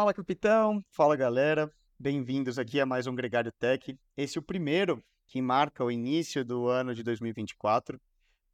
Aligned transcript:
Fala, 0.00 0.14
capitão. 0.14 0.82
Fala, 0.88 1.14
galera. 1.14 1.70
Bem-vindos 1.98 2.58
aqui 2.58 2.80
a 2.80 2.86
mais 2.86 3.06
um 3.06 3.14
Gregário 3.14 3.52
Tech. 3.52 3.94
Esse 4.16 4.38
é 4.38 4.40
o 4.40 4.42
primeiro 4.42 5.04
que 5.26 5.42
marca 5.42 5.84
o 5.84 5.90
início 5.90 6.42
do 6.42 6.68
ano 6.68 6.94
de 6.94 7.02
2024 7.02 8.00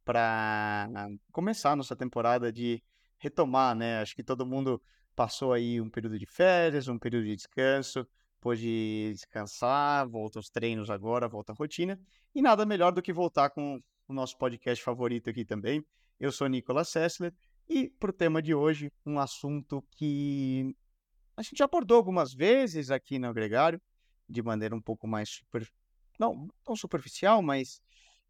para 0.03 0.89
começar 1.31 1.73
nossa 1.77 1.95
temporada 1.95 2.51
de 2.51 2.83
retomar, 3.17 3.73
né? 3.73 4.01
Acho 4.01 4.13
que 4.13 4.23
todo 4.25 4.45
mundo 4.45 4.81
passou 5.15 5.53
aí 5.53 5.79
um 5.79 5.89
período 5.89 6.19
de 6.19 6.25
férias, 6.25 6.89
um 6.89 6.99
período 6.99 7.23
de 7.27 7.37
descanso, 7.37 8.05
pôde 8.41 9.13
descansar, 9.13 10.05
volta 10.05 10.39
aos 10.39 10.49
treinos 10.49 10.89
agora, 10.89 11.29
volta 11.29 11.53
à 11.53 11.55
rotina. 11.55 11.97
E 12.35 12.41
nada 12.41 12.65
melhor 12.65 12.91
do 12.91 13.01
que 13.01 13.13
voltar 13.13 13.51
com 13.51 13.81
o 14.05 14.13
nosso 14.13 14.37
podcast 14.37 14.83
favorito 14.83 15.29
aqui 15.29 15.45
também. 15.45 15.81
Eu 16.19 16.29
sou 16.29 16.47
Nicolas 16.47 16.89
Sessler 16.89 17.33
e 17.69 17.89
para 17.89 18.09
o 18.09 18.13
tema 18.13 18.41
de 18.41 18.53
hoje, 18.53 18.91
um 19.05 19.17
assunto 19.17 19.81
que 19.95 20.75
a 21.37 21.43
gente 21.43 21.61
abordou 21.61 21.97
algumas 21.97 22.33
vezes 22.33 22.89
aqui 22.89 23.19
no 23.19 23.31
Gregário, 23.31 23.79
de 24.27 24.41
maneira 24.41 24.75
um 24.75 24.81
pouco 24.81 25.07
mais 25.07 25.29
super. 25.29 25.69
Não 26.19 26.47
tão 26.65 26.75
superficial, 26.75 27.43
mas 27.43 27.79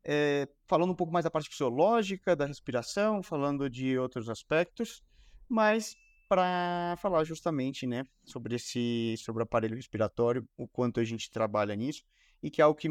é, 0.04 0.46
falando 0.68 0.92
um 0.92 0.96
pouco 0.96 1.14
mais 1.14 1.24
da 1.24 1.32
parte 1.32 1.50
fisiológica, 1.50 2.36
da 2.36 2.46
respiração, 2.46 3.24
falando 3.24 3.70
de 3.70 3.98
outros 3.98 4.30
aspectos, 4.30 5.02
mas 5.48 5.96
para 6.27 6.98
falar 6.98 7.24
justamente 7.24 7.88
né, 7.88 8.04
sobre 8.26 8.55
esse 8.55 9.16
sobre 9.20 9.42
o 9.42 9.46
aparelho 9.46 9.77
respiratório, 9.77 10.46
o 10.58 10.68
quanto 10.68 10.99
a 10.99 11.04
gente 11.05 11.32
trabalha 11.32 11.74
nisso, 11.77 12.04
e 12.44 12.52
que 12.52 12.62
é 12.62 12.66
algo 12.66 12.77
que 12.77 12.90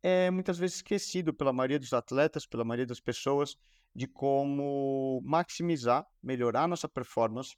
é 0.00 0.30
muitas 0.30 0.56
vezes 0.56 0.76
esquecido 0.76 1.34
pela 1.34 1.52
maioria 1.52 1.80
dos 1.80 1.92
atletas, 1.92 2.46
pela 2.46 2.64
maioria 2.64 2.86
das 2.86 3.00
pessoas, 3.00 3.56
de 3.92 4.06
como 4.06 5.20
maximizar, 5.24 6.06
melhorar 6.22 6.68
nossa 6.68 6.88
performance 6.88 7.56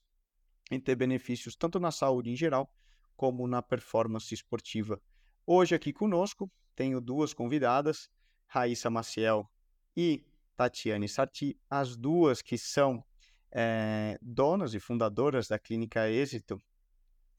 e 0.71 0.79
ter 0.79 0.95
benefícios 0.97 1.57
tanto 1.57 1.81
na 1.81 1.91
saúde 1.91 2.31
em 2.31 2.37
geral, 2.37 2.71
como 3.17 3.47
na 3.47 3.63
performance 3.63 4.33
esportiva. 4.33 5.01
Hoje 5.47 5.75
aqui 5.75 5.93
conosco 5.93 6.51
tenho 6.75 7.01
duas 7.01 7.35
convidadas, 7.35 8.09
Raíssa 8.47 8.89
Maciel 8.89 9.51
e 9.97 10.25
Tatiane 10.57 11.09
Sarti, 11.09 11.59
as 11.69 11.97
duas 11.97 12.43
que 12.43 12.57
são 12.57 13.05
é, 13.51 14.19
donas 14.21 14.75
e 14.75 14.81
fundadoras 14.81 15.49
da 15.49 15.59
Clínica 15.59 16.09
Êxito 16.09 16.61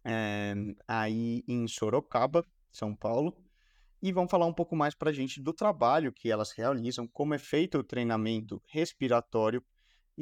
é, 0.04 0.54
aí 0.88 1.44
em 1.48 1.68
Sorocaba, 1.68 2.46
São 2.72 2.96
Paulo, 2.96 3.36
e 4.02 4.12
vão 4.12 4.28
falar 4.28 4.46
um 4.46 4.54
pouco 4.54 4.76
mais 4.76 4.96
para 4.96 5.10
a 5.10 5.14
gente 5.14 5.42
do 5.42 5.54
trabalho 5.54 6.14
que 6.14 6.32
elas 6.32 6.52
realizam, 6.52 7.08
como 7.08 7.34
é 7.34 7.38
feito 7.38 7.78
o 7.78 7.84
treinamento 7.84 8.62
respiratório 8.66 9.64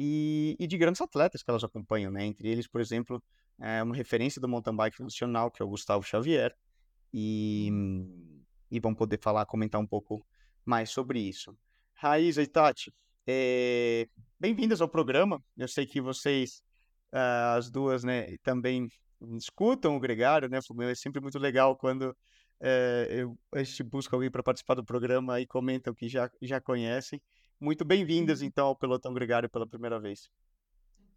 e, 0.00 0.56
e, 0.60 0.66
de 0.68 0.78
grandes 0.78 1.00
atletas 1.00 1.42
que 1.42 1.50
elas 1.50 1.64
acompanham, 1.64 2.12
né? 2.12 2.24
Entre 2.24 2.48
eles, 2.48 2.68
por 2.68 2.80
exemplo, 2.80 3.20
é 3.60 3.82
uma 3.82 3.96
referência 3.96 4.40
do 4.40 4.48
mountain 4.48 4.76
bike 4.76 5.02
nacional, 5.02 5.50
que 5.50 5.60
é 5.60 5.64
o 5.64 5.68
Gustavo 5.68 6.04
Xavier, 6.04 6.54
e, 7.12 7.68
e 8.70 8.78
vão 8.78 8.94
poder 8.94 9.18
falar, 9.20 9.44
comentar 9.44 9.80
um 9.80 9.86
pouco 9.86 10.24
mais 10.64 10.90
sobre 10.90 11.18
isso. 11.18 11.52
Raíza 11.94 12.40
e 12.40 12.46
Tati, 12.46 12.94
é, 13.26 14.08
bem-vindas 14.38 14.80
ao 14.80 14.88
programa. 14.88 15.42
Eu 15.56 15.66
sei 15.66 15.84
que 15.84 16.00
vocês, 16.00 16.62
uh, 17.12 17.56
as 17.56 17.68
duas, 17.68 18.04
né, 18.04 18.36
também 18.44 18.88
escutam 19.36 19.96
o 19.96 20.00
Gregário, 20.00 20.48
né? 20.48 20.60
É 20.88 20.94
sempre 20.94 21.20
muito 21.20 21.40
legal 21.40 21.76
quando 21.76 22.16
é, 22.60 23.08
eu, 23.10 23.36
a 23.52 23.64
gente 23.64 23.82
busca 23.82 24.14
alguém 24.14 24.30
para 24.30 24.44
participar 24.44 24.74
do 24.74 24.84
programa 24.84 25.40
e 25.40 25.46
comentam 25.46 25.92
que 25.92 26.08
já, 26.08 26.30
já 26.40 26.60
conhecem. 26.60 27.20
Muito 27.60 27.84
bem-vindas, 27.84 28.40
uhum. 28.40 28.46
então, 28.46 28.68
ao 28.68 28.76
Pelotão 28.76 29.12
Gregário 29.12 29.48
pela 29.50 29.66
primeira 29.66 29.98
vez. 29.98 30.30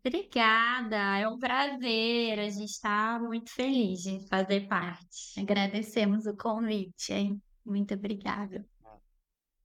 Obrigada, 0.03 1.19
é 1.19 1.27
um 1.27 1.37
prazer. 1.37 2.39
A 2.39 2.49
gente 2.49 2.71
está 2.71 3.19
muito 3.19 3.51
feliz 3.51 4.01
de 4.01 4.27
fazer 4.27 4.67
parte. 4.67 5.39
Agradecemos 5.39 6.25
o 6.25 6.35
convite, 6.35 7.13
hein? 7.13 7.39
Muito 7.63 7.93
obrigada. 7.93 8.65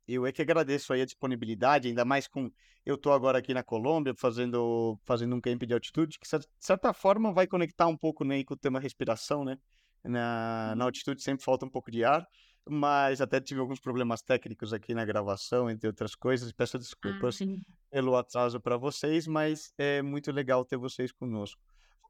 Eu 0.07 0.27
é 0.27 0.31
que 0.31 0.43
agradeço 0.43 0.93
aí 0.93 1.01
a 1.01 1.07
disponibilidade, 1.07 1.89
ainda 1.89 2.05
mais 2.05 2.29
com 2.29 2.51
eu 2.85 2.95
estou 2.95 3.13
agora 3.13 3.39
aqui 3.39 3.53
na 3.53 3.65
Colômbia 3.65 4.15
fazendo 4.17 4.97
fazendo 5.05 5.35
um 5.35 5.41
camp 5.41 5.63
de 5.65 5.75
altitude, 5.75 6.19
que 6.19 6.39
de 6.39 6.47
certa 6.61 6.93
forma 6.93 7.33
vai 7.33 7.47
conectar 7.47 7.89
um 7.89 7.97
pouco 7.97 8.23
né, 8.23 8.45
com 8.45 8.55
o 8.55 8.57
tema 8.57 8.79
respiração, 8.79 9.45
né? 9.45 9.59
Na, 10.05 10.75
na 10.77 10.85
uhum. 10.85 10.89
altitude 10.89 11.23
sempre 11.23 11.45
falta 11.45 11.65
um 11.65 11.71
pouco 11.71 11.91
de 11.91 12.05
ar 12.05 12.25
mas 12.69 13.21
até 13.21 13.41
tive 13.41 13.61
alguns 13.61 13.79
problemas 13.79 14.23
técnicos 14.23 14.73
aqui 14.73 14.93
na 14.95 15.05
gravação, 15.05 15.71
entre 15.71 15.87
outras 15.87 16.15
coisas. 16.15 16.51
Peço 16.53 16.79
desculpas 16.79 17.41
ah, 17.41 17.47
pelo 17.91 18.17
atraso 18.17 18.61
para 18.61 18.77
vocês, 18.77 19.27
mas 19.27 19.73
é 19.79 20.03
muito 20.03 20.33
legal 20.33 20.65
ter 20.65 20.77
vocês 20.77 21.13
conosco. 21.13 21.61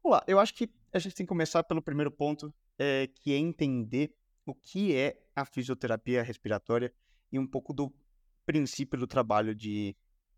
Vamos 0.03 0.17
lá, 0.17 0.23
eu 0.27 0.39
acho 0.39 0.53
que 0.53 0.69
a 0.91 0.99
gente 0.99 1.15
tem 1.15 1.25
que 1.25 1.29
começar 1.29 1.63
pelo 1.63 1.81
primeiro 1.81 2.11
ponto, 2.11 2.53
é, 2.77 3.07
que 3.07 3.33
é 3.33 3.37
entender 3.37 4.13
o 4.45 4.55
que 4.55 4.95
é 4.95 5.19
a 5.35 5.45
fisioterapia 5.45 6.23
respiratória 6.23 6.93
e 7.31 7.37
um 7.37 7.45
pouco 7.45 7.73
do 7.73 7.93
princípio 8.45 8.97
do 8.97 9.05
trabalho 9.05 9.53
de 9.53 9.95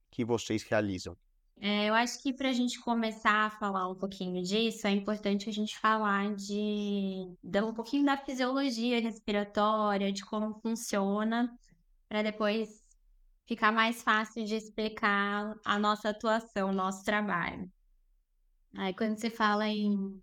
que 0.10 0.26
vocês 0.26 0.64
realizam. 0.64 1.16
É, 1.62 1.90
eu 1.90 1.94
acho 1.94 2.22
que 2.24 2.32
para 2.34 2.50
a 2.50 2.54
gente 2.54 2.80
começar 2.80 3.48
a 3.48 3.50
falar 3.50 3.90
um 3.90 3.96
pouquinho 3.96 4.42
disso, 4.42 4.88
é 4.88 4.92
importante 4.92 5.50
a 5.50 5.54
gente 5.54 5.78
falar 5.78 6.34
de 6.34 7.36
dar 7.44 7.66
um 7.66 7.74
pouquinho 7.74 8.06
da 8.06 8.16
fisiologia 8.16 9.02
respiratória, 9.02 10.12
de 10.12 10.24
como 10.26 10.58
funciona, 10.62 11.54
para 12.08 12.24
depois 12.24 12.82
ficar 13.46 13.74
mais 13.74 14.02
fácil 14.02 14.46
de 14.46 14.56
explicar 14.56 15.54
a 15.66 15.78
nossa 15.78 16.10
atuação, 16.10 16.70
o 16.70 16.74
nosso 16.74 17.04
trabalho. 17.04 17.70
Aí 18.78 18.94
quando 18.94 19.18
você 19.18 19.30
fala 19.30 19.68
em 19.68 20.22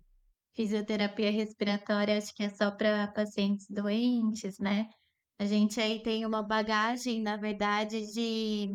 fisioterapia 0.55 1.31
respiratória, 1.31 2.17
acho 2.17 2.33
que 2.33 2.43
é 2.43 2.49
só 2.49 2.71
para 2.71 3.09
pacientes 3.09 3.67
doentes, 3.69 4.57
né? 4.57 4.89
A 5.37 5.45
gente 5.45 5.79
aí 5.79 6.01
tem 6.01 6.25
uma 6.25 6.41
bagagem, 6.41 7.21
na 7.21 7.37
verdade, 7.37 8.11
de 8.11 8.71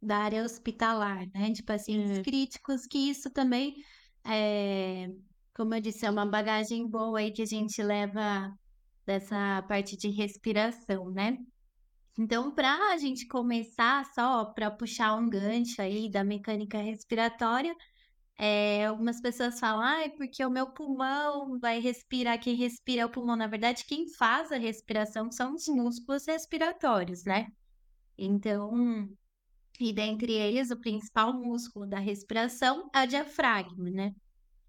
da 0.00 0.18
área 0.18 0.44
hospitalar, 0.44 1.26
né, 1.34 1.50
de 1.50 1.62
pacientes 1.62 2.20
críticos, 2.20 2.86
que 2.86 3.10
isso 3.10 3.30
também, 3.30 3.74
é, 4.24 5.08
como 5.54 5.74
eu 5.74 5.80
disse, 5.80 6.06
é 6.06 6.10
uma 6.10 6.26
bagagem 6.26 6.86
boa 6.88 7.18
aí 7.18 7.32
que 7.32 7.42
a 7.42 7.46
gente 7.46 7.82
leva 7.82 8.52
dessa 9.04 9.62
parte 9.68 9.96
de 9.96 10.08
respiração, 10.10 11.10
né? 11.10 11.38
Então, 12.18 12.52
para 12.52 12.92
a 12.92 12.96
gente 12.98 13.26
começar 13.26 14.04
só 14.12 14.46
para 14.46 14.70
puxar 14.70 15.14
um 15.14 15.28
gancho 15.28 15.80
aí 15.80 16.10
da 16.10 16.24
mecânica 16.24 16.78
respiratória, 16.78 17.74
é, 18.36 18.86
algumas 18.86 19.20
pessoas 19.20 19.58
falam, 19.58 19.82
ah, 19.82 20.04
é 20.04 20.08
porque 20.08 20.44
o 20.44 20.50
meu 20.50 20.68
pulmão 20.72 21.58
vai 21.58 21.80
respirar, 21.80 22.40
quem 22.40 22.54
respira 22.54 23.02
é 23.02 23.06
o 23.06 23.10
pulmão. 23.10 23.36
Na 23.36 23.46
verdade, 23.48 23.84
quem 23.84 24.08
faz 24.14 24.52
a 24.52 24.56
respiração 24.56 25.30
são 25.30 25.54
os 25.54 25.66
músculos 25.68 26.24
respiratórios, 26.26 27.24
né? 27.24 27.48
Então, 28.16 29.08
e 29.78 29.92
dentre 29.92 30.32
eles, 30.32 30.70
o 30.70 30.80
principal 30.80 31.32
músculo 31.32 31.86
da 31.86 31.98
respiração 31.98 32.90
é 32.94 33.04
o 33.04 33.06
diafragma, 33.06 33.90
né? 33.90 34.14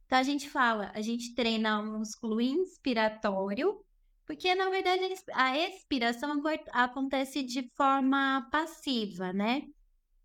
Então 0.05 0.17
a 0.17 0.23
gente 0.23 0.49
fala, 0.49 0.91
a 0.93 1.01
gente 1.01 1.33
treina 1.35 1.79
o 1.79 1.99
músculo 1.99 2.39
inspiratório, 2.41 3.83
porque 4.25 4.53
na 4.53 4.69
verdade 4.69 5.01
a 5.33 5.57
expiração 5.57 6.41
acontece 6.71 7.43
de 7.43 7.69
forma 7.75 8.47
passiva, 8.51 9.33
né? 9.33 9.63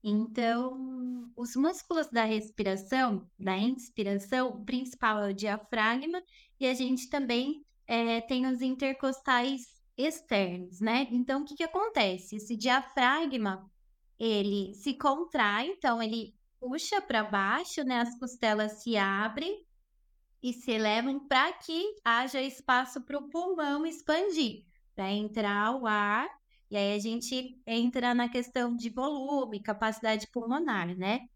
Então, 0.03 1.32
os 1.35 1.56
músculos 1.56 2.08
da 2.11 2.25
respiração, 2.25 3.26
da 3.38 3.56
inspiração, 3.56 4.49
o 4.49 4.64
principal 4.64 5.25
é 5.25 5.31
o 5.31 5.35
diafragma, 5.35 6.23
e 6.61 6.67
a 6.67 6.75
gente 6.75 7.08
também 7.08 7.64
é, 7.87 8.20
tem 8.20 8.47
os 8.47 8.61
intercostais 8.61 9.62
externos, 9.97 10.81
né? 10.81 11.08
Então, 11.11 11.41
o 11.41 11.44
que, 11.47 11.55
que 11.55 11.62
acontece? 11.62 12.37
Esse 12.37 12.55
diafragma 12.55 13.67
ele 14.19 14.75
se 14.75 14.94
contrai, 14.94 15.69
então 15.69 16.02
ele 16.02 16.34
puxa 16.61 17.00
para 17.00 17.25
baixo, 17.25 17.82
né? 17.84 18.00
As 18.00 18.19
costelas 18.19 18.82
se 18.82 18.96
abrem 18.96 19.64
e 20.43 20.52
se 20.52 20.72
elevam 20.72 21.26
para 21.26 21.52
que 21.55 21.96
haja 22.05 22.40
espaço 22.40 23.00
para 23.02 23.19
o 23.19 23.28
pulmão 23.28 23.87
expandir, 23.87 24.64
para 24.94 25.11
entrar 25.11 25.75
o 25.75 25.87
ar. 25.87 26.28
E 26.70 26.76
aí 26.76 26.94
a 26.94 26.99
gente 26.99 27.61
entra 27.66 28.14
na 28.14 28.28
questão 28.28 28.75
de 28.75 28.90
volume, 28.90 29.62
capacidade 29.62 30.26
pulmonar, 30.28 30.96
né? 30.96 31.28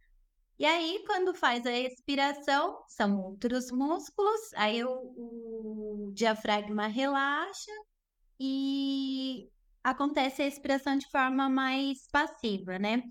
E 0.58 0.66
aí, 0.66 1.04
quando 1.06 1.32
faz 1.34 1.64
a 1.66 1.72
expiração, 1.72 2.82
são 2.88 3.22
outros 3.22 3.70
músculos, 3.70 4.52
aí 4.54 4.82
o, 4.84 4.90
o 4.90 6.12
diafragma 6.12 6.88
relaxa 6.88 7.70
e 8.40 9.48
acontece 9.90 10.42
a 10.42 10.46
expiração 10.46 10.96
de 10.96 11.08
forma 11.10 11.48
mais 11.48 12.06
passiva, 12.10 12.78
né? 12.78 13.02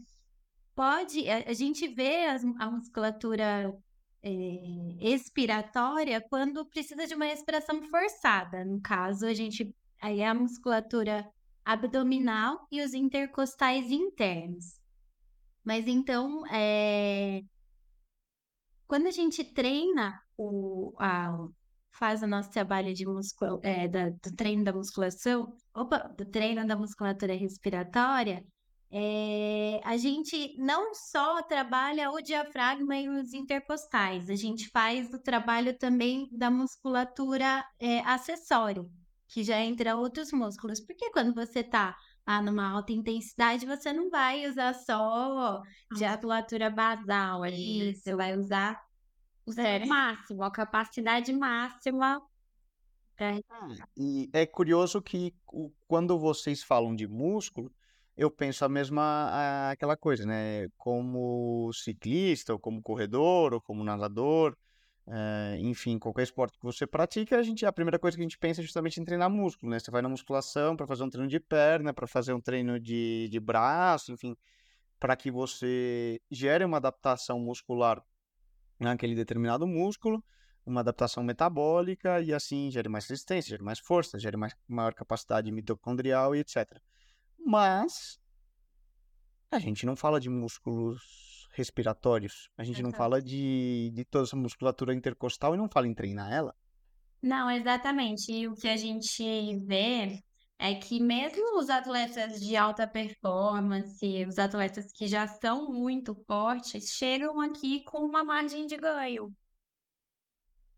Pode, 0.75 1.27
a, 1.29 1.53
gente 1.53 1.87
vê 1.87 2.25
a, 2.27 2.35
a 2.59 2.71
musculatura 2.71 3.73
é, 4.21 4.29
expiratória 4.99 6.21
quando 6.29 6.65
precisa 6.65 7.07
de 7.07 7.15
uma 7.15 7.25
respiração 7.25 7.81
forçada. 7.83 8.63
No 8.63 8.81
caso, 8.81 9.25
a 9.25 9.33
gente 9.33 9.73
aí 9.99 10.19
é 10.19 10.27
a 10.27 10.33
musculatura 10.33 11.27
abdominal 11.65 12.67
e 12.71 12.81
os 12.81 12.93
intercostais 12.93 13.91
internos. 13.91 14.79
Mas 15.63 15.87
então, 15.87 16.45
é, 16.47 17.41
quando 18.87 19.07
a 19.07 19.11
gente 19.11 19.43
treina 19.43 20.21
o, 20.37 20.93
a 20.99 21.47
faz 21.97 22.21
o 22.21 22.27
nosso 22.27 22.49
trabalho 22.49 22.93
de 22.93 23.05
muscul... 23.05 23.59
É, 23.63 23.87
da, 23.87 24.09
do 24.09 24.35
treino 24.35 24.63
da 24.63 24.73
musculação, 24.73 25.53
opa, 25.73 25.99
do 26.17 26.25
treino 26.25 26.65
da 26.65 26.75
musculatura 26.75 27.33
respiratória, 27.33 28.45
é, 28.89 29.81
a 29.83 29.97
gente 29.97 30.55
não 30.57 30.93
só 30.93 31.41
trabalha 31.43 32.09
o 32.09 32.21
diafragma 32.21 32.95
e 32.95 33.09
os 33.09 33.33
intercostais, 33.33 34.29
a 34.29 34.35
gente 34.35 34.69
faz 34.69 35.13
o 35.13 35.19
trabalho 35.19 35.77
também 35.77 36.29
da 36.31 36.49
musculatura 36.49 37.65
é, 37.79 37.99
acessória, 37.99 38.85
que 39.27 39.43
já 39.43 39.59
entra 39.59 39.97
outros 39.97 40.31
músculos. 40.31 40.79
Porque 40.79 41.11
quando 41.11 41.33
você 41.33 41.59
está 41.59 41.97
ah, 42.25 42.41
numa 42.41 42.69
alta 42.69 42.93
intensidade, 42.93 43.65
você 43.65 43.91
não 43.91 44.09
vai 44.09 44.47
usar 44.47 44.73
só 44.73 45.61
musculatura 45.91 46.69
basal 46.69 47.43
ali, 47.43 47.93
você 47.93 48.15
vai 48.15 48.37
usar 48.37 48.86
o 49.47 49.61
é. 49.61 49.85
máximo, 49.85 50.43
a 50.43 50.51
capacidade 50.51 51.31
máxima. 51.31 52.21
Pra... 53.15 53.39
E 53.95 54.29
é 54.33 54.45
curioso 54.45 55.01
que 55.01 55.33
quando 55.87 56.19
vocês 56.19 56.61
falam 56.61 56.93
de 56.93 57.07
músculo, 57.07 57.71
eu 58.15 58.29
penso 58.29 58.65
a 58.65 58.69
mesma 58.69 59.71
aquela 59.71 59.95
coisa, 59.95 60.25
né? 60.25 60.67
Como 60.77 61.71
ciclista, 61.73 62.53
ou 62.53 62.59
como 62.59 62.81
corredor, 62.81 63.53
ou 63.53 63.61
como 63.61 63.83
nadador, 63.83 64.55
é, 65.07 65.57
enfim, 65.61 65.97
qualquer 65.97 66.23
esporte 66.23 66.59
que 66.59 66.65
você 66.65 66.85
pratica, 66.85 67.37
a 67.37 67.43
gente 67.43 67.65
a 67.65 67.71
primeira 67.71 67.97
coisa 67.97 68.17
que 68.17 68.21
a 68.21 68.25
gente 68.25 68.37
pensa 68.37 68.59
é 68.59 68.63
justamente 68.63 68.99
em 68.99 69.05
treinar 69.05 69.29
músculo, 69.29 69.71
né? 69.71 69.79
Você 69.79 69.89
vai 69.89 70.01
na 70.01 70.09
musculação 70.09 70.75
para 70.75 70.85
fazer 70.85 71.03
um 71.03 71.09
treino 71.09 71.29
de 71.29 71.39
perna, 71.39 71.93
para 71.93 72.05
fazer 72.05 72.33
um 72.33 72.41
treino 72.41 72.79
de, 72.79 73.29
de 73.31 73.39
braço, 73.39 74.11
enfim, 74.11 74.35
para 74.99 75.15
que 75.15 75.31
você 75.31 76.19
gere 76.29 76.65
uma 76.65 76.77
adaptação 76.77 77.39
muscular 77.39 78.03
naquele 78.79 79.15
determinado 79.15 79.67
músculo, 79.67 80.23
uma 80.65 80.81
adaptação 80.81 81.23
metabólica 81.23 82.21
e 82.21 82.33
assim 82.33 82.69
gere 82.69 82.89
mais 82.89 83.07
resistência, 83.07 83.49
gere 83.49 83.63
mais 83.63 83.79
força, 83.79 84.19
gere 84.19 84.37
mais, 84.37 84.53
maior 84.67 84.93
capacidade 84.93 85.51
mitocondrial 85.51 86.35
e 86.35 86.39
etc. 86.39 86.79
Mas 87.39 88.19
a 89.49 89.59
gente 89.59 89.85
não 89.85 89.95
fala 89.95 90.19
de 90.19 90.29
músculos 90.29 91.47
respiratórios, 91.53 92.49
a 92.57 92.63
gente 92.63 92.83
não 92.83 92.91
fala 92.91 93.21
de, 93.21 93.91
de 93.93 94.05
toda 94.05 94.25
essa 94.25 94.35
musculatura 94.35 94.93
intercostal 94.93 95.55
e 95.55 95.57
não 95.57 95.69
fala 95.69 95.87
em 95.87 95.93
treinar 95.93 96.31
ela. 96.31 96.53
Não, 97.21 97.49
exatamente. 97.49 98.31
E 98.31 98.47
o 98.47 98.53
que 98.53 98.67
a 98.67 98.77
gente 98.77 99.57
vê 99.65 100.21
é 100.59 100.73
que 100.73 100.99
mesmo 100.99 101.59
os 101.59 101.69
atletas 101.69 102.39
de 102.39 102.55
alta 102.55 102.87
performance, 102.87 104.25
os 104.27 104.39
atletas 104.39 104.91
que 104.91 105.07
já 105.07 105.27
são 105.27 105.71
muito 105.71 106.15
fortes, 106.25 106.89
chegam 106.89 107.39
aqui 107.39 107.83
com 107.83 107.99
uma 107.99 108.23
margem 108.23 108.65
de 108.65 108.75
ganho. 108.75 109.31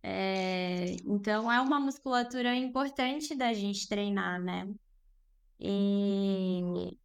É, 0.04 0.96
então 1.06 1.52
é 1.52 1.60
uma 1.62 1.80
musculatura 1.80 2.56
importante 2.56 3.36
da 3.36 3.54
gente 3.54 3.88
treinar, 3.88 4.42
né? 4.42 4.68
E 5.60 6.98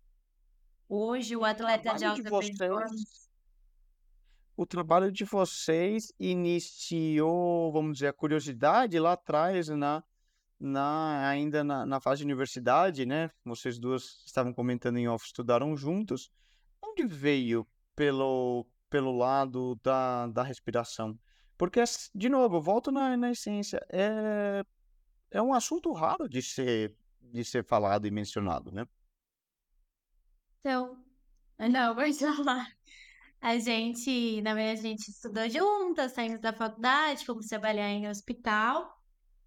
hoje 0.89 1.37
o 1.37 1.45
atleta 1.45 1.95
de 1.95 2.05
alta 2.05 2.23
performance. 2.23 3.25
O 4.57 4.65
trabalho 4.65 5.11
de 5.11 5.25
vocês 5.25 6.13
iniciou, 6.19 7.73
vamos 7.73 7.95
dizer, 7.95 8.09
a 8.09 8.13
curiosidade 8.13 8.99
lá 9.01 9.15
atrás, 9.15 9.69
na, 9.69 10.03
na, 10.59 11.29
ainda 11.29 11.63
na, 11.65 11.85
na 11.85 12.01
fase 12.01 12.19
de 12.19 12.25
universidade, 12.25 13.05
né? 13.05 13.31
Vocês 13.45 13.79
duas 13.79 14.23
estavam 14.27 14.53
comentando 14.53 14.99
em 14.99 15.09
off, 15.09 15.27
estudaram 15.27 15.77
juntos. 15.77 16.31
Onde 16.83 17.07
veio 17.07 17.67
pelo, 17.97 18.67
pelo 18.89 19.17
lado 19.17 19.79
da, 19.83 20.27
da 20.29 20.43
respiração? 20.43 21.19
Porque, 21.57 21.83
de 22.15 22.29
novo, 22.29 22.61
volto 22.61 22.91
na, 22.91 23.17
na 23.17 23.31
essência, 23.31 23.85
é, 23.91 24.65
é 25.31 25.43
um 25.43 25.55
assunto 25.55 25.93
raro 25.93 26.29
de 26.29 26.43
ser 26.43 26.95
de 27.33 27.45
ser 27.45 27.65
falado 27.65 28.07
e 28.07 28.11
mencionado, 28.13 28.71
né? 28.71 28.87
Então, 30.61 30.97
não, 31.59 31.95
vou 31.95 32.13
falar. 32.13 32.69
A 33.41 33.59
gente, 33.59 34.41
na 34.41 34.55
verdade, 34.55 34.81
a 34.81 34.83
gente 34.83 35.09
estudou 35.09 35.49
juntas, 35.51 36.13
saímos 36.13 36.41
da 36.41 36.53
faculdade, 36.53 37.27
fomos 37.27 37.47
trabalhar 37.47 37.91
em 37.91 38.09
hospital. 38.09 38.99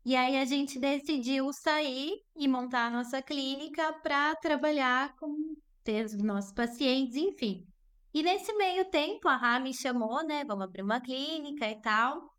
E 0.07 0.15
aí 0.15 0.37
a 0.37 0.45
gente 0.45 0.79
decidiu 0.79 1.51
sair 1.51 2.23
e 2.33 2.47
montar 2.47 2.85
a 2.85 2.89
nossa 2.89 3.21
clínica 3.21 3.91
para 4.01 4.33
trabalhar 4.37 5.13
com 5.17 5.53
os 5.85 6.23
nossos 6.23 6.53
pacientes, 6.53 7.17
enfim. 7.17 7.67
E 8.13 8.23
nesse 8.23 8.53
meio 8.53 8.89
tempo, 8.89 9.27
a 9.27 9.35
Rá 9.35 9.59
me 9.59 9.73
chamou, 9.73 10.25
né? 10.25 10.45
Vamos 10.45 10.63
abrir 10.63 10.81
uma 10.81 11.01
clínica 11.01 11.69
e 11.69 11.81
tal. 11.81 12.33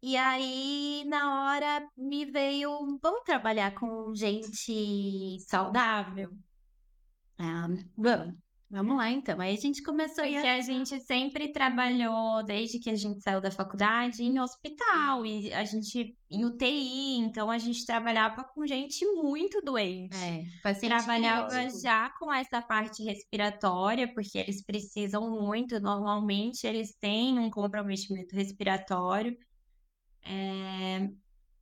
E 0.00 0.16
aí, 0.16 1.02
na 1.08 1.56
hora, 1.56 1.88
me 1.96 2.24
veio, 2.24 2.70
vamos 3.02 3.24
trabalhar 3.24 3.74
com 3.74 4.14
gente 4.14 5.40
saudável? 5.40 6.30
Ah, 7.36 7.66
vamos. 7.96 8.47
Vamos 8.70 8.98
lá, 8.98 9.10
então. 9.10 9.40
Aí 9.40 9.54
a 9.54 9.60
gente 9.60 9.82
começou 9.82 10.24
e 10.24 10.36
a 10.36 10.60
gente 10.60 11.00
sempre 11.00 11.50
trabalhou, 11.50 12.44
desde 12.44 12.78
que 12.78 12.90
a 12.90 12.96
gente 12.96 13.22
saiu 13.22 13.40
da 13.40 13.50
faculdade, 13.50 14.22
em 14.22 14.38
hospital, 14.38 15.24
e 15.24 15.50
a 15.54 15.64
gente 15.64 16.14
em 16.30 16.44
UTI, 16.44 17.16
então 17.16 17.50
a 17.50 17.56
gente 17.56 17.86
trabalhava 17.86 18.44
com 18.44 18.66
gente 18.66 19.06
muito 19.06 19.62
doente. 19.62 20.14
É, 20.14 20.44
trabalhava 20.80 21.70
já 21.70 22.10
com 22.18 22.30
essa 22.30 22.60
parte 22.60 23.02
respiratória, 23.02 24.12
porque 24.12 24.36
eles 24.36 24.62
precisam 24.62 25.30
muito, 25.30 25.80
normalmente 25.80 26.66
eles 26.66 26.94
têm 26.94 27.38
um 27.38 27.48
comprometimento 27.48 28.36
respiratório. 28.36 29.34
É, 30.22 31.08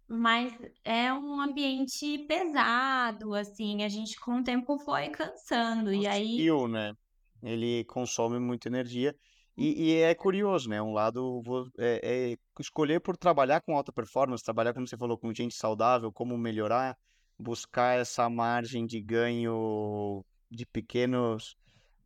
mas 0.09 0.53
é 0.85 1.13
um 1.13 1.41
ambiente 1.41 2.19
pesado, 2.27 3.35
assim, 3.35 3.83
a 3.83 3.89
gente 3.89 4.19
com 4.21 4.41
o 4.41 4.45
tempo 4.45 4.79
foi 4.79 5.09
cansando, 5.09 5.93
e 5.93 6.07
aí... 6.07 6.37
Né? 6.69 6.95
Ele 7.43 7.85
consome 7.85 8.39
muita 8.39 8.69
energia, 8.69 9.15
e, 9.57 9.91
e 9.91 9.95
é 10.03 10.15
curioso, 10.15 10.69
né? 10.69 10.83
Um 10.83 10.93
lado 10.93 11.43
é, 11.79 12.01
é, 12.33 12.37
escolher 12.61 13.01
por 13.01 13.17
trabalhar 13.17 13.63
com 13.63 13.75
alta 13.75 13.91
performance, 13.91 14.45
trabalhar, 14.45 14.75
como 14.75 14.87
você 14.87 14.99
falou, 14.99 15.17
com 15.17 15.33
gente 15.33 15.55
saudável, 15.55 16.13
como 16.13 16.37
melhorar, 16.37 16.97
buscar 17.39 17.99
essa 17.99 18.29
margem 18.29 18.85
de 18.85 19.01
ganho 19.01 20.23
de 20.51 20.67
pequenos, 20.67 21.57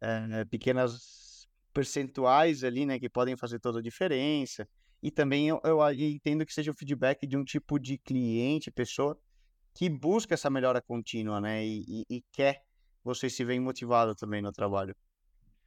é, 0.00 0.44
pequenas 0.44 1.48
percentuais 1.74 2.62
ali, 2.62 2.86
né? 2.86 3.00
Que 3.00 3.08
podem 3.08 3.36
fazer 3.36 3.58
toda 3.58 3.80
a 3.80 3.82
diferença. 3.82 4.68
E 5.02 5.10
também 5.10 5.48
eu, 5.48 5.60
eu 5.64 5.80
entendo 5.92 6.44
que 6.44 6.52
seja 6.52 6.70
o 6.70 6.74
feedback 6.74 7.26
de 7.26 7.36
um 7.36 7.44
tipo 7.44 7.78
de 7.78 7.96
cliente, 7.98 8.70
pessoa, 8.70 9.18
que 9.74 9.88
busca 9.88 10.34
essa 10.34 10.50
melhora 10.50 10.82
contínua, 10.82 11.40
né? 11.40 11.64
E, 11.64 11.84
e, 11.88 12.16
e 12.16 12.24
quer 12.32 12.62
você 13.02 13.30
se 13.30 13.44
veem 13.44 13.60
motivado 13.60 14.14
também 14.14 14.42
no 14.42 14.52
trabalho. 14.52 14.94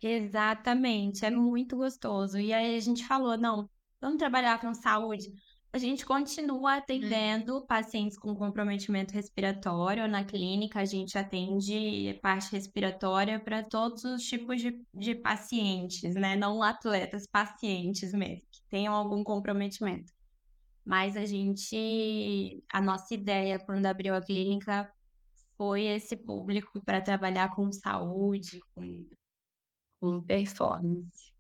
Exatamente, 0.02 1.26
é 1.26 1.32
muito 1.32 1.78
gostoso. 1.78 2.38
E 2.40 2.54
aí 2.54 2.76
a 2.76 2.80
gente 2.80 3.06
falou, 3.08 3.38
não, 3.38 3.70
vamos 4.02 4.18
trabalhar 4.18 4.60
com 4.60 4.74
saúde. 4.74 5.32
A 5.72 5.80
gente 5.80 6.06
continua 6.06 6.76
atendendo 6.76 7.66
pacientes 7.66 8.16
com 8.18 8.36
comprometimento 8.36 9.12
respiratório 9.12 10.08
na 10.08 10.24
clínica, 10.24 10.82
a 10.82 10.86
gente 10.86 11.18
atende 11.18 12.20
parte 12.22 12.52
respiratória 12.52 13.40
para 13.40 13.64
todos 13.64 14.04
os 14.04 14.24
tipos 14.24 14.62
de, 14.62 14.86
de 14.94 15.16
pacientes, 15.16 16.14
né? 16.14 16.36
Não 16.36 16.62
atletas, 16.62 17.26
pacientes 17.26 18.14
mesmo, 18.14 18.44
tenham 18.74 18.96
algum 18.96 19.24
comprometimento. 19.24 20.12
Mas 20.84 21.16
a 21.16 21.26
gente, 21.26 22.64
a 22.68 22.82
nossa 22.82 23.14
ideia 23.14 23.60
quando 23.60 23.86
abriu 23.86 24.16
a 24.16 24.22
clínica 24.22 24.92
foi 25.56 25.84
esse 25.84 26.18
público 26.18 26.84
para 26.84 27.00
trabalhar 27.00 27.54
com 27.56 27.72
saúde, 27.72 28.60
com, 28.74 29.08
com 30.02 30.20
performance. 30.24 31.32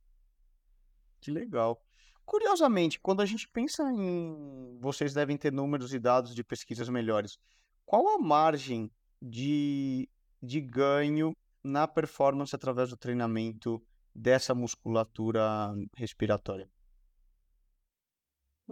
Que 1.19 1.31
legal. 1.31 1.81
Curiosamente, 2.23 2.99
quando 2.99 3.23
a 3.23 3.25
gente 3.25 3.49
pensa 3.49 3.91
em. 3.91 4.77
Vocês 4.79 5.11
devem 5.11 5.35
ter 5.35 5.51
números 5.51 5.91
e 5.91 5.97
dados 5.97 6.35
de 6.35 6.43
pesquisas 6.43 6.87
melhores. 6.87 7.39
Qual 7.83 8.09
a 8.09 8.19
margem 8.19 8.91
de, 9.19 10.07
de 10.39 10.61
ganho 10.61 11.35
na 11.63 11.87
performance 11.87 12.55
através 12.55 12.91
do 12.91 12.97
treinamento 12.97 13.83
dessa 14.13 14.53
musculatura 14.53 15.73
respiratória? 15.95 16.69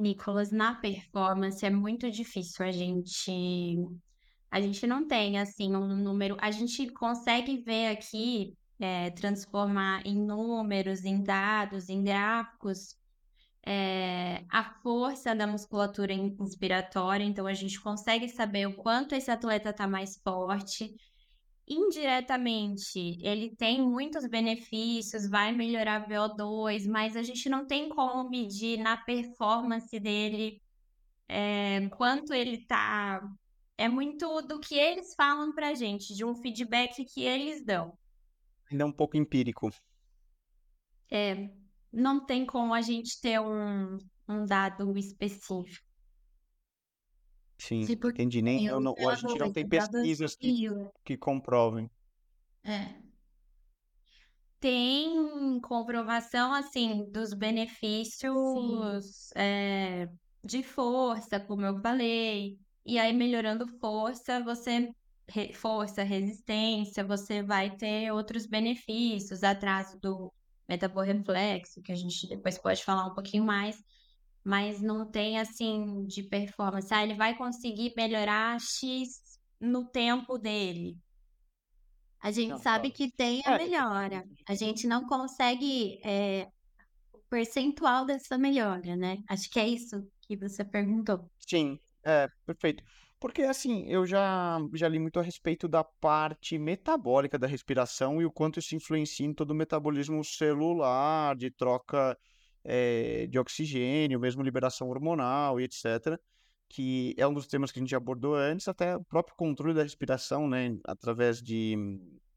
Nicolas, 0.02 0.52
na 0.52 0.76
performance 0.76 1.66
é 1.66 1.70
muito 1.70 2.10
difícil 2.10 2.66
a 2.66 2.72
gente. 2.72 3.78
A 4.50 4.60
gente 4.60 4.86
não 4.86 5.08
tem 5.08 5.40
assim 5.40 5.76
um 5.76 5.96
número. 5.96 6.36
A 6.42 6.52
gente 6.52 6.90
consegue 6.90 7.58
ver 7.58 7.88
aqui, 7.88 8.54
é, 8.80 9.12
transformar 9.12 10.06
em 10.06 10.16
números, 10.16 11.06
em 11.06 11.24
dados, 11.24 11.88
em 11.90 12.04
gráficos, 12.04 12.96
é, 13.66 14.44
a 14.50 14.64
força 14.82 15.36
da 15.36 15.46
musculatura 15.46 16.14
inspiratória, 16.14 17.24
então 17.24 17.46
a 17.46 17.54
gente 17.54 17.80
consegue 17.80 18.28
saber 18.28 18.68
o 18.68 18.76
quanto 18.76 19.14
esse 19.14 19.30
atleta 19.30 19.70
está 19.70 19.88
mais 19.88 20.18
forte. 20.18 20.96
Indiretamente, 21.74 23.18
ele 23.22 23.56
tem 23.56 23.82
muitos 23.82 24.28
benefícios, 24.28 25.30
vai 25.30 25.54
melhorar 25.54 26.06
VO2, 26.06 26.86
mas 26.86 27.16
a 27.16 27.24
gente 27.24 27.48
não 27.48 27.66
tem 27.66 27.88
como 27.88 28.30
medir 28.30 28.78
na 28.78 28.98
performance 28.98 29.98
dele 29.98 30.62
é, 31.30 31.88
quanto 31.92 32.34
ele 32.34 32.66
tá. 32.66 33.22
É 33.78 33.88
muito 33.88 34.42
do 34.42 34.60
que 34.60 34.76
eles 34.76 35.16
falam 35.16 35.54
pra 35.54 35.74
gente, 35.74 36.14
de 36.14 36.26
um 36.26 36.36
feedback 36.36 37.06
que 37.06 37.24
eles 37.24 37.64
dão. 37.64 37.98
Ainda 38.70 38.84
é 38.84 38.88
um 38.88 38.92
pouco 38.92 39.16
empírico. 39.16 39.70
É, 41.10 41.50
não 41.90 42.26
tem 42.26 42.46
como 42.46 42.74
a 42.74 42.82
gente 42.82 43.22
ter 43.22 43.40
um, 43.40 43.98
um 44.28 44.46
dado 44.46 44.98
específico. 44.98 45.91
Sim, 47.62 47.82
entendi. 47.84 48.42
Nem, 48.42 48.66
eu 48.66 48.74
eu, 48.76 48.80
não, 48.80 48.96
a 49.08 49.14
gente 49.14 49.38
não 49.38 49.54
tem 49.54 49.68
pesquisas 49.68 50.36
que, 50.36 50.68
que 51.06 51.16
comprovem. 51.16 51.88
É. 52.64 52.88
Tem 54.60 55.60
comprovação, 55.62 56.54
assim, 56.54 57.06
dos 57.12 57.34
benefícios 57.36 59.32
é, 59.36 60.08
de 60.44 60.64
força, 60.64 61.40
como 61.40 61.64
eu 61.64 61.80
falei. 61.82 62.58
E 62.84 62.98
aí, 62.98 63.14
melhorando 63.14 63.68
força, 63.80 64.44
você. 64.44 64.90
Força, 65.54 66.04
resistência, 66.04 67.06
você 67.06 67.42
vai 67.42 67.74
ter 67.78 68.12
outros 68.12 68.46
benefícios, 68.46 69.44
atraso 69.44 69.98
do 70.02 70.34
metaborreflexo, 70.68 71.82
que 71.82 71.92
a 71.92 71.96
gente 71.96 72.28
depois 72.28 72.58
pode 72.58 72.84
falar 72.84 73.06
um 73.06 73.14
pouquinho 73.14 73.46
mais. 73.46 73.78
Mas 74.44 74.82
não 74.82 75.10
tem, 75.10 75.40
assim, 75.40 76.06
de 76.06 76.24
performance. 76.24 76.94
Ah, 76.94 77.04
ele 77.04 77.16
vai 77.16 77.38
conseguir 77.38 77.94
melhorar 77.96 78.60
X 78.60 79.40
no 79.60 79.88
tempo 79.90 80.38
dele. 80.38 80.98
A 82.20 82.32
gente 82.32 82.52
Não, 82.52 82.62
sabe 82.62 82.92
que 82.92 83.12
tem 83.12 83.42
a 83.46 83.52
É, 83.52 83.58
melhora. 83.58 84.24
A 84.48 84.56
gente 84.56 84.88
não 84.88 85.06
consegue 85.08 86.00
é, 86.06 86.48
o 87.14 87.20
percentual 87.30 88.06
dessa 88.06 88.38
melhora, 88.38 88.96
né? 88.98 89.18
Acho 89.30 89.50
que 89.52 89.60
é 89.60 89.68
isso 89.68 90.08
que 90.22 90.38
você 90.38 90.66
perguntou. 90.66 91.30
Sim, 91.48 91.80
é, 92.06 92.28
perfeito. 92.46 92.84
Porque 93.20 93.44
assim, 93.44 93.86
eu 93.88 94.06
já, 94.06 94.58
já 94.74 94.88
li 94.88 95.00
muito 95.00 95.20
a 95.20 95.24
respeito 95.24 95.68
da 95.68 95.84
parte 95.84 96.58
metabólica 96.58 97.38
da 97.38 97.48
respiração 97.48 98.22
e 98.22 98.26
o 98.26 98.32
quanto 98.32 98.60
isso 98.60 98.76
influencia 98.76 99.26
em 99.26 99.34
todo 99.34 99.52
o 99.52 99.56
metabolismo 99.56 100.24
celular, 100.24 101.36
de 101.36 101.52
troca 101.52 102.18
eh, 102.64 103.28
de 103.30 103.40
oxigênio, 103.40 104.20
mesmo 104.20 104.44
liberação 104.44 104.90
hormonal 104.90 105.60
e 105.60 105.64
etc. 105.64 106.20
Que 106.70 107.14
é 107.18 107.28
um 107.28 107.34
dos 107.34 107.48
temas 107.48 107.72
que 107.72 107.80
a 107.80 107.82
gente 107.82 107.96
abordou 107.96 108.36
antes, 108.36 108.68
até 108.68 108.96
o 108.96 109.04
próprio 109.04 109.36
controle 109.36 109.74
da 109.74 109.84
respiração, 109.84 110.48
né, 110.48 110.78
através 110.86 111.42
de, 111.42 111.76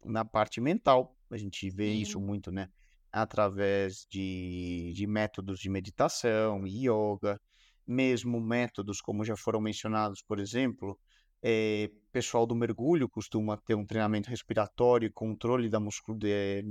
na 0.04 0.24
parte 0.24 0.60
mental, 0.60 1.16
a 1.30 1.36
gente 1.36 1.70
vê 1.70 1.92
isso 1.92 2.18
Sim. 2.18 2.24
muito, 2.24 2.50
né, 2.50 2.68
através 3.12 4.06
de, 4.10 4.92
de 4.94 5.06
métodos 5.06 5.60
de 5.60 5.68
meditação, 5.68 6.66
yoga 6.66 7.40
mesmo 7.86 8.40
métodos 8.40 9.00
como 9.00 9.24
já 9.24 9.36
foram 9.36 9.60
mencionados, 9.60 10.22
por 10.22 10.38
exemplo, 10.38 10.98
eh, 11.42 11.90
pessoal 12.10 12.46
do 12.46 12.54
mergulho 12.54 13.08
costuma 13.08 13.56
ter 13.56 13.74
um 13.74 13.84
treinamento 13.84 14.30
respiratório 14.30 15.06
e 15.06 15.10
controle 15.10 15.68
da 15.68 15.78
muscul 15.78 16.16
de, 16.16 16.62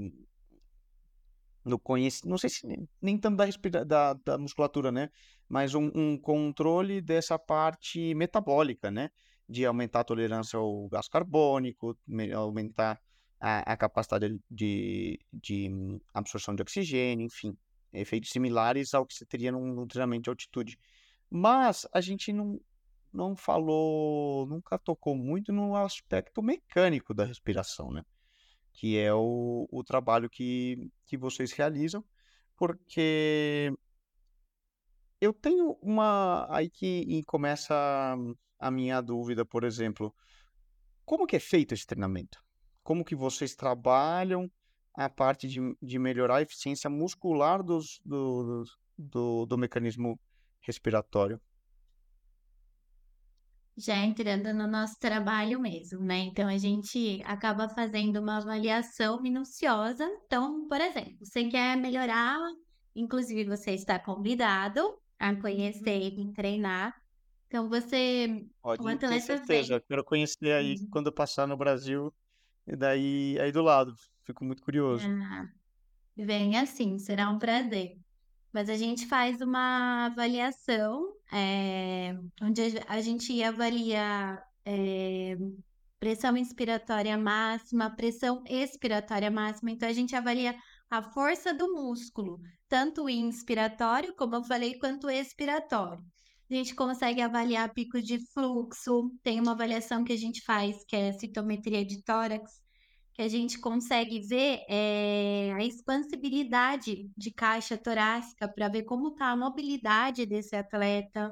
no 1.65 1.79
conhec... 1.79 2.25
não 2.25 2.37
sei 2.37 2.49
se 2.49 2.67
nem, 2.67 2.87
nem 3.01 3.17
tanto 3.17 3.37
da, 3.37 3.45
respira... 3.45 3.85
da, 3.85 4.13
da 4.13 4.37
musculatura, 4.37 4.91
né? 4.91 5.09
Mas 5.47 5.73
um, 5.73 5.91
um 5.95 6.17
controle 6.17 7.01
dessa 7.01 7.37
parte 7.37 8.13
metabólica, 8.15 8.91
né? 8.91 9.09
De 9.47 9.65
aumentar 9.65 10.01
a 10.01 10.03
tolerância 10.03 10.57
ao 10.57 10.87
gás 10.89 11.07
carbônico, 11.07 11.97
me- 12.07 12.31
aumentar 12.31 12.99
a, 13.39 13.73
a 13.73 13.77
capacidade 13.77 14.39
de, 14.49 15.19
de 15.31 15.69
absorção 16.13 16.55
de 16.55 16.61
oxigênio, 16.61 17.25
enfim, 17.25 17.55
efeitos 17.91 18.29
similares 18.29 18.93
ao 18.93 19.05
que 19.05 19.13
você 19.13 19.25
teria 19.25 19.51
num, 19.51 19.73
num 19.73 19.87
treinamento 19.87 20.23
de 20.23 20.29
altitude. 20.29 20.77
Mas 21.29 21.87
a 21.93 21.99
gente 21.99 22.31
não, 22.31 22.59
não 23.11 23.35
falou, 23.35 24.47
nunca 24.47 24.79
tocou 24.79 25.15
muito 25.15 25.51
no 25.51 25.75
aspecto 25.75 26.41
mecânico 26.41 27.13
da 27.13 27.25
respiração, 27.25 27.91
né? 27.91 28.03
Que 28.73 28.97
é 28.97 29.13
o, 29.13 29.67
o 29.71 29.83
trabalho 29.83 30.29
que, 30.29 30.91
que 31.05 31.15
vocês 31.15 31.51
realizam, 31.51 32.03
porque 32.57 33.71
eu 35.21 35.31
tenho 35.31 35.77
uma. 35.81 36.47
Aí 36.49 36.69
que 36.69 37.23
começa 37.25 37.73
a 38.59 38.71
minha 38.71 38.99
dúvida, 39.01 39.45
por 39.45 39.63
exemplo, 39.63 40.13
como 41.05 41.27
que 41.27 41.35
é 41.35 41.39
feito 41.39 41.73
esse 41.73 41.85
treinamento? 41.85 42.43
Como 42.83 43.05
que 43.05 43.15
vocês 43.15 43.55
trabalham 43.55 44.51
a 44.93 45.09
parte 45.09 45.47
de, 45.47 45.59
de 45.81 45.99
melhorar 45.99 46.37
a 46.37 46.41
eficiência 46.41 46.89
muscular 46.89 47.63
dos, 47.63 47.99
do, 48.03 48.63
do, 48.97 49.45
do 49.45 49.57
mecanismo 49.57 50.19
respiratório? 50.61 51.39
Já 53.75 53.97
entrando 53.97 54.53
no 54.53 54.67
nosso 54.67 54.99
trabalho 54.99 55.59
mesmo, 55.59 55.99
né? 55.99 56.19
Então 56.19 56.47
a 56.47 56.57
gente 56.57 57.21
acaba 57.25 57.67
fazendo 57.69 58.19
uma 58.19 58.37
avaliação 58.37 59.19
minuciosa. 59.21 60.05
Então, 60.25 60.67
por 60.67 60.79
exemplo, 60.79 61.17
você 61.25 61.45
quer 61.45 61.75
melhorar, 61.75 62.37
inclusive 62.95 63.45
você 63.45 63.71
está 63.71 63.97
convidado 63.97 64.97
a 65.17 65.35
conhecer 65.35 66.13
e 66.13 66.33
treinar. 66.33 66.93
Então 67.47 67.67
você, 67.67 68.45
Pode 68.61 68.87
atleta 68.87 69.21
certeza, 69.21 69.77
vem. 69.77 69.87
quero 69.87 70.03
conhecer 70.03 70.51
aí 70.53 70.75
quando 70.91 71.07
eu 71.07 71.13
passar 71.13 71.47
no 71.47 71.57
Brasil, 71.57 72.13
e 72.67 72.75
daí 72.75 73.37
aí 73.39 73.51
do 73.51 73.61
lado. 73.61 73.93
Fico 74.23 74.45
muito 74.45 74.63
curioso. 74.63 75.05
Ah, 75.07 75.45
vem 76.15 76.57
assim, 76.57 76.97
será 76.97 77.29
um 77.29 77.39
prazer. 77.39 77.97
Mas 78.53 78.69
a 78.69 78.75
gente 78.75 79.07
faz 79.07 79.41
uma 79.41 80.05
avaliação, 80.05 81.11
é, 81.31 82.15
onde 82.41 82.61
a 82.87 83.01
gente 83.01 83.41
avalia 83.41 84.41
é, 84.63 85.35
pressão 85.99 86.37
inspiratória 86.37 87.17
máxima, 87.17 87.89
pressão 87.95 88.43
expiratória 88.47 89.31
máxima. 89.31 89.71
Então, 89.71 89.89
a 89.89 89.93
gente 89.93 90.15
avalia 90.15 90.55
a 90.89 91.01
força 91.01 91.53
do 91.53 91.73
músculo, 91.73 92.39
tanto 92.69 93.09
inspiratório, 93.09 94.13
como 94.15 94.35
eu 94.35 94.43
falei, 94.43 94.77
quanto 94.77 95.09
expiratório. 95.09 96.03
A 96.51 96.53
gente 96.53 96.75
consegue 96.75 97.21
avaliar 97.21 97.73
pico 97.73 97.99
de 97.99 98.19
fluxo, 98.33 99.09
tem 99.23 99.39
uma 99.39 99.53
avaliação 99.53 100.03
que 100.03 100.13
a 100.13 100.17
gente 100.17 100.41
faz, 100.43 100.83
que 100.85 100.95
é 100.95 101.11
citometria 101.13 101.83
de 101.83 102.03
tórax, 102.03 102.61
que 103.13 103.21
a 103.21 103.27
gente 103.27 103.59
consegue 103.59 104.19
ver 104.21 104.65
é, 104.67 105.53
a 105.53 105.63
expansibilidade 105.63 107.09
de 107.15 107.31
caixa 107.31 107.77
torácica 107.77 108.47
para 108.47 108.67
ver 108.67 108.83
como 108.83 109.09
está 109.09 109.27
a 109.27 109.37
mobilidade 109.37 110.25
desse 110.25 110.55
atleta. 110.55 111.31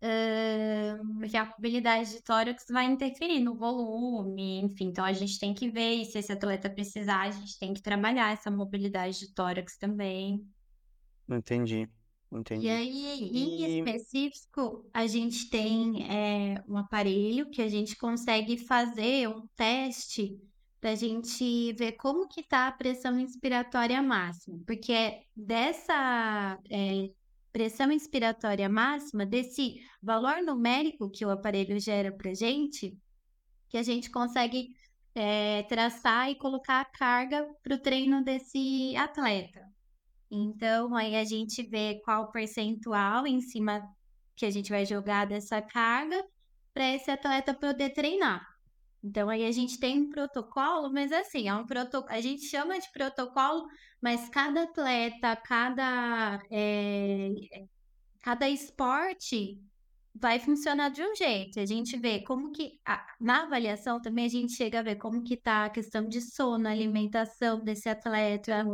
Ahn, 0.00 1.18
porque 1.18 1.36
a 1.36 1.44
mobilidade 1.44 2.12
de 2.12 2.22
tórax 2.22 2.64
vai 2.70 2.86
interferir 2.86 3.40
no 3.40 3.56
volume, 3.56 4.60
enfim. 4.60 4.86
Então 4.86 5.04
a 5.04 5.12
gente 5.12 5.38
tem 5.38 5.52
que 5.52 5.68
ver 5.68 5.96
e 5.96 6.04
se 6.06 6.18
esse 6.18 6.32
atleta 6.32 6.70
precisar, 6.70 7.22
a 7.22 7.30
gente 7.30 7.58
tem 7.58 7.74
que 7.74 7.82
trabalhar 7.82 8.32
essa 8.32 8.50
mobilidade 8.50 9.18
de 9.18 9.34
tórax 9.34 9.76
também. 9.76 10.46
Entendi, 11.28 11.90
E 12.30 12.36
entendi. 12.36 12.68
aí, 12.68 13.30
em 13.32 13.62
E 13.62 13.78
específico, 13.78 14.88
a 14.92 15.06
gente 15.06 15.48
tem 15.48 16.06
é, 16.10 16.62
um 16.68 16.76
aparelho 16.76 17.50
que 17.50 17.62
a 17.62 17.68
gente 17.68 17.96
consegue 17.96 18.58
fazer 18.58 19.28
um 19.28 19.46
teste 19.56 20.38
para 20.80 20.90
a 20.90 20.94
gente 20.94 21.72
ver 21.72 21.92
como 21.92 22.28
que 22.28 22.40
está 22.40 22.68
a 22.68 22.72
pressão 22.72 23.18
inspiratória 23.18 24.00
máxima, 24.02 24.60
porque 24.66 24.92
é 24.92 25.22
dessa 25.34 26.58
é, 26.70 27.10
pressão 27.52 27.90
inspiratória 27.90 28.68
máxima, 28.68 29.26
desse 29.26 29.80
valor 30.02 30.42
numérico 30.42 31.10
que 31.10 31.24
o 31.24 31.30
aparelho 31.30 31.80
gera 31.80 32.12
para 32.12 32.30
a 32.30 32.34
gente, 32.34 32.96
que 33.68 33.76
a 33.76 33.82
gente 33.82 34.10
consegue 34.10 34.76
é, 35.14 35.64
traçar 35.64 36.30
e 36.30 36.36
colocar 36.36 36.80
a 36.80 36.84
carga 36.84 37.48
para 37.62 37.74
o 37.74 37.78
treino 37.80 38.22
desse 38.22 38.94
atleta. 38.96 39.66
Então, 40.30 40.94
aí 40.94 41.16
a 41.16 41.24
gente 41.24 41.62
vê 41.62 42.00
qual 42.04 42.30
percentual 42.30 43.26
em 43.26 43.40
cima 43.40 43.82
que 44.36 44.46
a 44.46 44.50
gente 44.50 44.70
vai 44.70 44.84
jogar 44.84 45.26
dessa 45.26 45.60
carga 45.62 46.22
para 46.72 46.94
esse 46.94 47.10
atleta 47.10 47.54
poder 47.54 47.90
treinar. 47.90 48.46
Então, 49.02 49.28
aí 49.28 49.44
a 49.46 49.52
gente 49.52 49.78
tem 49.78 50.00
um 50.00 50.10
protocolo, 50.10 50.92
mas 50.92 51.12
assim, 51.12 51.48
é 51.48 51.54
um 51.54 51.64
proto... 51.64 52.04
a 52.08 52.20
gente 52.20 52.44
chama 52.44 52.78
de 52.78 52.90
protocolo, 52.92 53.66
mas 54.00 54.28
cada 54.28 54.64
atleta, 54.64 55.36
cada, 55.36 56.40
é, 56.50 57.30
cada 58.22 58.48
esporte 58.48 59.58
vai 60.14 60.38
funcionar 60.38 60.90
de 60.90 61.02
um 61.02 61.14
jeito. 61.14 61.60
A 61.60 61.66
gente 61.66 61.96
vê 61.96 62.22
como 62.24 62.50
que, 62.50 62.78
na 63.20 63.44
avaliação 63.44 64.00
também 64.00 64.26
a 64.26 64.28
gente 64.28 64.52
chega 64.52 64.80
a 64.80 64.82
ver 64.82 64.96
como 64.96 65.22
que 65.22 65.36
tá 65.36 65.66
a 65.66 65.70
questão 65.70 66.06
de 66.08 66.20
sono, 66.20 66.68
alimentação 66.68 67.62
desse 67.62 67.88
atleta, 67.88 68.64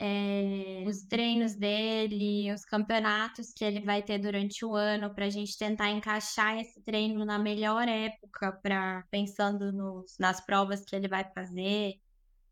é, 0.00 0.84
os 0.86 1.04
treinos 1.06 1.56
dele, 1.56 2.52
os 2.52 2.64
campeonatos 2.64 3.52
que 3.52 3.64
ele 3.64 3.80
vai 3.80 4.00
ter 4.00 4.18
durante 4.18 4.64
o 4.64 4.74
ano, 4.74 5.12
para 5.12 5.26
a 5.26 5.30
gente 5.30 5.58
tentar 5.58 5.90
encaixar 5.90 6.56
esse 6.58 6.80
treino 6.82 7.24
na 7.24 7.38
melhor 7.38 7.88
época, 7.88 8.52
para 8.62 9.04
pensando 9.10 9.72
nos, 9.72 10.16
nas 10.18 10.40
provas 10.44 10.84
que 10.84 10.94
ele 10.94 11.08
vai 11.08 11.24
fazer. 11.32 11.94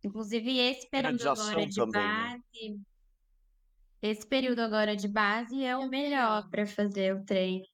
Inclusive, 0.04 0.58
esse 0.58 0.90
período 0.90 1.28
agora 1.28 1.66
de 1.66 1.76
também, 1.76 2.02
né? 2.02 2.40
base, 2.52 2.80
esse 4.02 4.26
período 4.26 4.60
agora 4.60 4.96
de 4.96 5.06
base 5.06 5.64
é 5.64 5.76
o 5.76 5.88
melhor 5.88 6.50
para 6.50 6.66
fazer 6.66 7.14
o 7.14 7.24
treino. 7.24 7.64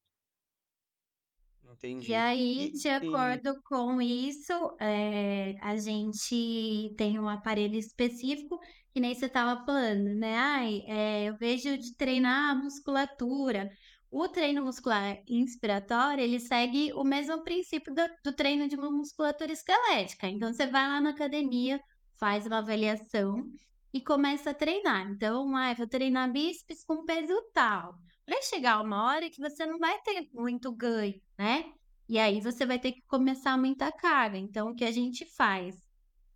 Entendi. 1.73 2.11
E 2.11 2.15
aí, 2.15 2.71
de 2.73 2.89
acordo 2.89 3.61
com 3.65 4.01
isso, 4.01 4.53
é, 4.79 5.57
a 5.61 5.77
gente 5.77 6.95
tem 6.97 7.19
um 7.19 7.29
aparelho 7.29 7.77
específico, 7.77 8.61
que 8.93 9.01
nem 9.01 9.15
você 9.15 9.27
estava 9.27 9.65
falando, 9.65 10.15
né? 10.15 10.37
Ai, 10.37 10.83
é, 10.87 11.25
eu 11.25 11.37
vejo 11.37 11.77
de 11.79 11.97
treinar 11.97 12.51
a 12.51 12.55
musculatura. 12.55 13.71
O 14.11 14.29
treino 14.29 14.63
muscular 14.63 15.19
inspiratório, 15.27 16.23
ele 16.23 16.39
segue 16.39 16.93
o 16.93 17.03
mesmo 17.03 17.43
princípio 17.43 17.95
do, 17.95 18.03
do 18.23 18.37
treino 18.37 18.69
de 18.69 18.77
musculatura 18.77 19.53
esquelética. 19.53 20.29
Então, 20.29 20.53
você 20.53 20.67
vai 20.67 20.87
lá 20.87 21.01
na 21.01 21.11
academia, 21.11 21.81
faz 22.19 22.47
uma 22.47 22.59
avaliação 22.59 23.43
e 23.93 24.01
começa 24.01 24.51
a 24.51 24.55
treinar. 24.55 25.11
Então, 25.11 25.57
ah, 25.57 25.73
vou 25.73 25.87
treinar 25.87 26.31
bíceps 26.31 26.85
com 26.85 27.05
peso 27.07 27.35
tal. 27.55 27.95
Vai 28.29 28.43
chegar 28.43 28.83
uma 28.83 29.07
hora 29.07 29.31
que 29.31 29.41
você 29.41 29.65
não 29.65 29.79
vai 29.79 29.99
ter 30.03 30.29
muito 30.35 30.71
ganho, 30.73 31.21
né? 31.39 31.73
E 32.09 32.19
aí 32.19 32.41
você 32.43 32.67
vai 32.67 32.79
ter 32.79 32.93
que 32.93 33.03
começar 33.07 33.51
a 33.51 33.53
aumentar 33.55 33.89
a 33.89 33.93
carga. 33.93 34.37
Então, 34.37 34.71
o 34.71 34.75
que 34.75 34.85
a 34.85 34.93
gente 34.93 35.25
faz? 35.35 35.92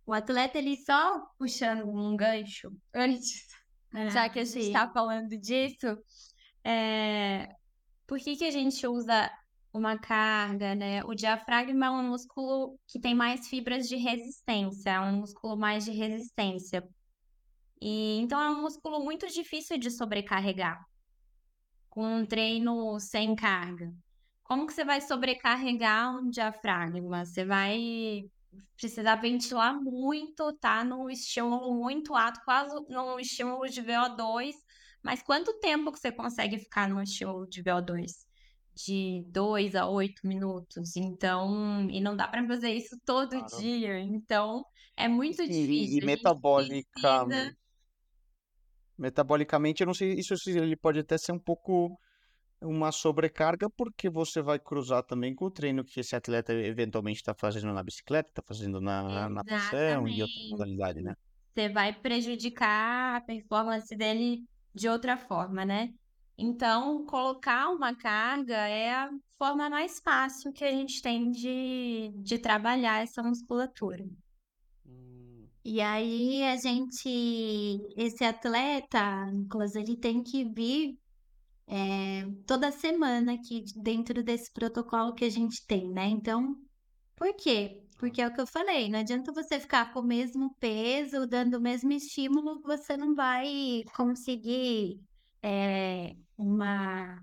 O 0.07 0.13
atleta, 0.13 0.57
ele 0.57 0.77
só 0.77 1.19
puxando 1.37 1.85
um 1.85 2.15
gancho 2.15 2.71
antes, 2.95 3.45
ah, 3.93 4.07
já 4.07 4.29
que 4.29 4.39
a 4.39 4.45
gente 4.45 4.67
está 4.67 4.89
falando 4.89 5.37
disso, 5.37 5.97
é... 6.63 7.53
por 8.07 8.17
que, 8.17 8.37
que 8.37 8.45
a 8.45 8.51
gente 8.51 8.87
usa 8.87 9.29
uma 9.73 9.99
carga, 9.99 10.73
né? 10.73 11.03
O 11.03 11.13
diafragma 11.13 11.87
é 11.87 11.89
um 11.89 12.09
músculo 12.09 12.79
que 12.87 13.01
tem 13.01 13.13
mais 13.13 13.49
fibras 13.49 13.89
de 13.89 13.97
resistência, 13.97 14.91
é 14.91 14.99
um 15.01 15.17
músculo 15.17 15.57
mais 15.57 15.83
de 15.83 15.91
resistência. 15.91 16.87
E 17.81 18.17
então 18.19 18.41
é 18.41 18.49
um 18.49 18.61
músculo 18.61 19.03
muito 19.03 19.27
difícil 19.27 19.77
de 19.77 19.91
sobrecarregar 19.91 20.81
com 21.89 22.19
um 22.19 22.25
treino 22.25 22.97
sem 22.99 23.35
carga. 23.35 23.93
Como 24.41 24.65
que 24.65 24.73
você 24.73 24.85
vai 24.85 25.01
sobrecarregar 25.01 26.15
um 26.17 26.29
diafragma? 26.29 27.25
Você 27.25 27.43
vai 27.43 28.23
precisar 28.75 29.15
ventilar 29.15 29.79
muito, 29.81 30.53
tá? 30.53 30.83
Num 30.83 31.09
estímulo 31.09 31.75
muito 31.75 32.15
alto, 32.15 32.39
quase 32.45 32.73
num 32.89 33.19
estímulo 33.19 33.67
de 33.67 33.81
VO2. 33.81 34.53
Mas 35.01 35.21
quanto 35.21 35.59
tempo 35.59 35.91
que 35.91 35.99
você 35.99 36.11
consegue 36.11 36.57
ficar 36.57 36.89
num 36.89 37.01
estímulo 37.01 37.47
de 37.47 37.63
VO2? 37.63 38.05
De 38.75 39.23
2 39.29 39.75
a 39.75 39.87
8 39.87 40.27
minutos. 40.27 40.95
Então, 40.95 41.87
e 41.89 41.99
não 41.99 42.15
dá 42.15 42.27
para 42.27 42.45
fazer 42.45 42.73
isso 42.73 42.95
todo 43.05 43.31
claro. 43.31 43.57
dia. 43.57 43.99
Então, 43.99 44.63
é 44.95 45.07
muito 45.07 45.41
e, 45.41 45.47
difícil. 45.47 45.99
E, 45.99 46.05
metabólica, 46.05 47.25
precisa... 47.25 47.57
metabolicamente, 48.97 49.81
eu 49.81 49.87
não 49.87 49.93
sei, 49.93 50.13
isso 50.13 50.35
ele 50.47 50.75
pode 50.75 50.99
até 50.99 51.17
ser 51.17 51.31
um 51.31 51.39
pouco 51.39 51.99
uma 52.61 52.91
sobrecarga, 52.91 53.69
porque 53.69 54.09
você 54.09 54.41
vai 54.41 54.59
cruzar 54.59 55.03
também 55.03 55.35
com 55.35 55.45
o 55.45 55.51
treino 55.51 55.83
que 55.83 55.99
esse 55.99 56.15
atleta 56.15 56.53
eventualmente 56.53 57.17
está 57.17 57.33
fazendo 57.33 57.73
na 57.73 57.83
bicicleta, 57.83 58.29
está 58.29 58.41
fazendo 58.41 58.81
na 58.81 59.29
natação 59.29 60.07
e 60.07 60.21
outra 60.21 60.49
modalidade, 60.49 61.01
né? 61.01 61.15
Você 61.53 61.69
vai 61.69 61.93
prejudicar 61.93 63.17
a 63.17 63.21
performance 63.21 63.95
dele 63.95 64.43
de 64.73 64.87
outra 64.87 65.17
forma, 65.17 65.65
né? 65.65 65.93
Então, 66.37 67.03
colocar 67.05 67.69
uma 67.69 67.95
carga 67.95 68.55
é 68.55 68.93
a 68.93 69.09
forma 69.39 69.69
mais 69.69 69.99
fácil 69.99 70.53
que 70.53 70.63
a 70.63 70.71
gente 70.71 71.01
tem 71.01 71.31
de, 71.31 72.11
de 72.15 72.37
trabalhar 72.37 73.01
essa 73.01 73.23
musculatura. 73.23 74.05
Hum. 74.85 75.47
E 75.65 75.81
aí 75.81 76.43
a 76.43 76.55
gente, 76.55 77.79
esse 77.95 78.23
atleta, 78.23 79.25
Nicolas, 79.31 79.75
ele 79.75 79.97
tem 79.97 80.21
que 80.21 80.43
vir 80.43 80.95
é, 81.67 82.25
toda 82.45 82.71
semana 82.71 83.33
aqui 83.33 83.65
dentro 83.75 84.23
desse 84.23 84.51
protocolo 84.53 85.13
que 85.13 85.25
a 85.25 85.29
gente 85.29 85.65
tem, 85.67 85.89
né? 85.91 86.05
Então, 86.05 86.55
por 87.15 87.33
quê? 87.35 87.83
Porque 87.97 88.21
é 88.21 88.27
o 88.27 88.33
que 88.33 88.39
eu 88.39 88.47
falei, 88.47 88.89
não 88.89 88.99
adianta 88.99 89.33
você 89.33 89.59
ficar 89.59 89.91
com 89.91 89.99
o 89.99 90.03
mesmo 90.03 90.55
peso, 90.59 91.27
dando 91.27 91.57
o 91.57 91.61
mesmo 91.61 91.91
estímulo, 91.91 92.61
você 92.61 92.95
não 92.95 93.15
vai 93.15 93.83
conseguir 93.95 95.01
é, 95.41 96.15
uma. 96.37 97.21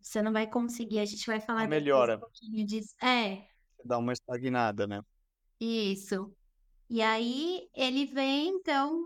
Você 0.00 0.22
não 0.22 0.32
vai 0.32 0.46
conseguir, 0.46 0.98
a 0.98 1.04
gente 1.04 1.26
vai 1.26 1.40
falar 1.40 1.68
melhora. 1.68 2.16
um 2.16 2.20
pouquinho 2.20 2.66
disso. 2.66 2.94
É. 3.02 3.46
Dá 3.84 3.98
uma 3.98 4.12
estagnada, 4.12 4.86
né? 4.86 5.02
Isso. 5.60 6.34
E 6.88 7.00
aí 7.00 7.68
ele 7.74 8.06
vem, 8.06 8.48
então, 8.48 9.02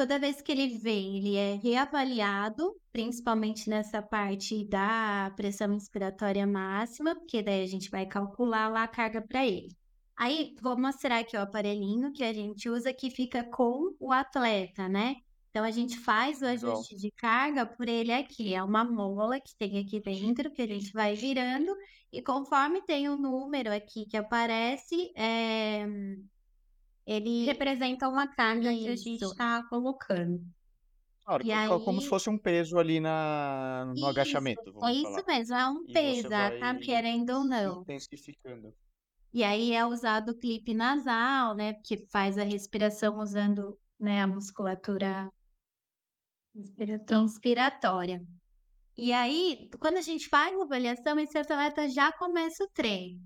toda 0.00 0.18
vez 0.18 0.40
que 0.40 0.50
ele 0.50 0.78
vem, 0.78 1.18
ele 1.18 1.36
é 1.36 1.56
reavaliado, 1.56 2.74
principalmente 2.90 3.68
nessa 3.68 4.00
parte 4.00 4.64
da 4.66 5.30
pressão 5.36 5.74
inspiratória 5.74 6.46
máxima, 6.46 7.14
porque 7.14 7.42
daí 7.42 7.62
a 7.62 7.66
gente 7.66 7.90
vai 7.90 8.06
calcular 8.06 8.68
lá 8.68 8.84
a 8.84 8.88
carga 8.88 9.20
para 9.20 9.44
ele. 9.44 9.76
Aí, 10.16 10.54
vou 10.62 10.74
mostrar 10.80 11.18
aqui 11.18 11.36
o 11.36 11.42
aparelhinho 11.42 12.14
que 12.14 12.24
a 12.24 12.32
gente 12.32 12.66
usa 12.70 12.94
que 12.94 13.10
fica 13.10 13.44
com 13.44 13.94
o 14.00 14.10
atleta, 14.10 14.88
né? 14.88 15.16
Então, 15.50 15.62
a 15.62 15.70
gente 15.70 15.98
faz 15.98 16.40
o 16.40 16.46
ajuste 16.46 16.96
de 16.96 17.10
carga 17.10 17.66
por 17.66 17.86
ele 17.86 18.10
aqui. 18.10 18.54
É 18.54 18.64
uma 18.64 18.82
mola 18.82 19.38
que 19.38 19.54
tem 19.58 19.80
aqui 19.80 20.00
dentro, 20.00 20.50
que 20.50 20.62
a 20.62 20.66
gente 20.66 20.90
vai 20.94 21.14
virando. 21.14 21.76
E 22.10 22.22
conforme 22.22 22.80
tem 22.80 23.06
o 23.10 23.16
um 23.16 23.18
número 23.18 23.70
aqui 23.70 24.06
que 24.06 24.16
aparece, 24.16 25.12
é 25.14 25.86
ele 27.10 27.44
representa 27.44 28.08
uma 28.08 28.28
carga 28.28 28.72
Isso. 28.72 28.84
que 28.84 28.88
a 28.88 28.96
gente 28.96 29.24
está 29.24 29.64
colocando. 29.68 30.40
Claro, 31.24 31.44
e 31.44 31.50
aí... 31.50 31.68
como 31.84 32.00
se 32.00 32.08
fosse 32.08 32.30
um 32.30 32.38
peso 32.38 32.78
ali 32.78 33.00
na, 33.00 33.84
no 33.88 33.94
isso, 33.94 34.06
agachamento. 34.06 34.62
é 34.84 34.92
isso 34.92 35.02
falar. 35.02 35.26
mesmo, 35.26 35.54
é 35.56 35.68
um 35.68 35.84
peso, 35.86 36.28
tá? 36.28 36.74
Querendo 36.76 37.30
ou 37.30 37.44
não. 37.44 37.82
Intensificando. 37.82 38.72
E 39.32 39.42
aí 39.42 39.72
é 39.72 39.84
usado 39.84 40.30
o 40.30 40.38
clipe 40.38 40.72
nasal, 40.72 41.54
né? 41.56 41.74
Que 41.84 41.96
faz 42.08 42.38
a 42.38 42.44
respiração 42.44 43.18
usando 43.18 43.76
né, 43.98 44.22
a 44.22 44.26
musculatura 44.26 45.28
inspiratória. 46.54 48.24
E 48.96 49.12
aí, 49.12 49.68
quando 49.80 49.96
a 49.96 50.02
gente 50.02 50.28
faz 50.28 50.56
a 50.56 50.62
avaliação, 50.62 51.18
esse 51.18 51.36
atleta 51.36 51.88
já 51.88 52.12
começa 52.12 52.62
o 52.62 52.68
treino. 52.68 53.20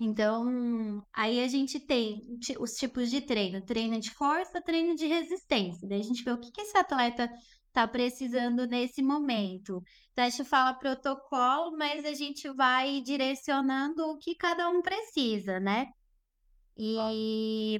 Então, 0.00 1.04
aí 1.12 1.44
a 1.44 1.46
gente 1.46 1.78
tem 1.78 2.26
os 2.58 2.72
tipos 2.72 3.10
de 3.10 3.20
treino: 3.20 3.60
treino 3.60 4.00
de 4.00 4.10
força, 4.10 4.62
treino 4.62 4.96
de 4.96 5.06
resistência. 5.06 5.86
Daí 5.86 6.00
a 6.00 6.04
gente 6.04 6.24
vê 6.24 6.32
o 6.32 6.38
que, 6.38 6.50
que 6.50 6.62
esse 6.62 6.76
atleta 6.76 7.30
está 7.68 7.86
precisando 7.86 8.66
nesse 8.66 9.02
momento. 9.02 9.82
Então, 10.12 10.24
a 10.24 10.28
gente 10.30 10.44
fala 10.44 10.72
protocolo, 10.72 11.76
mas 11.76 12.04
a 12.06 12.14
gente 12.14 12.48
vai 12.50 13.02
direcionando 13.02 14.02
o 14.06 14.16
que 14.16 14.34
cada 14.34 14.70
um 14.70 14.80
precisa, 14.80 15.60
né? 15.60 15.88
E 16.76 17.78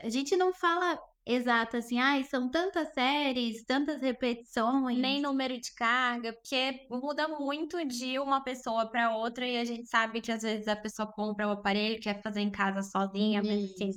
a 0.00 0.08
gente 0.08 0.36
não 0.36 0.54
fala 0.54 0.96
exato 1.28 1.76
assim, 1.76 1.98
ai, 1.98 2.24
são 2.24 2.50
tantas 2.50 2.92
séries, 2.94 3.64
tantas 3.64 4.00
repetições. 4.00 4.98
Nem 4.98 5.20
número 5.20 5.60
de 5.60 5.72
carga, 5.74 6.32
porque 6.32 6.86
muda 6.90 7.28
muito 7.28 7.84
de 7.86 8.18
uma 8.18 8.42
pessoa 8.42 8.90
para 8.90 9.14
outra 9.14 9.46
e 9.46 9.58
a 9.58 9.64
gente 9.64 9.86
sabe 9.88 10.20
que 10.20 10.32
às 10.32 10.42
vezes 10.42 10.66
a 10.66 10.74
pessoa 10.74 11.06
compra 11.12 11.46
o 11.46 11.52
aparelho, 11.52 12.00
quer 12.00 12.22
fazer 12.22 12.40
em 12.40 12.50
casa 12.50 12.82
sozinha, 12.82 13.42
mas 13.42 13.70
assim, 13.70 13.92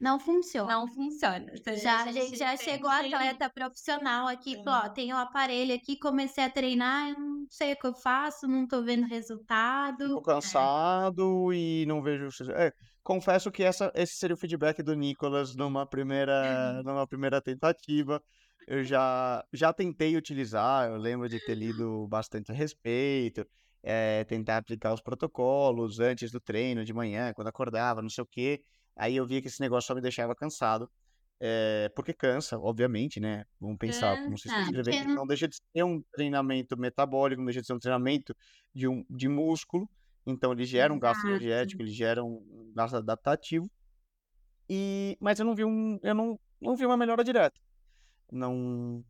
não 0.00 0.20
funciona. 0.20 0.72
Não 0.72 0.86
funciona. 0.86 1.52
já, 1.82 2.04
a 2.04 2.12
gente 2.12 2.36
já 2.36 2.56
chegou 2.56 2.90
tem... 2.90 3.12
atleta 3.12 3.50
profissional 3.50 4.28
aqui, 4.28 4.62
falou, 4.62 4.82
ó, 4.84 4.88
tem 4.88 5.12
o 5.12 5.16
um 5.16 5.18
aparelho 5.18 5.74
aqui, 5.74 5.98
comecei 5.98 6.44
a 6.44 6.50
treinar, 6.50 7.18
não 7.18 7.46
sei 7.50 7.72
o 7.72 7.76
que 7.76 7.86
eu 7.86 7.94
faço, 7.94 8.46
não 8.46 8.66
tô 8.66 8.82
vendo 8.82 9.06
resultado. 9.06 10.06
Fico 10.06 10.22
cansado 10.22 11.52
é. 11.52 11.56
e 11.56 11.86
não 11.86 12.00
vejo... 12.00 12.28
É, 12.52 12.72
confesso 13.02 13.50
que 13.50 13.62
essa, 13.62 13.90
esse 13.94 14.14
seria 14.14 14.34
o 14.34 14.38
feedback 14.38 14.82
do 14.82 14.94
Nicolas 14.94 15.54
numa 15.54 15.86
primeira, 15.86 16.76
uhum. 16.76 16.82
numa 16.82 17.06
primeira 17.06 17.40
tentativa. 17.40 18.22
Eu 18.66 18.84
já, 18.84 19.44
já 19.52 19.72
tentei 19.72 20.16
utilizar, 20.16 20.88
eu 20.90 20.96
lembro 20.96 21.28
de 21.28 21.40
ter 21.40 21.54
lido 21.54 22.06
bastante 22.10 22.52
a 22.52 22.54
respeito, 22.54 23.46
é, 23.82 24.24
tentar 24.24 24.58
aplicar 24.58 24.92
os 24.92 25.00
protocolos 25.00 26.00
antes 26.00 26.30
do 26.30 26.40
treino, 26.40 26.84
de 26.84 26.92
manhã, 26.92 27.32
quando 27.32 27.48
acordava, 27.48 28.02
não 28.02 28.10
sei 28.10 28.22
o 28.22 28.26
quê. 28.26 28.62
Aí 28.96 29.16
eu 29.16 29.26
via 29.26 29.40
que 29.40 29.48
esse 29.48 29.60
negócio 29.60 29.86
só 29.86 29.94
me 29.94 30.00
deixava 30.00 30.34
cansado. 30.34 30.90
É, 31.40 31.88
porque 31.94 32.12
cansa, 32.12 32.58
obviamente, 32.58 33.20
né? 33.20 33.44
Vamos 33.60 33.78
pensar, 33.78 34.16
cansa, 34.16 34.24
como 34.24 34.34
escreveram, 34.34 35.14
não 35.14 35.26
deixa 35.26 35.46
de 35.46 35.56
ser 35.56 35.84
um 35.84 36.02
treinamento 36.12 36.76
metabólico, 36.76 37.40
não 37.40 37.46
deixa 37.46 37.60
de 37.60 37.66
ser 37.66 37.74
um 37.74 37.78
treinamento 37.78 38.36
de, 38.74 38.88
um, 38.88 39.04
de 39.08 39.28
músculo, 39.28 39.88
então 40.28 40.52
ele 40.52 40.66
gera 40.66 40.92
um 40.92 40.98
gasto 40.98 41.26
energético, 41.26 41.82
ele 41.82 41.90
gera 41.90 42.22
um 42.22 42.70
gasto 42.74 42.96
adaptativo. 42.96 43.68
E, 44.68 45.16
mas 45.18 45.38
eu 45.40 45.46
não 45.46 45.54
vi 45.54 45.64
um, 45.64 45.98
eu 46.02 46.14
não, 46.14 46.38
não 46.60 46.76
vi 46.76 46.84
uma 46.84 46.98
melhora 46.98 47.24
direta. 47.24 47.58
Não, 48.30 49.02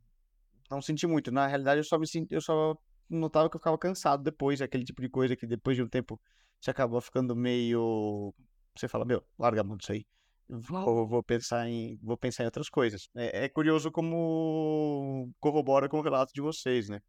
não 0.70 0.80
senti 0.80 1.08
muito. 1.08 1.32
Na 1.32 1.48
realidade, 1.48 1.80
eu 1.80 1.84
só 1.84 1.98
me 1.98 2.06
senti, 2.06 2.32
eu 2.32 2.40
só 2.40 2.76
notava 3.10 3.50
que 3.50 3.56
eu 3.56 3.60
ficava 3.60 3.76
cansado 3.76 4.22
depois, 4.22 4.62
aquele 4.62 4.84
tipo 4.84 5.02
de 5.02 5.08
coisa 5.08 5.34
que 5.34 5.44
depois 5.44 5.76
de 5.76 5.82
um 5.82 5.88
tempo 5.88 6.20
você 6.60 6.70
acabou 6.70 7.00
ficando 7.00 7.34
meio, 7.34 8.32
você 8.76 8.86
fala, 8.86 9.04
meu, 9.04 9.24
larga 9.36 9.64
muito 9.64 9.82
isso 9.82 9.92
aí. 9.92 10.06
vou, 10.48 11.08
vou 11.08 11.22
pensar 11.22 11.68
em 11.68 11.98
vou 12.00 12.16
pensar 12.16 12.44
em 12.44 12.46
outras 12.46 12.68
coisas. 12.68 13.08
É, 13.16 13.46
é 13.46 13.48
curioso 13.48 13.90
como 13.90 15.32
corrobora 15.40 15.88
com 15.88 15.98
o 15.98 16.02
relato 16.02 16.32
de 16.32 16.40
vocês, 16.40 16.88
né? 16.88 17.00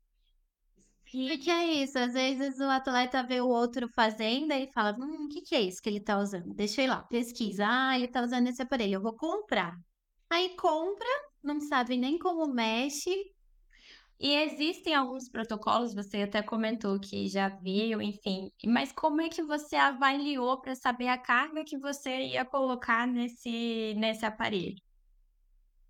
E 1.13 1.37
que 1.39 1.49
é 1.49 1.65
isso? 1.83 1.97
Às 1.97 2.13
vezes 2.13 2.59
o 2.59 2.63
atleta 2.65 3.23
vê 3.23 3.41
o 3.41 3.47
outro 3.47 3.89
fazendo 3.89 4.53
e 4.53 4.71
fala: 4.71 4.95
Hum, 4.99 5.25
o 5.25 5.29
que, 5.29 5.41
que 5.41 5.55
é 5.55 5.61
isso 5.61 5.81
que 5.81 5.89
ele 5.89 5.99
tá 5.99 6.19
usando? 6.19 6.53
Deixa 6.53 6.81
eu 6.81 6.85
ir 6.85 6.87
lá, 6.89 7.03
pesquisa. 7.03 7.65
Ah, 7.67 7.97
ele 7.97 8.07
tá 8.07 8.21
usando 8.21 8.47
esse 8.47 8.61
aparelho, 8.61 8.95
eu 8.95 9.01
vou 9.01 9.15
comprar. 9.15 9.75
Aí 10.29 10.55
compra, 10.55 11.07
não 11.43 11.59
sabe 11.61 11.97
nem 11.97 12.17
como 12.19 12.47
mexe. 12.53 13.11
E 14.19 14.35
existem 14.35 14.93
alguns 14.93 15.29
protocolos, 15.29 15.93
você 15.95 16.23
até 16.23 16.43
comentou 16.43 16.99
que 16.99 17.27
já 17.29 17.49
viu, 17.49 18.01
enfim. 18.01 18.51
Mas 18.65 18.91
como 18.91 19.21
é 19.21 19.29
que 19.29 19.41
você 19.43 19.77
avaliou 19.77 20.59
para 20.61 20.75
saber 20.75 21.07
a 21.07 21.17
carga 21.17 21.63
que 21.65 21.77
você 21.77 22.27
ia 22.27 22.45
colocar 22.45 23.07
nesse, 23.07 23.95
nesse 23.97 24.25
aparelho? 24.25 24.75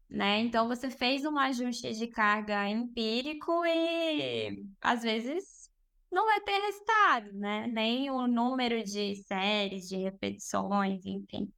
Né? 0.10 0.40
Então 0.40 0.68
você 0.68 0.90
fez 0.90 1.24
um 1.26 1.38
ajuste 1.38 1.94
de 1.94 2.08
carga 2.08 2.68
empírico 2.68 3.64
e 3.66 4.66
às 4.82 5.04
vezes 5.04 5.70
não 6.12 6.26
vai 6.26 6.42
ter 6.42 6.60
resultado, 6.60 7.34
né? 7.34 7.68
Nem 7.68 8.10
o 8.10 8.28
número 8.28 8.84
de 8.84 9.16
séries, 9.26 9.88
de 9.88 9.98
repetições, 9.98 11.06
enfim. 11.06 11.54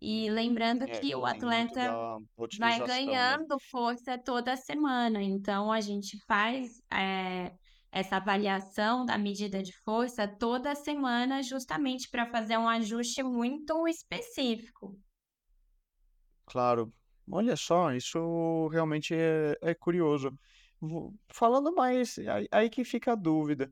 E 0.00 0.30
lembrando 0.30 0.84
É, 0.84 1.00
que 1.00 1.14
o 1.14 1.26
atleta 1.26 1.98
vai 2.58 2.78
né? 2.78 2.86
ganhando 2.86 3.58
força 3.70 4.16
toda 4.18 4.56
semana. 4.56 5.22
Então 5.22 5.72
a 5.72 5.80
gente 5.80 6.16
faz 6.26 6.80
é, 6.92 7.52
essa 7.90 8.16
avaliação 8.16 9.04
da 9.04 9.18
medida 9.18 9.62
de 9.62 9.72
força 9.84 10.26
toda 10.28 10.74
semana, 10.74 11.42
justamente 11.42 12.08
para 12.10 12.30
fazer 12.30 12.56
um 12.58 12.68
ajuste 12.68 13.22
muito 13.22 13.86
específico. 13.88 14.98
Claro. 16.48 16.92
Olha 17.30 17.56
só, 17.56 17.92
isso 17.92 18.68
realmente 18.68 19.14
é, 19.14 19.56
é 19.60 19.74
curioso. 19.74 20.32
Falando 21.28 21.74
mais, 21.74 22.18
aí, 22.18 22.48
aí 22.50 22.70
que 22.70 22.84
fica 22.84 23.12
a 23.12 23.14
dúvida. 23.14 23.70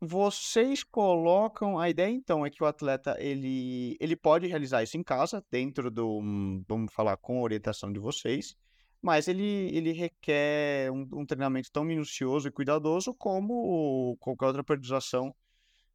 Vocês 0.00 0.82
colocam, 0.82 1.78
a 1.78 1.88
ideia 1.88 2.10
então 2.10 2.44
é 2.44 2.50
que 2.50 2.62
o 2.62 2.66
atleta 2.66 3.16
ele, 3.20 3.96
ele 4.00 4.16
pode 4.16 4.46
realizar 4.48 4.82
isso 4.82 4.96
em 4.96 5.02
casa, 5.02 5.44
dentro 5.50 5.90
do, 5.90 6.18
hum, 6.18 6.64
vamos 6.66 6.92
falar, 6.92 7.16
com 7.18 7.38
a 7.38 7.42
orientação 7.42 7.92
de 7.92 8.00
vocês, 8.00 8.56
mas 9.00 9.28
ele, 9.28 9.70
ele 9.76 9.92
requer 9.92 10.90
um, 10.90 11.06
um 11.12 11.26
treinamento 11.26 11.70
tão 11.70 11.84
minucioso 11.84 12.48
e 12.48 12.50
cuidadoso 12.50 13.14
como 13.14 14.16
qualquer 14.18 14.46
outra 14.46 14.64
periodização 14.64 15.32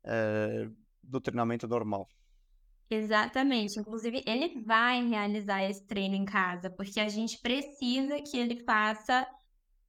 eh, 0.06 0.70
do 1.04 1.20
treinamento 1.20 1.68
normal. 1.68 2.08
Exatamente. 2.90 3.80
Inclusive, 3.80 4.24
ele 4.26 4.62
vai 4.64 5.06
realizar 5.08 5.64
esse 5.64 5.86
treino 5.86 6.16
em 6.16 6.26
casa, 6.26 6.72
porque 6.76 7.00
a 7.00 7.10
gente 7.10 7.40
precisa 7.42 8.22
que 8.22 8.38
ele 8.38 8.64
faça 8.64 9.28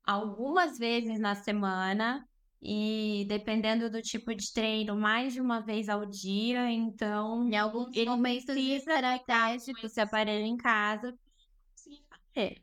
algumas 0.05 0.79
vezes 0.79 1.21
na 1.21 1.35
semana 1.37 2.25
e 2.63 3.27
dependendo 3.29 3.91
do 3.91 4.03
tipo 4.03 4.35
de 4.35 4.53
treino, 4.53 4.97
mais 4.97 5.35
de 5.35 5.41
uma 5.41 5.61
vez 5.65 5.89
ao 5.89 6.07
dia. 6.07 6.71
Então, 6.71 7.49
Em 7.51 7.57
alguns 7.57 7.95
ele 7.95 8.05
momentos 8.05 8.45
precisa 8.47 8.93
com 9.77 9.87
esse 9.87 10.01
aparelho 10.01 10.45
em 10.47 10.57
casa 10.57 11.13
fazer. 12.35 12.63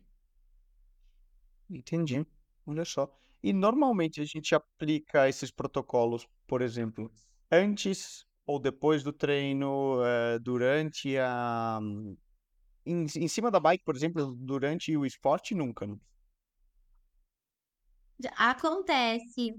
Entendi. 1.69 2.25
Olha 2.65 2.85
só. 2.85 3.07
E 3.41 3.53
normalmente 3.53 4.21
a 4.21 4.25
gente 4.25 4.53
aplica 4.55 5.27
esses 5.29 5.51
protocolos, 5.51 6.27
por 6.47 6.61
exemplo, 6.61 7.11
antes 7.51 8.25
ou 8.45 8.59
depois 8.59 9.03
do 9.03 9.11
treino, 9.11 10.01
eh, 10.03 10.39
durante 10.39 11.17
a. 11.17 11.79
Em, 12.85 13.05
em 13.15 13.27
cima 13.27 13.49
da 13.49 13.59
bike, 13.59 13.83
por 13.83 13.95
exemplo, 13.95 14.35
durante 14.35 14.95
o 14.95 15.05
esporte, 15.05 15.55
nunca, 15.55 15.87
né? 15.87 15.97
Acontece. 18.37 19.55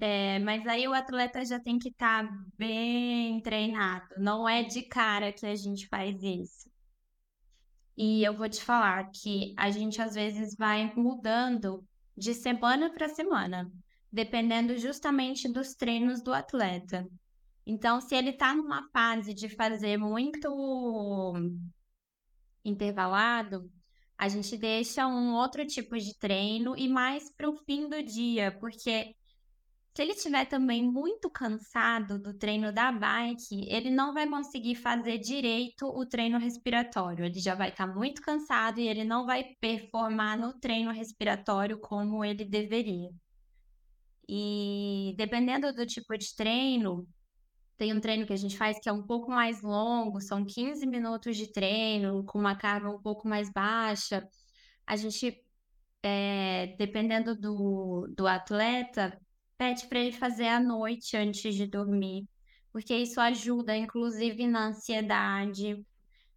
É, 0.00 0.38
mas 0.40 0.66
aí 0.66 0.88
o 0.88 0.92
atleta 0.92 1.44
já 1.44 1.60
tem 1.60 1.78
que 1.78 1.88
estar 1.88 2.28
bem 2.56 3.40
treinado. 3.42 4.06
Não 4.18 4.48
é 4.48 4.62
de 4.62 4.82
cara 4.82 5.32
que 5.32 5.46
a 5.46 5.54
gente 5.54 5.86
faz 5.88 6.20
isso. 6.22 6.68
E 7.96 8.24
eu 8.24 8.36
vou 8.36 8.48
te 8.48 8.62
falar 8.62 9.10
que 9.10 9.54
a 9.56 9.70
gente 9.70 10.02
às 10.02 10.14
vezes 10.14 10.56
vai 10.56 10.92
mudando 10.96 11.84
de 12.16 12.34
semana 12.34 12.92
para 12.92 13.08
semana, 13.08 13.70
dependendo 14.12 14.76
justamente 14.78 15.48
dos 15.48 15.74
treinos 15.74 16.22
do 16.22 16.32
atleta. 16.32 17.06
Então, 17.66 18.00
se 18.00 18.14
ele 18.14 18.30
está 18.30 18.54
numa 18.54 18.88
fase 18.90 19.32
de 19.32 19.48
fazer 19.48 19.96
muito 19.96 21.34
intervalado, 22.64 23.70
a 24.18 24.28
gente 24.28 24.56
deixa 24.56 25.06
um 25.06 25.34
outro 25.34 25.66
tipo 25.66 25.98
de 25.98 26.16
treino 26.18 26.76
e 26.76 26.88
mais 26.88 27.30
para 27.34 27.48
o 27.48 27.56
fim 27.56 27.88
do 27.88 28.02
dia, 28.02 28.56
porque 28.60 29.14
se 29.94 30.02
ele 30.02 30.12
estiver 30.12 30.44
também 30.46 30.82
muito 30.82 31.30
cansado 31.30 32.18
do 32.18 32.34
treino 32.34 32.72
da 32.72 32.90
bike, 32.90 33.64
ele 33.68 33.90
não 33.90 34.12
vai 34.12 34.28
conseguir 34.28 34.74
fazer 34.74 35.18
direito 35.18 35.86
o 35.86 36.04
treino 36.04 36.36
respiratório. 36.36 37.24
Ele 37.24 37.38
já 37.38 37.54
vai 37.54 37.68
estar 37.68 37.86
muito 37.86 38.20
cansado 38.20 38.80
e 38.80 38.88
ele 38.88 39.04
não 39.04 39.24
vai 39.24 39.44
performar 39.60 40.36
no 40.36 40.52
treino 40.58 40.90
respiratório 40.90 41.78
como 41.78 42.24
ele 42.24 42.44
deveria. 42.44 43.08
E 44.28 45.14
dependendo 45.16 45.72
do 45.72 45.86
tipo 45.86 46.18
de 46.18 46.34
treino, 46.34 47.06
tem 47.76 47.92
um 47.92 48.00
treino 48.00 48.26
que 48.26 48.32
a 48.32 48.36
gente 48.36 48.56
faz 48.56 48.78
que 48.80 48.88
é 48.88 48.92
um 48.92 49.02
pouco 49.02 49.30
mais 49.30 49.62
longo, 49.62 50.20
são 50.20 50.44
15 50.44 50.86
minutos 50.86 51.36
de 51.36 51.52
treino, 51.52 52.24
com 52.24 52.38
uma 52.38 52.56
carga 52.56 52.90
um 52.90 53.00
pouco 53.00 53.28
mais 53.28 53.50
baixa. 53.52 54.26
A 54.86 54.96
gente, 54.96 55.42
é, 56.02 56.74
dependendo 56.78 57.34
do, 57.36 58.06
do 58.16 58.26
atleta, 58.26 59.18
pede 59.58 59.86
para 59.88 60.00
ele 60.00 60.12
fazer 60.12 60.48
à 60.48 60.60
noite 60.60 61.16
antes 61.16 61.54
de 61.54 61.66
dormir, 61.66 62.28
porque 62.72 62.94
isso 62.96 63.20
ajuda, 63.20 63.76
inclusive, 63.76 64.46
na 64.46 64.68
ansiedade. 64.68 65.84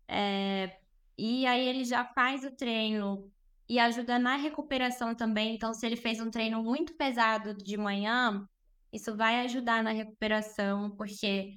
é, 0.07 0.77
e 1.17 1.45
aí 1.47 1.67
ele 1.67 1.83
já 1.83 2.05
faz 2.05 2.43
o 2.43 2.51
treino 2.55 3.31
e 3.69 3.79
ajuda 3.79 4.19
na 4.19 4.35
recuperação 4.35 5.15
também. 5.15 5.55
Então, 5.55 5.73
se 5.73 5.85
ele 5.85 5.95
fez 5.95 6.19
um 6.19 6.29
treino 6.29 6.63
muito 6.63 6.95
pesado 6.95 7.53
de 7.55 7.77
manhã, 7.77 8.47
isso 8.91 9.15
vai 9.15 9.41
ajudar 9.41 9.83
na 9.83 9.91
recuperação, 9.91 10.91
porque 10.95 11.53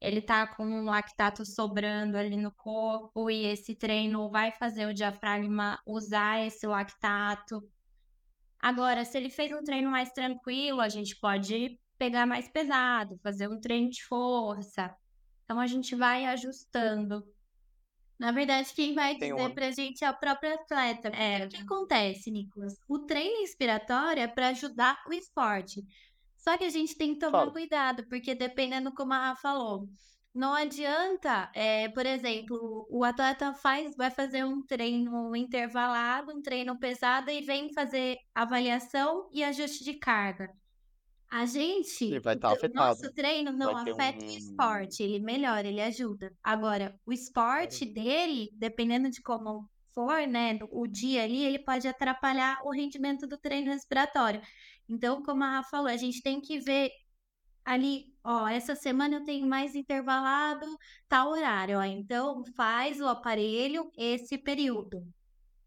ele 0.00 0.20
tá 0.20 0.46
com 0.46 0.64
um 0.66 0.84
lactato 0.84 1.46
sobrando 1.46 2.16
ali 2.18 2.36
no 2.36 2.52
corpo 2.52 3.30
e 3.30 3.44
esse 3.46 3.74
treino 3.74 4.30
vai 4.30 4.52
fazer 4.52 4.86
o 4.86 4.94
diafragma 4.94 5.80
usar 5.86 6.44
esse 6.46 6.66
lactato. 6.66 7.62
Agora, 8.60 9.04
se 9.04 9.16
ele 9.16 9.30
fez 9.30 9.52
um 9.52 9.62
treino 9.62 9.90
mais 9.90 10.10
tranquilo, 10.12 10.80
a 10.80 10.88
gente 10.88 11.16
pode 11.20 11.78
pegar 11.98 12.26
mais 12.26 12.48
pesado, 12.48 13.18
fazer 13.22 13.48
um 13.48 13.60
treino 13.60 13.88
de 13.90 14.02
força. 14.04 14.94
Então 15.44 15.60
a 15.60 15.66
gente 15.66 15.94
vai 15.94 16.24
ajustando. 16.26 17.24
Na 18.18 18.30
verdade, 18.32 18.72
quem 18.74 18.94
vai 18.94 19.16
Tem 19.18 19.32
dizer 19.34 19.48
um- 19.48 19.54
pra 19.54 19.70
gente 19.70 20.04
é 20.04 20.10
o 20.10 20.18
próprio 20.18 20.54
atleta. 20.54 21.08
É. 21.08 21.44
O 21.44 21.48
que 21.48 21.56
acontece, 21.56 22.30
Nicolas? 22.30 22.74
O 22.88 23.00
treino 23.00 23.42
inspiratório 23.42 24.22
é 24.22 24.28
para 24.28 24.48
ajudar 24.48 25.02
o 25.08 25.12
esporte. 25.12 25.84
Só 26.44 26.58
que 26.58 26.64
a 26.64 26.68
gente 26.70 26.94
tem 26.94 27.14
que 27.14 27.20
tomar 27.20 27.38
Fala. 27.38 27.52
cuidado, 27.52 28.06
porque 28.06 28.34
dependendo 28.34 28.92
como 28.92 29.14
a 29.14 29.28
Rafa 29.28 29.40
falou, 29.40 29.88
não 30.34 30.52
adianta, 30.52 31.50
é, 31.54 31.88
por 31.88 32.04
exemplo, 32.04 32.86
o 32.90 33.02
atleta 33.02 33.54
faz, 33.54 33.96
vai 33.96 34.10
fazer 34.10 34.44
um 34.44 34.60
treino 34.62 35.34
intervalado, 35.34 36.32
um 36.36 36.42
treino 36.42 36.78
pesado 36.78 37.30
e 37.30 37.40
vem 37.40 37.72
fazer 37.72 38.18
avaliação 38.34 39.26
e 39.32 39.42
ajuste 39.42 39.82
de 39.84 39.94
carga. 39.94 40.50
A 41.30 41.46
gente, 41.46 42.04
Ele 42.04 42.20
vai 42.20 42.36
o 42.36 42.38
tá 42.38 42.48
tre- 42.50 42.56
o 42.56 42.58
afetado. 42.58 42.88
nosso 42.88 43.14
treino 43.14 43.50
não 43.50 43.72
Vai 43.72 43.90
afeta 43.90 44.24
o 44.26 44.28
um- 44.28 44.36
esporte, 44.36 45.02
ele 45.02 45.20
melhora, 45.20 45.66
ele 45.66 45.80
ajuda. 45.80 46.30
Agora, 46.42 46.94
o 47.06 47.12
esporte 47.12 47.86
dele, 47.86 48.50
dependendo 48.52 49.10
de 49.10 49.22
como 49.22 49.66
for, 49.94 50.26
né, 50.26 50.58
o 50.70 50.86
dia 50.86 51.22
ali, 51.22 51.42
ele 51.44 51.58
pode 51.58 51.86
atrapalhar 51.88 52.60
o 52.64 52.70
rendimento 52.70 53.26
do 53.26 53.38
treino 53.38 53.72
respiratório. 53.72 54.42
Então, 54.88 55.22
como 55.22 55.42
a 55.44 55.50
Rafa 55.50 55.70
falou, 55.70 55.88
a 55.88 55.96
gente 55.96 56.22
tem 56.22 56.40
que 56.40 56.58
ver 56.58 56.90
ali, 57.64 58.04
ó, 58.22 58.46
essa 58.46 58.74
semana 58.74 59.16
eu 59.16 59.24
tenho 59.24 59.46
mais 59.46 59.74
intervalado 59.74 60.66
tal 61.08 61.30
horário, 61.30 61.78
ó, 61.78 61.82
então 61.82 62.42
faz 62.54 63.00
o 63.00 63.06
aparelho 63.06 63.90
esse 63.96 64.36
período. 64.36 65.02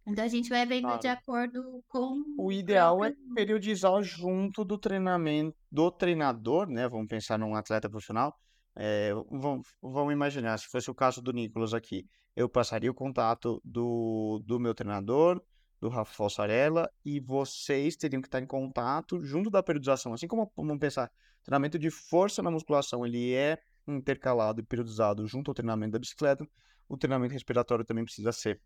Então 0.06 0.24
a 0.24 0.28
gente 0.28 0.48
vai 0.50 0.66
vendo 0.66 0.84
Claro. 0.84 1.02
de 1.02 1.08
acordo 1.08 1.84
com 1.90 2.24
O 2.38 2.50
ideal 2.50 3.04
é 3.04 3.14
periodizar 3.36 4.02
junto 4.02 4.64
do 4.64 4.78
treinamento 4.78 5.58
do 5.70 5.92
treinador, 5.92 6.70
né? 6.70 6.88
Vamos 6.88 7.08
pensar 7.08 7.38
num 7.38 7.56
atleta 7.56 7.90
profissional. 7.90 8.34
É, 8.74 9.12
vamos, 9.30 9.68
vamos 9.82 10.14
imaginar, 10.14 10.58
se 10.60 10.68
fosse 10.68 10.90
o 10.90 10.96
caso 10.96 11.22
do 11.22 11.34
Nicolas 11.34 11.74
aqui, 11.74 12.06
eu 12.36 12.48
passaria 12.48 12.90
o 12.92 12.94
contato 12.94 13.60
do, 13.66 14.42
do 14.46 14.60
meu 14.60 14.74
treinador, 14.74 15.42
do 15.80 15.90
Rafa 15.90 16.14
Falsarella, 16.14 16.90
e 17.06 17.20
vocês 17.20 17.96
teriam 17.96 18.22
que 18.22 18.28
estar 18.28 18.42
em 18.42 18.48
contato 18.48 19.24
junto 19.24 19.50
da 19.50 19.62
periodização. 19.62 20.14
Assim 20.14 20.28
como, 20.28 20.52
vamos 20.56 20.80
pensar, 20.80 21.12
treinamento 21.44 21.78
de 21.78 21.90
força 21.90 22.42
na 22.42 22.52
musculação, 22.52 23.06
ele 23.06 23.34
é 23.34 23.58
intercalado 23.88 24.60
e 24.60 24.64
periodizado 24.64 25.26
junto 25.28 25.52
ao 25.52 25.56
treinamento 25.56 25.94
da 25.94 26.00
bicicleta, 26.00 26.46
o 26.90 26.98
treinamento 26.98 27.34
respiratório 27.34 27.86
também 27.86 28.04
precisa 28.04 28.32
ser. 28.32 28.62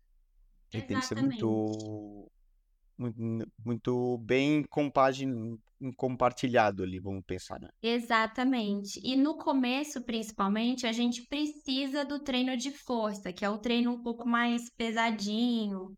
Ele 0.72 0.82
tem 0.82 0.98
que 0.98 1.06
ser 1.06 1.20
muito, 1.20 2.30
muito, 2.96 3.52
muito 3.64 4.18
bem 4.18 4.64
compagin, 4.64 5.58
compartilhado 5.96 6.82
ali, 6.82 6.98
vamos 6.98 7.22
pensar, 7.26 7.60
né? 7.60 7.68
Exatamente. 7.82 9.00
E 9.04 9.16
no 9.16 9.36
começo, 9.36 10.02
principalmente, 10.02 10.86
a 10.86 10.92
gente 10.92 11.26
precisa 11.26 12.04
do 12.04 12.20
treino 12.20 12.56
de 12.56 12.70
força, 12.70 13.32
que 13.32 13.44
é 13.44 13.50
o 13.50 13.58
treino 13.58 13.92
um 13.92 14.02
pouco 14.02 14.26
mais 14.26 14.70
pesadinho. 14.76 15.94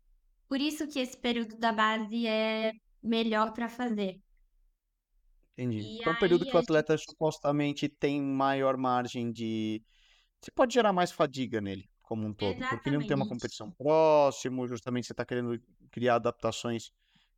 Por 0.47 0.59
isso 0.59 0.87
que 0.87 0.99
esse 0.99 1.17
período 1.17 1.57
da 1.57 1.71
base 1.71 2.27
é 2.27 2.71
melhor 3.01 3.51
para 3.53 3.69
fazer. 3.69 4.19
Entendi. 5.53 5.79
E 5.79 5.97
então, 5.99 6.13
é 6.13 6.15
um 6.15 6.19
período 6.19 6.45
que 6.45 6.55
o 6.55 6.59
atleta 6.59 6.97
gente... 6.97 7.09
supostamente 7.09 7.87
tem 7.87 8.21
maior 8.21 8.77
margem 8.77 9.31
de. 9.31 9.81
Você 10.41 10.51
pode 10.51 10.73
gerar 10.73 10.93
mais 10.93 11.11
fadiga 11.11 11.61
nele, 11.61 11.89
como 12.01 12.27
um 12.27 12.33
todo. 12.33 12.49
Exatamente. 12.49 12.75
Porque 12.75 12.89
ele 12.89 12.97
não 12.97 13.07
tem 13.07 13.15
uma 13.15 13.27
competição 13.27 13.71
próximo, 13.71 14.67
justamente 14.67 15.07
você 15.07 15.13
está 15.13 15.25
querendo 15.25 15.59
criar 15.89 16.15
adaptações 16.15 16.91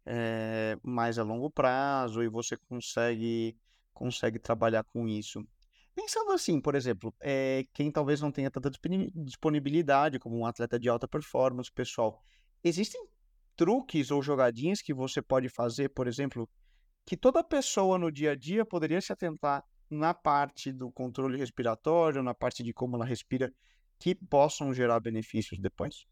é, 0.05 0.77
mais 0.83 1.19
a 1.19 1.23
longo 1.23 1.49
prazo 1.49 2.23
e 2.23 2.27
você 2.27 2.57
consegue, 2.57 3.55
consegue 3.93 4.39
trabalhar 4.39 4.83
com 4.83 5.07
isso. 5.07 5.45
Pensando 5.93 6.31
assim, 6.31 6.59
por 6.61 6.75
exemplo, 6.75 7.13
é, 7.19 7.65
quem 7.73 7.91
talvez 7.91 8.21
não 8.21 8.31
tenha 8.31 8.51
tanta 8.51 8.69
disponibilidade 9.15 10.19
como 10.19 10.37
um 10.37 10.45
atleta 10.45 10.79
de 10.79 10.87
alta 10.87 11.07
performance, 11.07 11.71
pessoal, 11.71 12.23
existem 12.67 13.01
truques 13.55 14.11
ou 14.11 14.21
jogadinhas 14.21 14.81
que 14.81 14.93
você 14.93 15.21
pode 15.21 15.49
fazer, 15.49 15.89
por 15.89 16.07
exemplo, 16.07 16.49
que 17.05 17.17
toda 17.17 17.43
pessoa 17.43 17.97
no 17.97 18.11
dia 18.11 18.31
a 18.31 18.35
dia 18.35 18.65
poderia 18.65 19.01
se 19.01 19.13
atentar 19.13 19.63
na 19.89 20.13
parte 20.13 20.71
do 20.71 20.91
controle 20.91 21.37
respiratório, 21.37 22.23
na 22.23 22.33
parte 22.33 22.63
de 22.63 22.73
como 22.73 22.95
ela 22.95 23.05
respira, 23.05 23.51
que 23.99 24.15
possam 24.15 24.73
gerar 24.73 24.99
benefícios 24.99 25.59
depois? 25.59 26.05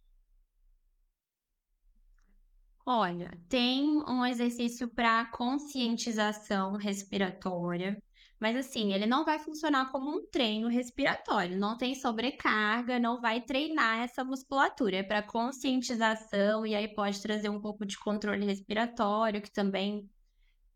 Olha, 2.87 3.31
tem 3.49 3.97
um 4.07 4.25
exercício 4.25 4.87
para 4.87 5.25
conscientização 5.31 6.73
respiratória, 6.77 7.97
mas 8.39 8.55
assim, 8.55 8.93
ele 8.93 9.05
não 9.05 9.23
vai 9.23 9.39
funcionar 9.39 9.91
como 9.91 10.09
um 10.09 10.25
treino 10.27 10.67
respiratório, 10.67 11.57
não 11.57 11.77
tem 11.77 11.95
sobrecarga, 11.95 12.99
não 12.99 13.21
vai 13.21 13.41
treinar 13.41 13.99
essa 13.99 14.23
musculatura, 14.23 14.97
é 14.97 15.03
para 15.03 15.23
conscientização 15.23 16.65
e 16.65 16.75
aí 16.75 16.87
pode 16.87 17.21
trazer 17.21 17.49
um 17.49 17.61
pouco 17.61 17.85
de 17.85 17.97
controle 17.97 18.45
respiratório, 18.45 19.41
que 19.41 19.51
também 19.51 20.09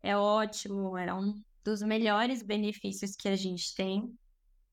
é 0.02 0.16
ótimo, 0.16 0.96
é 0.96 1.12
um 1.14 1.34
dos 1.64 1.82
melhores 1.82 2.42
benefícios 2.42 3.14
que 3.14 3.28
a 3.28 3.36
gente 3.36 3.74
tem. 3.74 4.12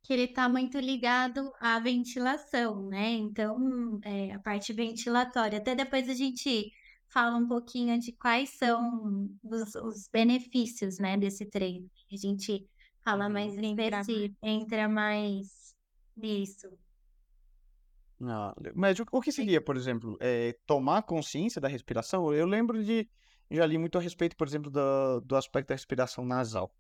Que 0.04 0.14
ele 0.14 0.24
está 0.24 0.48
muito 0.48 0.80
ligado 0.80 1.52
à 1.60 1.80
ventilação, 1.80 2.88
né? 2.88 3.12
Então, 3.12 4.00
é, 4.06 4.32
a 4.32 4.40
parte 4.40 4.72
ventilatória. 4.72 5.58
Até 5.58 5.76
depois 5.76 6.08
a 6.08 6.14
gente 6.14 6.72
fala 7.10 7.36
um 7.38 7.48
pouquinho 7.48 8.00
de 8.00 8.14
quais 8.14 8.52
são 8.52 9.30
os, 9.44 9.76
os 9.76 10.08
benefícios, 10.12 10.98
né, 10.98 11.18
desse 11.18 11.46
treino. 11.46 11.90
A 12.12 12.16
gente 12.16 12.66
fala 13.08 13.30
mais 13.30 13.58
específico, 13.58 14.36
entra 14.44 14.90
mais 14.90 15.74
nisso. 16.16 16.68
Ah, 18.22 18.54
mas 18.76 19.00
o, 19.00 19.06
o 19.12 19.22
que 19.22 19.32
seria, 19.32 19.62
por 19.62 19.78
exemplo, 19.78 20.18
é, 20.20 20.58
tomar 20.66 21.04
consciência 21.04 21.62
da 21.62 21.70
respiração? 21.70 22.34
Eu 22.34 22.46
lembro 22.46 22.84
de 22.84 23.08
já 23.50 23.66
li 23.66 23.78
muito 23.78 23.98
a 23.98 24.02
respeito, 24.02 24.36
por 24.36 24.46
exemplo, 24.46 24.70
do, 24.70 25.22
do 25.22 25.36
aspecto 25.38 25.70
da 25.70 25.76
respiração 25.76 26.26
nasal. 26.26 26.74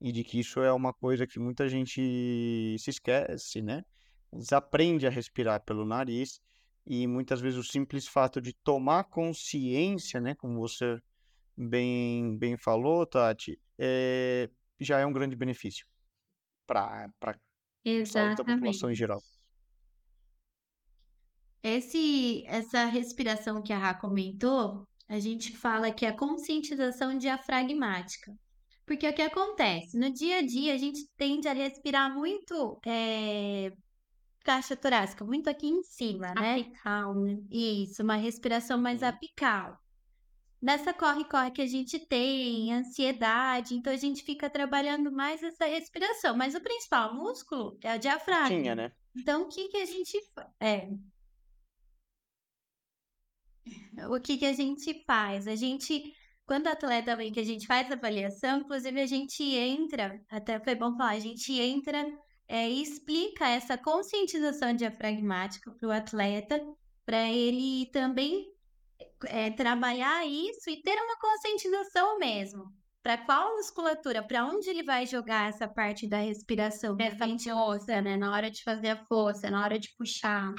E 0.00 0.10
de 0.10 0.24
que 0.24 0.40
isso 0.40 0.60
é 0.60 0.72
uma 0.72 0.92
coisa 0.92 1.24
que 1.26 1.38
muita 1.38 1.68
gente 1.68 2.76
se 2.78 2.90
esquece, 2.90 3.62
né? 3.62 3.84
Desaprende 4.32 5.06
a 5.06 5.10
respirar 5.10 5.62
pelo 5.64 5.84
nariz. 5.84 6.40
E 6.84 7.06
muitas 7.06 7.40
vezes 7.40 7.58
o 7.58 7.62
simples 7.62 8.08
fato 8.08 8.40
de 8.40 8.52
tomar 8.64 9.04
consciência, 9.04 10.20
né? 10.20 10.34
Como 10.34 10.58
você 10.58 10.98
bem, 11.56 12.36
bem 12.38 12.56
falou, 12.56 13.06
Tati, 13.06 13.60
é, 13.78 14.48
já 14.80 14.98
é 14.98 15.06
um 15.06 15.12
grande 15.12 15.36
benefício 15.36 15.86
para 16.66 17.08
a 17.24 18.36
população 18.36 18.90
em 18.90 18.94
geral. 18.94 19.22
Esse, 21.62 22.44
essa 22.46 22.86
respiração 22.86 23.62
que 23.62 23.72
a 23.72 23.78
Rá 23.78 23.94
comentou, 23.94 24.86
a 25.08 25.18
gente 25.18 25.56
fala 25.56 25.92
que 25.92 26.06
é 26.06 26.08
a 26.08 26.16
conscientização 26.16 27.18
diafragmática. 27.18 28.32
Porque 28.86 29.08
o 29.08 29.14
que 29.14 29.22
acontece? 29.22 29.96
No 29.98 30.10
dia 30.12 30.38
a 30.38 30.42
dia, 30.42 30.74
a 30.74 30.78
gente 30.78 31.06
tende 31.16 31.46
a 31.46 31.52
respirar 31.52 32.12
muito 32.12 32.80
é, 32.86 33.70
caixa 34.42 34.74
torácica, 34.74 35.24
muito 35.24 35.48
aqui 35.48 35.68
em 35.68 35.82
cima, 35.82 36.32
né? 36.34 36.60
Apical, 36.60 37.14
né? 37.14 37.38
Isso, 37.50 38.02
uma 38.02 38.16
respiração 38.16 38.80
mais 38.80 39.02
apical. 39.02 39.78
Nessa 40.62 40.92
corre-corre 40.92 41.50
que 41.50 41.62
a 41.62 41.66
gente 41.66 41.98
tem, 41.98 42.72
ansiedade, 42.72 43.74
então 43.74 43.90
a 43.90 43.96
gente 43.96 44.22
fica 44.22 44.50
trabalhando 44.50 45.10
mais 45.10 45.42
essa 45.42 45.64
respiração. 45.64 46.36
Mas 46.36 46.54
o 46.54 46.60
principal 46.60 47.14
músculo 47.14 47.78
é 47.82 47.96
o 47.96 47.98
diafragma. 47.98 48.48
Tinha, 48.48 48.74
né? 48.74 48.92
Então, 49.16 49.42
o 49.42 49.48
que, 49.48 49.68
que 49.68 49.78
a 49.78 49.86
gente 49.86 50.18
É, 50.60 50.88
o 54.08 54.20
que, 54.20 54.36
que 54.36 54.46
a 54.46 54.52
gente 54.52 55.02
faz? 55.04 55.46
A 55.46 55.56
gente, 55.56 56.12
quando 56.46 56.66
o 56.66 56.70
atleta 56.70 57.16
vem 57.16 57.32
que 57.32 57.40
a 57.40 57.44
gente 57.44 57.66
faz 57.66 57.90
a 57.90 57.94
avaliação, 57.94 58.60
inclusive 58.60 59.00
a 59.00 59.06
gente 59.06 59.42
entra, 59.42 60.20
até 60.28 60.60
foi 60.60 60.74
bom 60.74 60.96
falar, 60.96 61.12
a 61.12 61.20
gente 61.20 61.52
entra 61.52 62.06
é, 62.48 62.68
e 62.68 62.82
explica 62.82 63.48
essa 63.48 63.78
conscientização 63.78 64.74
diafragmática 64.74 65.70
para 65.70 65.88
o 65.88 65.92
atleta, 65.92 66.60
para 67.04 67.30
ele 67.30 67.86
também 67.92 68.46
é, 69.26 69.50
trabalhar 69.50 70.26
isso 70.26 70.68
e 70.68 70.82
ter 70.82 70.98
uma 71.00 71.18
conscientização 71.18 72.18
mesmo. 72.18 72.64
Para 73.02 73.16
qual 73.18 73.56
musculatura, 73.56 74.22
para 74.22 74.44
onde 74.44 74.68
ele 74.68 74.82
vai 74.82 75.06
jogar 75.06 75.48
essa 75.48 75.66
parte 75.66 76.06
da 76.06 76.18
respiração? 76.18 76.96
Essa 77.00 77.26
força, 77.54 78.02
né? 78.02 78.16
Na 78.16 78.30
hora 78.32 78.50
de 78.50 78.62
fazer 78.62 78.90
a 78.90 79.04
força, 79.06 79.50
na 79.50 79.64
hora 79.64 79.78
de 79.78 79.88
puxar 79.96 80.52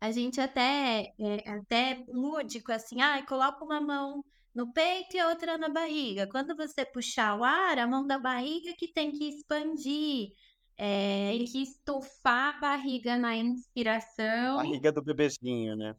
a 0.00 0.10
gente 0.10 0.40
até 0.40 1.12
é 1.18 1.50
até 1.50 2.02
lúdico, 2.08 2.72
assim, 2.72 3.02
ah, 3.02 3.22
coloca 3.26 3.62
uma 3.62 3.80
mão 3.80 4.24
no 4.54 4.72
peito 4.72 5.14
e 5.14 5.20
a 5.20 5.28
outra 5.28 5.58
na 5.58 5.68
barriga. 5.68 6.26
Quando 6.26 6.56
você 6.56 6.84
puxar 6.86 7.38
o 7.38 7.44
ar, 7.44 7.78
a 7.78 7.86
mão 7.86 8.06
da 8.06 8.18
barriga 8.18 8.72
que 8.76 8.88
tem 8.88 9.12
que 9.12 9.28
expandir, 9.28 10.30
é, 10.76 11.32
tem 11.36 11.44
que 11.44 11.62
estufar 11.62 12.56
a 12.56 12.60
barriga 12.60 13.18
na 13.18 13.36
inspiração. 13.36 14.56
Barriga 14.56 14.90
do 14.90 15.02
bebezinho, 15.02 15.76
né? 15.76 15.94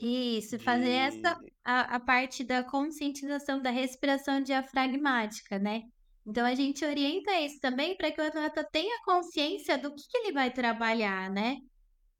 Isso, 0.00 0.58
fazer 0.58 0.84
de... 0.84 1.18
essa 1.18 1.38
a, 1.62 1.96
a 1.96 2.00
parte 2.00 2.42
da 2.42 2.64
conscientização 2.64 3.60
da 3.60 3.70
respiração 3.70 4.40
diafragmática, 4.40 5.58
né? 5.58 5.82
Então 6.26 6.46
a 6.46 6.54
gente 6.54 6.84
orienta 6.84 7.32
isso 7.40 7.60
também 7.60 7.96
para 7.96 8.10
que 8.10 8.20
o 8.20 8.24
atleta 8.24 8.64
tenha 8.64 9.02
consciência 9.04 9.76
do 9.76 9.94
que, 9.94 10.02
que 10.08 10.18
ele 10.18 10.32
vai 10.32 10.50
trabalhar, 10.50 11.30
né? 11.30 11.58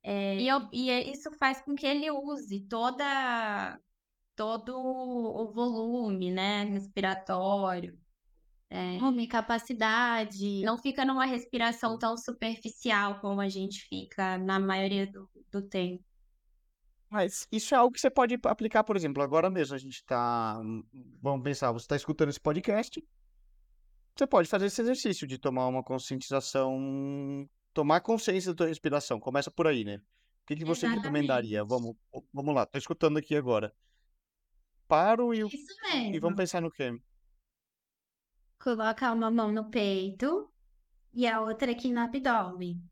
É, 0.02 0.36
e, 0.36 0.48
eu, 0.48 0.68
e 0.72 0.90
é, 0.90 1.10
isso 1.10 1.30
faz 1.38 1.60
com 1.62 1.74
que 1.74 1.86
ele 1.86 2.10
use 2.10 2.66
toda, 2.66 3.78
todo 4.34 4.74
o 4.76 5.52
volume, 5.52 6.30
né, 6.30 6.64
respiratório. 6.64 7.98
É, 8.70 8.98
capacidade. 9.26 10.62
Não 10.62 10.78
fica 10.78 11.04
numa 11.04 11.26
respiração 11.26 11.98
tão 11.98 12.16
superficial 12.16 13.20
como 13.20 13.40
a 13.40 13.48
gente 13.48 13.80
fica 13.88 14.38
na 14.38 14.58
maioria 14.60 15.06
do, 15.06 15.28
do 15.50 15.60
tempo. 15.60 16.04
Mas 17.10 17.46
isso 17.50 17.74
é 17.74 17.78
algo 17.78 17.92
que 17.92 18.00
você 18.00 18.08
pode 18.08 18.38
aplicar, 18.44 18.84
por 18.84 18.96
exemplo, 18.96 19.22
agora 19.22 19.50
mesmo 19.50 19.74
a 19.74 19.78
gente 19.78 19.96
está. 19.96 20.60
Vamos 21.20 21.42
pensar, 21.42 21.72
você 21.72 21.84
está 21.84 21.96
escutando 21.96 22.28
esse 22.28 22.40
podcast. 22.40 23.02
Você 24.16 24.26
pode 24.26 24.48
fazer 24.48 24.66
esse 24.66 24.80
exercício 24.80 25.26
de 25.26 25.38
tomar 25.38 25.66
uma 25.66 25.82
conscientização 25.82 27.48
tomar 27.72 28.00
consciência 28.00 28.52
da 28.52 28.56
tua 28.56 28.66
respiração. 28.66 29.20
Começa 29.20 29.50
por 29.50 29.66
aí, 29.66 29.84
né? 29.84 29.96
O 29.96 30.46
que, 30.46 30.56
que 30.56 30.64
você 30.64 30.86
Exatamente. 30.86 31.04
recomendaria? 31.04 31.64
Vamos, 31.64 31.96
vamos 32.32 32.54
lá, 32.54 32.66
tô 32.66 32.78
escutando 32.78 33.18
aqui 33.18 33.36
agora. 33.36 33.72
Paro 34.88 35.32
e, 35.32 35.44
e 36.12 36.18
vamos 36.18 36.36
pensar 36.36 36.60
no 36.60 36.70
quê? 36.70 36.92
Coloca 38.58 39.12
uma 39.12 39.30
mão 39.30 39.52
no 39.52 39.70
peito 39.70 40.50
e 41.14 41.26
a 41.26 41.40
outra 41.40 41.70
aqui 41.70 41.92
no 41.92 42.00
abdômen. 42.00 42.82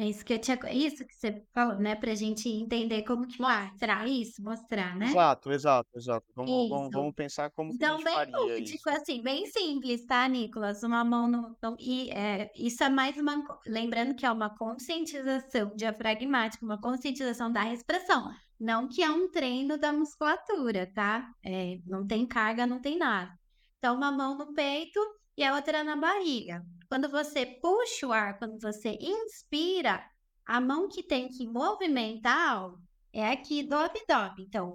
É 0.00 0.06
isso 0.06 0.24
que 0.24 0.32
eu 0.32 0.38
tinha. 0.38 0.58
Isso 0.72 1.04
que 1.04 1.14
você 1.14 1.44
falou, 1.52 1.76
né? 1.76 1.94
Pra 1.94 2.14
gente 2.14 2.48
entender 2.48 3.02
como 3.02 3.28
que 3.28 3.38
mostrar 3.38 4.08
isso, 4.08 4.42
mostrar, 4.42 4.96
né? 4.96 5.08
Exato, 5.08 5.52
exato, 5.52 5.90
exato. 5.94 6.26
Vamos, 6.34 6.70
vamos, 6.70 6.90
vamos 6.90 7.14
pensar 7.14 7.50
como 7.50 7.70
então, 7.70 7.98
que 7.98 8.08
a 8.08 8.24
gente 8.24 8.32
bem 8.32 8.56
lúdico, 8.56 8.88
assim, 8.88 9.22
bem 9.22 9.44
simples, 9.44 10.06
tá, 10.06 10.26
Nicolas? 10.26 10.82
Uma 10.82 11.04
mão 11.04 11.28
no. 11.28 11.54
no 11.62 11.76
e 11.78 12.08
é, 12.12 12.50
isso 12.56 12.82
é 12.82 12.88
mais 12.88 13.14
uma. 13.18 13.44
Lembrando 13.66 14.14
que 14.14 14.24
é 14.24 14.32
uma 14.32 14.48
conscientização 14.48 15.70
diafragmática, 15.76 16.64
uma 16.64 16.80
conscientização 16.80 17.52
da 17.52 17.60
respiração. 17.60 18.32
Não 18.58 18.88
que 18.88 19.02
é 19.02 19.10
um 19.10 19.30
treino 19.30 19.76
da 19.76 19.92
musculatura, 19.92 20.90
tá? 20.94 21.30
É, 21.44 21.78
não 21.86 22.06
tem 22.06 22.24
carga, 22.24 22.66
não 22.66 22.80
tem 22.80 22.96
nada. 22.96 23.38
Então, 23.76 23.96
uma 23.96 24.10
mão 24.10 24.34
no 24.38 24.54
peito 24.54 24.98
e 25.40 25.44
a 25.44 25.54
outra 25.54 25.82
na 25.82 25.96
barriga. 25.96 26.62
Quando 26.86 27.08
você 27.08 27.46
puxa 27.46 28.06
o 28.06 28.12
ar, 28.12 28.38
quando 28.38 28.60
você 28.60 28.98
inspira, 29.00 30.04
a 30.44 30.60
mão 30.60 30.86
que 30.88 31.02
tem 31.02 31.28
que 31.28 31.46
movimentar 31.46 32.70
é 33.12 33.26
aqui 33.26 33.62
do 33.62 33.74
abdômen. 33.74 34.44
Então, 34.46 34.74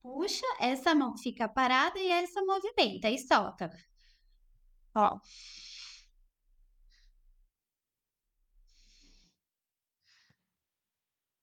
puxa, 0.00 0.46
essa 0.60 0.94
mão 0.94 1.16
fica 1.16 1.46
parada 1.46 1.98
e 1.98 2.08
essa 2.08 2.42
movimenta 2.42 3.10
e 3.10 3.18
solta. 3.18 3.70
Ó. 4.94 5.18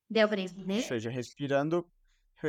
Deu 0.10 0.28
pra 0.28 0.42
entender? 0.42 0.78
Ou 0.78 0.82
seja, 0.82 1.10
respirando, 1.12 1.88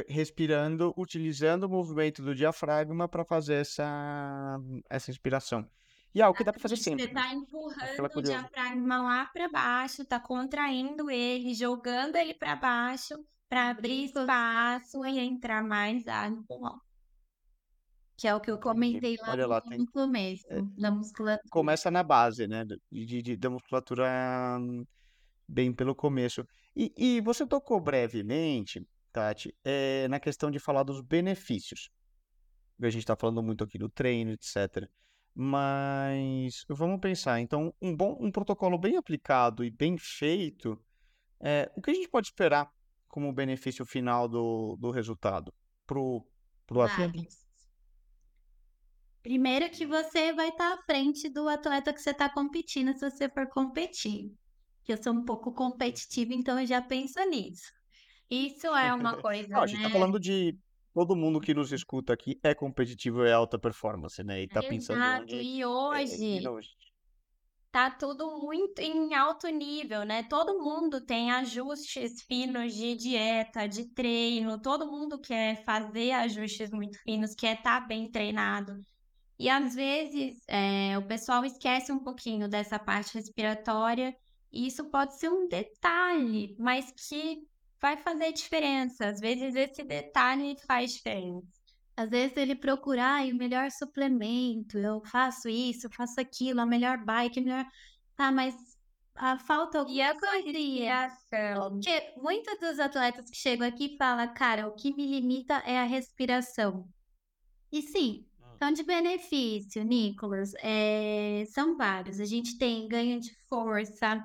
respirando, 0.08 0.94
utilizando 0.96 1.64
o 1.64 1.68
movimento 1.68 2.22
do 2.22 2.34
diafragma 2.34 3.06
para 3.06 3.22
fazer 3.22 3.56
essa, 3.56 4.58
essa 4.88 5.10
inspiração. 5.10 5.68
E 6.14 6.20
é 6.20 6.24
algo 6.24 6.36
que 6.36 6.44
dá 6.44 6.52
para 6.52 6.60
fazer 6.60 6.76
sempre. 6.76 7.04
Você 7.04 7.08
está 7.10 7.32
empurrando 7.32 8.10
o 8.16 8.22
diafragma 8.22 9.02
lá 9.02 9.26
para 9.26 9.48
baixo, 9.48 10.02
está 10.02 10.18
contraindo 10.18 11.10
ele, 11.10 11.54
jogando 11.54 12.16
ele 12.16 12.34
para 12.34 12.56
baixo 12.56 13.14
para 13.50 13.70
abrir 13.70 14.04
espaço 14.04 15.04
e 15.04 15.18
entrar 15.18 15.62
mais 15.64 16.06
ar 16.06 16.30
no 16.30 16.44
pulmão. 16.44 16.80
Que 18.16 18.28
é 18.28 18.34
o 18.34 18.40
que 18.40 18.50
eu 18.50 18.60
comentei 18.60 19.16
lá, 19.16 19.30
Olha 19.30 19.46
lá 19.46 19.62
no 19.64 19.70
tem... 19.70 19.86
começo 19.86 20.46
é, 20.48 20.62
da 20.78 20.90
musculatura. 20.90 21.48
Começa 21.50 21.90
na 21.90 22.02
base, 22.02 22.46
né? 22.46 22.64
De, 22.64 23.22
de, 23.22 23.36
da 23.36 23.50
musculatura 23.50 24.06
bem 25.48 25.72
pelo 25.72 25.96
começo. 25.96 26.46
E, 26.76 26.92
e 26.96 27.20
você 27.22 27.44
tocou 27.44 27.80
brevemente, 27.80 28.86
Tati, 29.10 29.52
é, 29.64 30.06
na 30.06 30.20
questão 30.20 30.50
de 30.50 30.60
falar 30.60 30.84
dos 30.84 31.00
benefícios. 31.00 31.90
A 32.80 32.88
gente 32.88 33.02
está 33.02 33.16
falando 33.16 33.42
muito 33.42 33.64
aqui 33.64 33.78
do 33.78 33.88
treino, 33.88 34.30
etc. 34.30 34.88
Mas 35.42 36.66
vamos 36.68 37.00
pensar, 37.00 37.40
então, 37.40 37.72
um 37.80 37.96
bom 37.96 38.14
um 38.20 38.30
protocolo 38.30 38.76
bem 38.76 38.98
aplicado 38.98 39.64
e 39.64 39.70
bem 39.70 39.96
feito, 39.96 40.78
é, 41.40 41.72
o 41.74 41.80
que 41.80 41.90
a 41.90 41.94
gente 41.94 42.10
pode 42.10 42.26
esperar 42.26 42.70
como 43.08 43.32
benefício 43.32 43.86
final 43.86 44.28
do, 44.28 44.76
do 44.76 44.90
resultado 44.90 45.50
pro, 45.86 46.22
pro 46.66 46.82
atleta? 46.82 47.18
Primeiro 49.22 49.70
que 49.70 49.86
você 49.86 50.30
vai 50.34 50.50
estar 50.50 50.76
tá 50.76 50.78
à 50.78 50.84
frente 50.84 51.30
do 51.30 51.48
atleta 51.48 51.94
que 51.94 52.02
você 52.02 52.10
está 52.10 52.28
competindo, 52.28 52.92
se 52.92 53.10
você 53.10 53.26
for 53.26 53.48
competir. 53.48 54.30
Que 54.84 54.92
eu 54.92 55.02
sou 55.02 55.14
um 55.14 55.24
pouco 55.24 55.54
competitiva, 55.54 56.34
então 56.34 56.60
eu 56.60 56.66
já 56.66 56.82
penso 56.82 57.18
nisso. 57.30 57.72
Isso 58.30 58.66
é 58.66 58.92
uma 58.92 59.16
coisa, 59.22 59.48
Não, 59.48 59.62
a 59.62 59.66
gente 59.66 59.84
tá 59.84 59.88
falando 59.88 60.20
de 60.20 60.54
todo 60.94 61.16
mundo 61.16 61.40
que 61.40 61.54
nos 61.54 61.72
escuta 61.72 62.12
aqui 62.12 62.38
é 62.42 62.54
competitivo 62.54 63.24
e 63.24 63.28
é 63.28 63.32
alta 63.32 63.58
performance, 63.58 64.22
né? 64.22 64.42
E 64.42 64.48
tá 64.48 64.60
pensando 64.62 65.22
onde... 65.22 65.36
e 65.36 65.64
hoje 65.64 66.68
tá 67.70 67.90
tudo 67.90 68.38
muito 68.40 68.80
em 68.80 69.14
alto 69.14 69.46
nível, 69.48 70.04
né? 70.04 70.22
Todo 70.24 70.58
mundo 70.58 71.00
tem 71.00 71.30
ajustes 71.30 72.22
finos 72.22 72.74
de 72.74 72.96
dieta, 72.96 73.68
de 73.68 73.88
treino, 73.94 74.60
todo 74.60 74.90
mundo 74.90 75.20
quer 75.20 75.64
fazer 75.64 76.12
ajustes 76.12 76.70
muito 76.70 76.98
finos, 77.02 77.34
quer 77.34 77.56
estar 77.58 77.80
tá 77.80 77.86
bem 77.86 78.10
treinado. 78.10 78.74
E 79.38 79.48
às 79.48 79.74
vezes 79.74 80.42
é, 80.48 80.98
o 80.98 81.06
pessoal 81.06 81.44
esquece 81.44 81.92
um 81.92 82.02
pouquinho 82.02 82.48
dessa 82.48 82.78
parte 82.78 83.14
respiratória, 83.14 84.14
e 84.52 84.66
isso 84.66 84.90
pode 84.90 85.16
ser 85.18 85.30
um 85.30 85.48
detalhe, 85.48 86.56
mas 86.58 86.92
que 86.92 87.38
vai 87.80 87.96
fazer 87.96 88.32
diferença. 88.32 89.06
Às 89.06 89.20
vezes 89.20 89.54
esse 89.54 89.82
detalhe 89.82 90.56
faz 90.66 90.92
diferença. 90.92 91.46
Às 91.96 92.08
vezes 92.08 92.36
ele 92.36 92.54
procurar 92.54 93.24
o 93.26 93.34
melhor 93.34 93.70
suplemento, 93.70 94.78
eu 94.78 95.02
faço 95.04 95.48
isso, 95.48 95.90
faço 95.94 96.20
aquilo, 96.20 96.60
a 96.60 96.66
melhor 96.66 97.04
bike, 97.04 97.40
a 97.40 97.42
melhor. 97.42 97.66
Tá, 98.16 98.32
mas 98.32 98.54
a 99.14 99.38
falta 99.38 99.84
E 99.88 100.00
a 100.00 100.12
respiração. 100.12 101.72
Porque 101.72 102.14
muitos 102.16 102.58
dos 102.58 102.78
atletas 102.78 103.28
que 103.28 103.36
chegam 103.36 103.66
aqui 103.68 103.96
falam, 103.98 104.32
cara, 104.32 104.66
o 104.66 104.72
que 104.72 104.94
me 104.94 105.06
limita 105.06 105.54
é 105.66 105.78
a 105.78 105.84
respiração. 105.84 106.88
E 107.70 107.82
sim, 107.82 108.26
hum. 108.40 108.44
então 108.56 108.72
de 108.72 108.82
benefício, 108.82 109.84
Nicolas, 109.84 110.52
é, 110.62 111.44
são 111.48 111.76
vários. 111.76 112.18
A 112.18 112.24
gente 112.24 112.56
tem 112.56 112.88
ganho 112.88 113.20
de 113.20 113.30
força, 113.46 114.24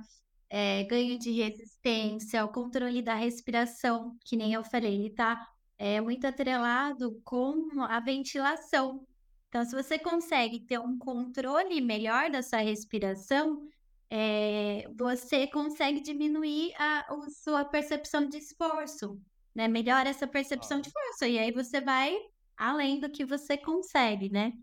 é, 0.50 0.84
ganho 0.84 1.18
de 1.18 1.32
resistência, 1.32 2.46
o 2.46 2.50
controle 2.50 3.02
da 3.02 3.16
respiração, 3.16 4.18
que 4.24 4.36
nem 4.36 4.54
eu 4.54 4.64
falei, 4.64 4.94
ele 4.96 5.10
tá 5.10 5.48
é, 5.78 6.00
muito 6.00 6.26
atrelado 6.26 7.20
com 7.24 7.82
a 7.82 8.00
ventilação. 8.00 9.06
Então, 9.50 9.64
se 9.64 9.76
você 9.76 9.98
consegue 9.98 10.60
ter 10.60 10.80
um 10.80 10.98
controle 10.98 11.80
melhor 11.82 12.30
da 12.30 12.42
sua 12.42 12.60
respiração, 12.60 13.68
é, 14.10 14.88
você 14.98 15.48
consegue 15.48 16.00
diminuir 16.00 16.74
a, 16.78 17.06
a, 17.14 17.30
sua 17.30 17.66
percepção 17.66 18.28
de 18.28 18.38
esforço, 18.38 19.20
né? 19.54 19.68
Melhora 19.68 20.10
essa 20.10 20.28
percepção 20.28 20.80
de 20.80 20.92
força, 20.92 21.28
e 21.28 21.40
aí 21.40 21.52
você 21.52 21.82
vai 21.82 22.18
além 22.58 23.00
do 23.00 23.10
que 23.10 23.26
você 23.26 23.58
consegue, 23.58 24.30
né? 24.30 24.54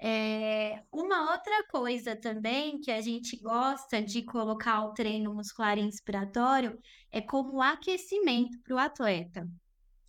É, 0.00 0.82
uma 0.92 1.32
outra 1.32 1.66
coisa 1.68 2.14
também 2.14 2.80
que 2.80 2.90
a 2.90 3.00
gente 3.00 3.36
gosta 3.36 4.00
de 4.00 4.22
colocar 4.22 4.84
o 4.84 4.94
treino 4.94 5.34
muscular 5.34 5.76
inspiratório 5.76 6.78
é 7.10 7.20
como 7.20 7.60
aquecimento 7.60 8.58
para 8.62 8.76
o 8.76 8.78
atleta. 8.78 9.48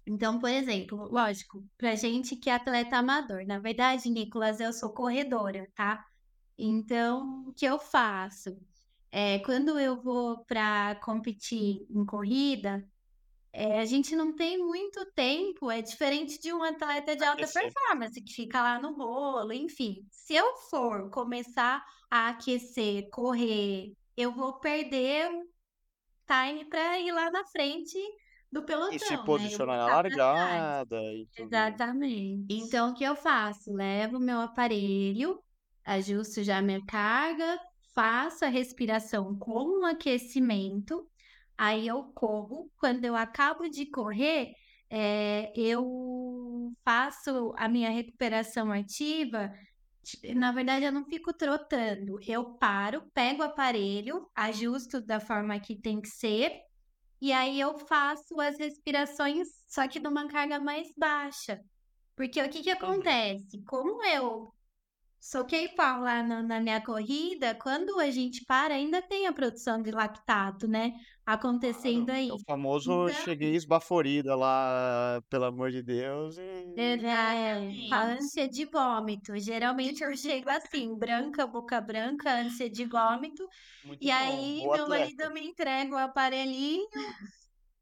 Então, 0.06 0.40
por 0.40 0.50
exemplo, 0.50 1.08
lógico, 1.12 1.64
para 1.78 1.96
gente 1.96 2.36
que 2.36 2.50
é 2.50 2.54
atleta 2.54 2.98
amador, 2.98 3.46
na 3.46 3.60
verdade, 3.60 4.10
Nicolas, 4.10 4.60
eu 4.60 4.74
sou 4.74 4.92
corredora, 4.92 5.68
tá? 5.76 6.04
Então, 6.58 7.46
o 7.48 7.54
que 7.54 7.66
eu 7.66 7.80
faço? 7.80 8.58
É, 9.12 9.40
quando 9.40 9.80
eu 9.80 10.02
vou 10.02 10.44
para 10.46 10.96
competir 11.04 11.86
em 11.90 12.06
corrida, 12.06 12.84
é, 13.52 13.80
a 13.80 13.86
gente 13.86 14.16
não 14.16 14.36
tem 14.36 14.58
muito 14.58 15.04
tempo, 15.14 15.72
é 15.72 15.82
diferente 15.82 16.40
de 16.40 16.54
um 16.54 16.64
atleta 16.64 17.16
de 17.16 17.24
alta 17.24 17.48
performance 17.48 18.22
que 18.22 18.34
fica 18.34 18.62
lá 18.62 18.80
no 18.80 18.96
bolo, 18.96 19.52
enfim. 19.52 20.06
Se 20.12 20.36
eu 20.36 20.56
for 20.70 21.10
começar 21.10 21.84
a 22.12 22.30
aquecer, 22.30 23.10
correr, 23.10 23.92
eu 24.16 24.32
vou 24.32 24.60
perder 24.60 25.30
time 26.28 26.66
para 26.66 27.00
ir 27.00 27.12
lá 27.12 27.32
na 27.32 27.44
frente 27.46 27.98
do 28.52 28.64
pelotão. 28.64 28.96
E 28.96 29.00
se 29.00 29.18
né? 29.18 29.24
posicionar 29.26 29.78
na 29.78 29.96
largada. 29.96 31.02
E. 31.02 31.28
Exatamente. 31.38 32.46
Então, 32.50 32.92
o 32.92 32.94
que 32.94 33.04
eu 33.04 33.16
faço? 33.16 33.74
Levo 33.74 34.20
meu 34.20 34.42
aparelho, 34.42 35.42
ajusto 35.84 36.44
já 36.44 36.62
minha 36.62 36.86
carga, 36.86 37.60
faço 37.96 38.46
a 38.46 38.48
respiração 38.48 39.36
com 39.38 39.80
um 39.80 39.86
aquecimento 39.86 41.08
Aí 41.60 41.88
eu 41.90 42.04
corro. 42.16 42.72
Quando 42.78 43.04
eu 43.04 43.18
acabo 43.18 43.68
de 43.68 43.86
correr, 43.86 44.54
é, 44.90 45.52
eu 45.54 46.74
faço 46.86 47.54
a 47.58 47.68
minha 47.68 47.90
recuperação 47.90 48.72
ativa. 48.72 49.52
Na 50.36 50.54
verdade, 50.54 50.86
eu 50.86 50.92
não 50.94 51.04
fico 51.04 51.34
trotando. 51.34 52.18
Eu 52.26 52.54
paro, 52.54 53.04
pego 53.14 53.42
o 53.42 53.46
aparelho, 53.46 54.26
ajusto 54.34 55.02
da 55.02 55.20
forma 55.20 55.60
que 55.60 55.76
tem 55.76 56.00
que 56.00 56.08
ser, 56.08 56.62
e 57.22 57.34
aí 57.34 57.60
eu 57.60 57.78
faço 57.78 58.40
as 58.40 58.58
respirações, 58.58 59.50
só 59.68 59.86
que 59.86 60.00
numa 60.00 60.30
carga 60.30 60.62
mais 60.62 60.88
baixa. 60.98 61.60
Porque 62.16 62.42
o 62.42 62.50
que, 62.50 62.64
que 62.64 62.72
acontece? 62.72 63.62
Como 63.66 64.02
eu 64.06 64.54
soquei 65.20 65.68
pau 65.70 66.02
lá 66.02 66.24
na, 66.24 66.42
na 66.42 66.60
minha 66.60 66.82
corrida, 66.82 67.56
quando 67.56 68.00
a 68.00 68.10
gente 68.10 68.44
para, 68.46 68.74
ainda 68.74 69.02
tem 69.02 69.28
a 69.28 69.34
produção 69.34 69.82
de 69.82 69.92
lactato, 69.92 70.68
né? 70.68 70.94
acontecendo 71.34 72.10
aí. 72.10 72.32
O 72.32 72.40
famoso 72.40 73.08
então... 73.08 73.24
cheguei 73.24 73.56
esbaforida 73.56 74.36
lá, 74.36 75.22
pelo 75.30 75.46
amor 75.46 75.72
de 75.72 75.84
Deus. 75.84 76.38
E... 76.38 76.74
É, 76.76 77.72
a 77.92 78.04
ânsia 78.04 78.48
de 78.48 78.66
vômito. 78.66 79.38
Geralmente 79.38 80.04
eu 80.04 80.16
chego 80.18 80.50
assim, 80.50 80.96
branca, 80.96 81.46
boca 81.46 81.80
branca, 81.80 82.34
ânsia 82.34 82.70
de 82.70 82.86
vômito. 82.86 83.48
Muito 83.86 84.04
e 84.04 84.08
bom. 84.08 84.14
aí 84.14 84.62
Boa 84.64 84.78
meu 84.78 84.90
marido 84.90 85.32
me 85.32 85.42
entrega 85.48 85.94
o 85.94 85.98
aparelhinho. 85.98 86.88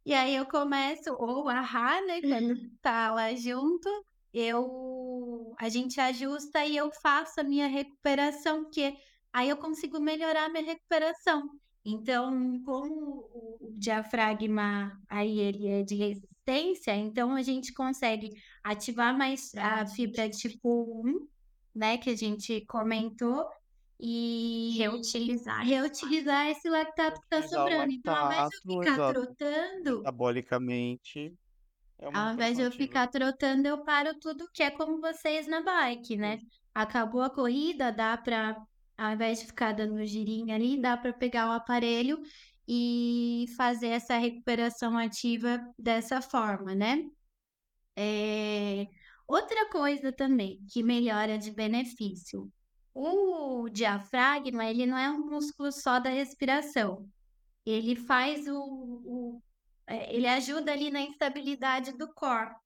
e 0.06 0.14
aí 0.14 0.36
eu 0.36 0.46
começo, 0.46 1.14
ou 1.14 1.48
a 1.48 1.62
né, 2.02 2.22
quando 2.22 2.70
tá 2.82 3.14
lá 3.14 3.34
junto, 3.34 3.90
eu 4.34 4.97
a 5.58 5.70
gente 5.70 6.00
ajusta 6.00 6.66
e 6.66 6.78
eu 6.78 6.92
faço 7.02 7.40
a 7.40 7.44
minha 7.44 7.68
recuperação, 7.68 8.64
porque 8.64 8.96
aí 9.34 9.50
eu 9.50 9.58
consigo 9.58 10.00
melhorar 10.00 10.46
a 10.46 10.50
minha 10.50 10.66
recuperação. 10.66 11.50
Então, 11.86 12.62
como 12.64 13.30
o 13.34 13.74
diafragma 13.78 14.92
aí 15.10 15.40
ele 15.40 15.68
é 15.68 15.84
de 15.84 15.96
resistência, 15.96 16.96
então 16.96 17.34
a 17.34 17.42
gente 17.42 17.74
consegue 17.74 18.30
ativar 18.64 19.18
mais 19.18 19.54
a 19.56 19.86
fibra 19.86 20.30
tipo 20.30 21.02
1, 21.06 21.28
né, 21.74 21.98
que 21.98 22.10
a 22.10 22.16
gente 22.16 22.66
comentou, 22.66 23.46
e 24.00 24.76
reutilizar, 24.78 25.66
reutilizar 25.66 26.48
esse 26.48 26.70
lactato 26.70 27.20
que 27.20 27.36
está 27.36 27.48
sobrando. 27.48 27.92
Então, 27.92 28.16
ao 28.16 28.32
invés 28.32 28.50
de 28.50 28.76
eu 28.76 28.82
ficar 28.82 29.14
trotando, 29.14 29.98
metabolicamente, 29.98 31.34
é 32.00 32.10
ao 32.14 32.34
invés 32.34 32.58
de 32.58 32.64
eu 32.64 32.72
ficar 32.72 33.08
trotando, 33.08 33.68
eu 33.68 33.84
paro 33.84 34.18
tudo 34.20 34.50
que 34.54 34.64
é 34.64 34.70
como 34.70 35.02
vocês 35.02 35.48
na 35.48 35.62
bike, 35.62 36.16
né? 36.18 36.40
acabou 36.78 37.22
a 37.22 37.30
corrida, 37.30 37.92
dá 37.92 38.16
para, 38.16 38.56
ao 38.96 39.14
invés 39.14 39.40
de 39.40 39.48
ficar 39.48 39.72
dando 39.74 40.06
girinho 40.06 40.54
ali, 40.54 40.80
dá 40.80 40.96
para 40.96 41.12
pegar 41.12 41.50
o 41.50 41.54
aparelho 41.54 42.22
e 42.68 43.46
fazer 43.58 43.88
essa 43.88 44.16
recuperação 44.18 44.96
ativa 44.96 45.60
dessa 45.78 46.22
forma, 46.22 46.76
né? 46.76 47.04
É... 47.96 48.86
Outra 49.28 49.70
coisa 49.72 50.12
também 50.12 50.64
que 50.72 50.84
melhora 50.84 51.38
de 51.38 51.52
benefício. 51.52 52.52
O 52.94 53.70
diafragma, 53.70 54.66
ele 54.66 54.86
não 54.86 54.98
é 54.98 55.10
um 55.10 55.26
músculo 55.26 55.72
só 55.72 56.00
da 56.00 56.12
respiração. 56.12 57.10
Ele 57.66 57.96
faz 57.96 58.48
o, 58.48 58.60
o 58.60 59.42
ele 59.88 60.28
ajuda 60.28 60.72
ali 60.72 60.92
na 60.92 61.02
instabilidade 61.02 61.98
do 61.98 62.14
corpo. 62.14 62.60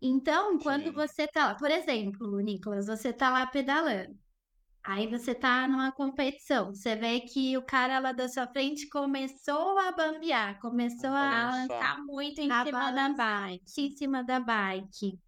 Então, 0.00 0.58
quando 0.58 0.84
Sim. 0.84 0.92
você 0.92 1.26
tá 1.26 1.46
lá, 1.46 1.54
por 1.54 1.70
exemplo, 1.70 2.38
Nicolas, 2.40 2.86
você 2.86 3.12
tá 3.12 3.30
lá 3.30 3.46
pedalando. 3.46 4.14
Aí 4.82 5.06
você 5.06 5.34
tá 5.34 5.66
numa 5.66 5.90
competição, 5.92 6.74
você 6.74 6.94
vê 6.94 7.20
que 7.20 7.56
o 7.56 7.62
cara 7.62 7.98
lá 7.98 8.12
da 8.12 8.28
sua 8.28 8.46
frente 8.46 8.86
começou 8.90 9.78
a 9.78 9.90
bambear, 9.92 10.60
começou 10.60 11.08
a 11.08 11.50
lançar 11.52 12.04
muito 12.04 12.38
em 12.42 12.50
cima 12.64 12.92
da 12.92 13.08
bike. 13.08 13.80
Em 13.80 13.96
cima 13.96 14.22
da 14.22 14.40
bike. 14.40 15.18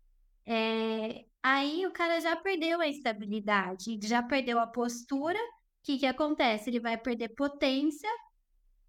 É, 0.44 1.24
aí 1.42 1.86
o 1.86 1.90
cara 1.90 2.20
já 2.20 2.36
perdeu 2.36 2.82
a 2.82 2.86
estabilidade, 2.86 3.98
já 4.02 4.22
perdeu 4.22 4.60
a 4.60 4.66
postura. 4.66 5.38
O 5.38 5.84
que, 5.84 5.98
que 5.98 6.06
acontece? 6.06 6.68
Ele 6.68 6.78
vai 6.80 6.98
perder 6.98 7.30
potência, 7.30 8.10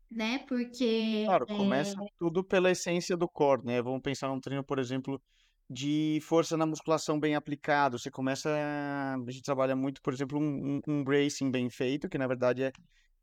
né? 0.09 0.39
Porque. 0.47 1.23
Claro, 1.25 1.45
começa 1.45 2.01
é... 2.01 2.07
tudo 2.17 2.43
pela 2.43 2.71
essência 2.71 3.15
do 3.15 3.27
core, 3.27 3.65
né? 3.65 3.81
Vamos 3.81 4.01
pensar 4.01 4.27
num 4.27 4.39
treino, 4.39 4.63
por 4.63 4.79
exemplo, 4.79 5.21
de 5.69 6.19
força 6.23 6.55
na 6.55 6.65
musculação 6.65 7.19
bem 7.19 7.35
aplicado. 7.35 7.99
Você 7.99 8.09
começa. 8.09 8.49
A 8.49 9.31
gente 9.31 9.43
trabalha 9.43 9.75
muito, 9.75 10.01
por 10.01 10.13
exemplo, 10.13 10.39
um, 10.39 10.81
um, 10.87 11.03
bracing 11.03 11.51
bem 11.51 11.69
feito, 11.69 12.09
que 12.09 12.17
na 12.17 12.27
verdade 12.27 12.63
é 12.63 12.71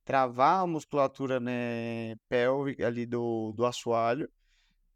travar 0.04 0.62
a 0.62 0.66
musculatura 0.66 1.40
né, 1.40 2.14
pélvica 2.28 2.86
ali 2.86 3.06
do, 3.06 3.52
do 3.52 3.64
assoalho. 3.64 4.28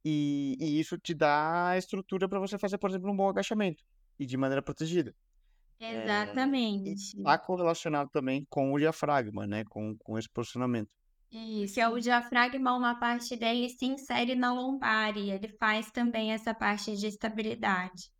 E, 0.05 0.57
e 0.61 0.79
isso 0.79 0.97
te 0.99 1.13
dá 1.15 1.71
a 1.71 1.79
estrutura 1.79 2.29
para 2.29 2.39
você 2.39 2.57
fazer, 2.59 2.79
por 2.79 2.91
exemplo, 2.91 3.11
um 3.11 3.17
bom 3.17 3.29
agachamento 3.29 3.83
e 4.19 4.27
de 4.27 4.37
maneira 4.37 4.63
protegida. 4.63 5.15
Exatamente. 5.81 7.17
Está 7.17 7.39
correlacionado 7.39 8.11
também 8.11 8.47
com 8.51 8.73
o 8.73 8.79
diafragma, 8.79 9.47
né? 9.47 9.65
Com, 9.65 9.97
com 9.99 10.19
esse 10.19 10.29
posicionamento. 10.29 10.91
Isso, 11.31 11.79
é 11.79 11.89
o 11.89 12.01
diafragma, 12.01 12.75
uma 12.75 12.99
parte 12.99 13.37
dele 13.37 13.69
se 13.69 13.85
insere 13.85 14.35
na 14.35 14.53
lombar 14.53 15.17
e 15.17 15.31
ele 15.31 15.49
faz 15.59 15.91
também 15.91 16.33
essa 16.33 16.55
parte 16.55 16.97
de 16.97 17.07
estabilidade. 17.07 18.11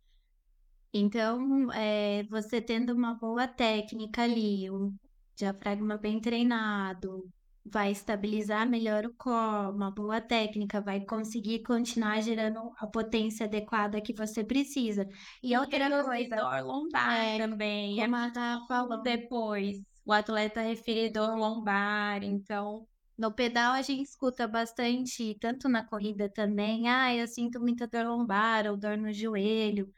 Então, 0.93 1.71
é, 1.71 2.23
você 2.29 2.61
tendo 2.61 2.93
uma 2.93 3.15
boa 3.15 3.47
técnica 3.47 4.23
ali, 4.23 4.69
o 4.69 4.93
diafragma 5.35 5.97
bem 5.97 6.19
treinado, 6.19 7.31
vai 7.65 7.91
estabilizar 7.91 8.67
melhor 8.67 9.05
o 9.05 9.13
core, 9.15 9.75
uma 9.75 9.91
boa 9.91 10.21
técnica, 10.21 10.81
vai 10.81 11.01
conseguir 11.01 11.63
continuar 11.63 12.21
gerando 12.21 12.59
a 12.77 12.87
potência 12.87 13.45
adequada 13.45 14.01
que 14.01 14.13
você 14.13 14.43
precisa. 14.43 15.07
E 15.43 15.55
outra 15.57 15.89
coisa, 16.03 16.61
lombar 16.61 17.19
é, 17.19 17.37
também, 17.37 18.01
é 18.01 18.07
matar 18.07 18.59
falando 18.67 19.01
depois. 19.03 19.77
O 20.05 20.13
atleta 20.13 20.61
refere 20.61 21.11
dor 21.11 21.35
lombar, 21.37 22.23
então 22.23 22.87
no 23.19 23.33
pedal 23.33 23.73
a 23.73 23.81
gente 23.81 24.07
escuta 24.07 24.47
bastante, 24.47 25.37
tanto 25.41 25.67
na 25.67 25.83
corrida 25.85 26.29
também, 26.29 26.87
ah, 26.87 27.13
eu 27.13 27.27
sinto 27.27 27.59
muita 27.59 27.85
dor 27.85 28.05
lombar 28.05 28.65
ou 28.65 28.77
dor 28.77 28.97
no 28.97 29.11
joelho. 29.11 29.93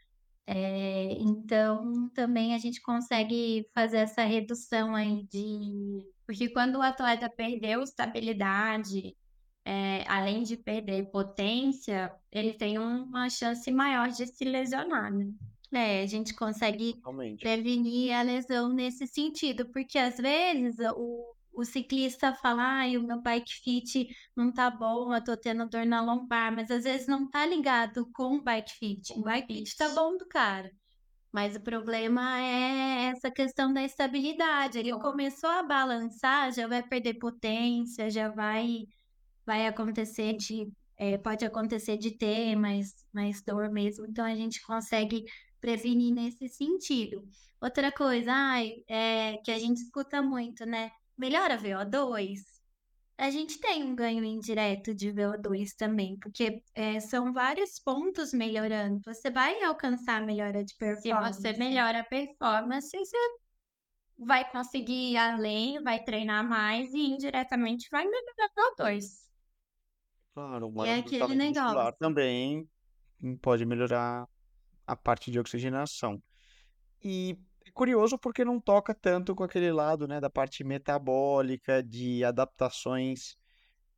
É, 0.48 1.14
então 1.20 2.10
também 2.16 2.56
a 2.56 2.58
gente 2.58 2.82
consegue 2.82 3.70
fazer 3.76 3.98
essa 3.98 4.24
redução 4.24 4.96
aí 4.96 5.24
de. 5.28 6.04
Porque 6.26 6.50
quando 6.50 6.78
o 6.78 6.82
atleta 6.82 7.30
perdeu 7.30 7.84
estabilidade, 7.84 9.16
é, 9.64 10.04
além 10.08 10.42
de 10.42 10.58
perder 10.58 11.12
potência, 11.12 12.12
ele 12.32 12.54
tem 12.54 12.80
uma 12.80 13.30
chance 13.30 13.70
maior 13.72 14.10
de 14.10 14.26
se 14.26 14.44
lesionar, 14.44 15.14
né? 15.14 15.32
É, 15.72 16.02
a 16.02 16.08
gente 16.08 16.34
consegue 16.34 17.00
Realmente. 17.04 17.40
prevenir 17.40 18.14
a 18.14 18.24
lesão 18.24 18.74
nesse 18.74 19.06
sentido, 19.06 19.70
porque 19.72 19.98
às 20.00 20.18
vezes 20.18 20.76
o, 20.96 21.36
o 21.54 21.64
ciclista 21.66 22.34
fala, 22.34 22.64
ai, 22.64 22.98
o 22.98 23.04
meu 23.04 23.22
bike 23.22 23.54
fit 23.64 24.08
não 24.36 24.52
tá 24.52 24.70
bom, 24.70 25.14
eu 25.14 25.24
tô 25.24 25.36
tendo 25.38 25.68
dor 25.68 25.86
na 25.86 26.02
lombar, 26.02 26.54
mas 26.54 26.72
às 26.72 26.84
vezes 26.84 27.08
não 27.08 27.30
tá 27.30 27.46
ligado 27.46 28.10
com 28.14 28.38
o 28.38 28.42
bike 28.42 28.72
fit. 28.74 29.14
O 29.14 29.22
bike 29.24 29.54
fit 29.54 29.76
tá 29.76 29.90
bom 29.90 30.18
do 30.18 30.28
cara. 30.28 30.72
Mas 31.32 31.56
o 31.56 31.62
problema 31.62 32.40
é 32.42 33.06
essa 33.06 33.32
questão 33.32 33.74
da 33.74 33.84
estabilidade. 33.84 34.78
Ele 34.78 34.92
começou 35.00 35.50
a 35.50 35.64
balançar, 35.64 36.52
já 36.54 36.68
vai 36.68 36.84
perder 36.84 37.16
potência, 37.16 38.10
já 38.10 38.30
vai, 38.30 38.86
vai 39.46 39.68
acontecer 39.68 40.34
de. 40.34 40.72
É, 40.98 41.18
pode 41.18 41.46
acontecer 41.46 41.98
de 41.98 42.12
ter 42.12 42.56
mais, 42.56 42.94
mais 43.14 43.42
dor 43.44 43.72
mesmo. 43.72 44.06
Então 44.06 44.26
a 44.26 44.36
gente 44.36 44.62
consegue 44.62 45.26
prevenir 45.60 46.14
nesse 46.14 46.50
sentido. 46.50 47.24
Outra 47.62 47.92
coisa, 47.92 48.32
ai, 48.34 48.84
é, 48.88 49.38
que 49.38 49.52
a 49.52 49.60
gente 49.60 49.78
escuta 49.78 50.22
muito, 50.22 50.66
né? 50.66 50.92
Melhora 51.18 51.58
VO2, 51.58 52.40
a 53.18 53.30
gente 53.30 53.60
tem 53.60 53.84
um 53.84 53.96
ganho 53.96 54.24
indireto 54.24 54.96
de 54.96 55.14
VO2 55.14 55.76
também, 55.78 56.18
porque 56.18 56.64
é, 56.74 57.00
são 57.00 57.32
vários 57.32 57.78
pontos 57.78 58.34
melhorando. 58.34 59.00
Você 59.06 59.30
vai 59.30 59.62
alcançar 59.64 60.22
a 60.22 60.26
melhora 60.26 60.64
de 60.64 60.76
performance. 60.76 61.40
Se 61.40 61.42
você 61.42 61.58
melhora 61.58 62.00
a 62.00 62.04
performance, 62.04 62.90
você 62.90 63.18
vai 64.18 64.50
conseguir 64.52 65.12
ir 65.12 65.18
além, 65.18 65.82
vai 65.84 66.04
treinar 66.04 66.48
mais 66.48 66.92
e 66.94 67.12
indiretamente 67.12 67.88
vai 67.92 68.06
melhorar 68.06 68.50
o 68.58 68.76
VO2. 68.76 69.04
Claro, 70.34 70.74
é 70.86 70.96
aquele 70.96 71.36
negócio. 71.36 71.98
também 72.00 72.68
pode 73.42 73.66
melhorar 73.66 74.28
a 74.88 74.96
parte 74.96 75.30
de 75.30 75.40
oxigenação. 75.40 76.22
E 77.04 77.38
curioso 77.72 78.18
porque 78.18 78.46
não 78.46 78.60
toca 78.60 78.94
tanto 78.94 79.36
com 79.36 79.44
aquele 79.44 79.72
lado, 79.72 80.08
né, 80.08 80.20
da 80.20 80.30
parte 80.30 80.64
metabólica, 80.64 81.82
de 81.84 82.24
adaptações 82.24 83.36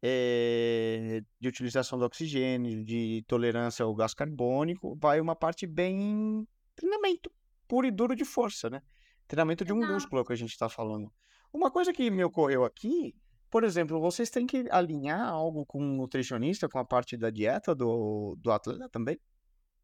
é, 0.01 1.21
de 1.39 1.47
utilização 1.47 1.97
do 1.97 2.05
oxigênio, 2.05 2.84
de 2.84 3.24
tolerância 3.28 3.86
ao 3.86 3.95
gás 3.95 4.13
carbônico, 4.13 4.97
vai 5.01 5.21
uma 5.21 5.36
parte 5.36 5.65
bem 5.65 6.47
treinamento 6.76 7.32
puro 7.67 7.88
e 7.88 7.91
duro 7.91 8.15
de 8.15 8.26
força, 8.26 8.69
né? 8.69 8.82
Treinamento 9.28 9.63
de 9.63 9.71
um 9.71 9.86
músculo 9.86 10.19
é 10.19 10.21
o 10.21 10.26
que 10.26 10.34
a 10.34 10.38
gente 10.38 10.51
está 10.51 10.67
falando. 10.67 11.11
Uma 11.53 11.71
coisa 11.71 11.93
que 11.93 12.11
me 12.11 12.24
ocorreu 12.24 12.65
aqui, 12.65 13.15
por 13.49 13.63
exemplo, 13.63 14.01
vocês 14.01 14.30
têm 14.30 14.45
que 14.45 14.65
alinhar 14.69 15.30
algo 15.30 15.65
com 15.65 15.80
o 15.80 15.97
nutricionista, 15.97 16.67
com 16.67 16.80
a 16.80 16.86
parte 16.86 17.15
da 17.15 17.30
dieta 17.30 17.74
do, 17.74 18.36
do 18.39 18.51
atleta 18.51 18.89
também? 18.89 19.17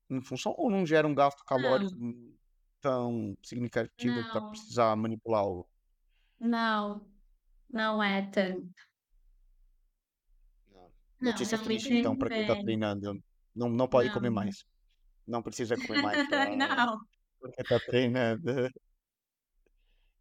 Em 0.10 0.22
função, 0.22 0.54
ou 0.58 0.70
não 0.70 0.86
gera 0.86 1.08
um 1.08 1.16
gasto 1.16 1.46
calórico 1.46 1.96
não 1.96 2.39
tão 2.82 3.38
significativo 3.44 4.24
para 4.32 4.50
precisar 4.50 4.96
manipular 4.96 5.42
algo? 5.42 5.70
Não, 6.40 7.06
não 7.70 8.02
é 8.02 8.22
tanto. 8.30 8.70
Não, 11.22 11.32
Notícia 11.32 11.58
não, 11.58 11.66
triste, 11.66 11.94
então, 11.94 12.16
para 12.18 12.30
quem 12.30 12.48
tá 12.48 12.56
treinando. 12.56 13.24
Não, 13.56 13.70
não 13.70 13.88
pode 13.88 14.08
não. 14.08 14.16
comer 14.16 14.30
mais. 14.30 14.66
Não 15.28 15.42
precisa 15.44 15.76
comer 15.76 16.02
mais. 16.04 16.28
Pra... 16.28 16.56
não. 16.56 17.00
Porque 17.40 17.64
tá 17.64 17.80
treinando. 17.80 18.70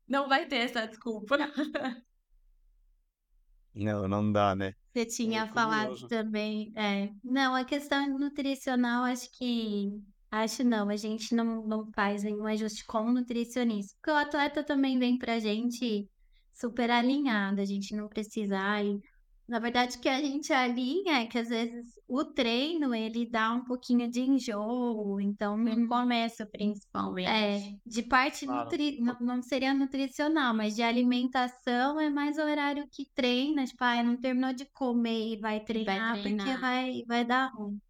Não 0.07 0.29
vai 0.29 0.47
ter 0.47 0.57
essa 0.57 0.87
desculpa. 0.87 1.37
Não, 3.75 4.09
não 4.09 4.33
dá, 4.33 4.57
né? 4.57 4.75
Você 4.93 5.07
tinha 5.07 5.45
é 5.45 5.47
falado 5.47 6.09
também. 6.09 6.73
É, 6.75 7.13
não, 7.23 7.55
a 7.55 7.65
questão 7.65 8.19
nutricional, 8.19 9.05
acho 9.05 9.31
que 9.31 10.03
Acho 10.31 10.63
não, 10.63 10.89
a 10.91 10.97
gente 10.97 11.35
não, 11.35 11.67
não 11.67 11.91
faz 11.93 12.23
nenhum 12.23 12.47
ajuste 12.47 12.85
com 12.85 12.99
o 12.99 13.13
nutricionista, 13.13 13.95
porque 13.97 14.11
o 14.11 14.15
atleta 14.15 14.63
também 14.63 14.99
vem 14.99 15.17
pra 15.17 15.39
gente 15.39 16.09
super 16.53 16.91
alinhado, 16.91 17.61
a 17.61 17.65
gente 17.65 17.95
não 17.95 18.09
precisa, 18.09 18.59
ai, 18.59 19.01
na 19.49 19.59
verdade, 19.59 19.97
o 19.97 20.01
que 20.01 20.09
a 20.11 20.21
gente 20.21 20.53
alinha 20.53 21.23
é 21.23 21.27
que 21.27 21.39
às 21.39 21.49
vezes 21.49 21.99
o 22.07 22.23
treino 22.23 22.95
ele 22.95 23.25
dá 23.25 23.51
um 23.51 23.65
pouquinho 23.65 24.07
de 24.11 24.21
enjoo, 24.21 25.19
então 25.23 25.57
no 25.57 25.89
começo 25.89 26.45
principalmente. 26.49 27.31
É, 27.31 27.73
de 27.87 28.03
parte 28.03 28.45
claro. 28.45 28.65
nutri... 28.65 29.01
não, 29.01 29.17
não 29.19 29.43
seria 29.43 29.73
nutricional, 29.73 30.53
mas 30.53 30.77
de 30.77 30.83
alimentação 30.83 31.99
é 31.99 32.11
mais 32.11 32.37
o 32.37 32.43
horário 32.43 32.87
que 32.93 33.07
treina, 33.15 33.65
tipo, 33.65 33.83
ah, 33.83 34.03
não 34.03 34.19
terminou 34.19 34.53
de 34.53 34.67
comer 34.67 35.33
e 35.33 35.41
vai 35.41 35.61
treinar, 35.61 36.13
vai 36.13 36.21
treinar. 36.21 36.47
porque 36.47 36.61
vai, 36.61 37.05
vai 37.07 37.25
dar 37.25 37.47
ruim. 37.55 37.81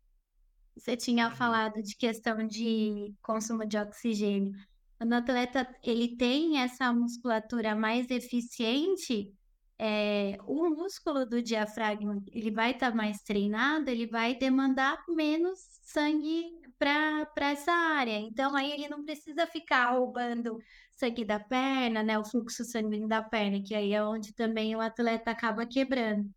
Você 0.79 0.97
tinha 0.97 1.31
falado 1.31 1.83
de 1.83 1.97
questão 1.97 2.47
de 2.47 3.15
consumo 3.23 3.67
de 3.67 3.77
oxigênio. 3.77 4.53
Quando 4.97 5.13
o 5.13 5.17
atleta 5.17 5.69
ele 5.83 6.17
tem 6.17 6.61
essa 6.61 6.93
musculatura 6.93 7.75
mais 7.75 8.11
eficiente, 8.11 9.33
é, 9.79 10.39
o 10.47 10.69
músculo 10.71 11.25
do 11.25 11.43
diafragma 11.43 12.23
ele 12.33 12.51
vai 12.51 12.73
estar 12.73 12.91
tá 12.91 12.97
mais 12.97 13.23
treinado, 13.23 13.91
ele 13.91 14.07
vai 14.07 14.35
demandar 14.35 15.05
menos 15.09 15.59
sangue 15.83 16.45
para 16.79 17.51
essa 17.51 17.73
área. 17.73 18.19
Então, 18.19 18.55
aí 18.57 18.73
ele 18.73 18.89
não 18.89 19.05
precisa 19.05 19.47
ficar 19.47 19.93
roubando 19.93 20.59
sangue 20.95 21.25
da 21.25 21.39
perna, 21.41 22.03
né? 22.03 22.19
O 22.19 22.25
fluxo 22.25 22.65
sanguíneo 22.65 23.09
da 23.09 23.23
perna, 23.23 23.63
que 23.63 23.75
aí 23.75 23.93
é 23.93 24.03
onde 24.03 24.35
também 24.35 24.75
o 24.77 24.81
atleta 24.81 25.31
acaba 25.31 25.67
quebrando. 25.67 26.29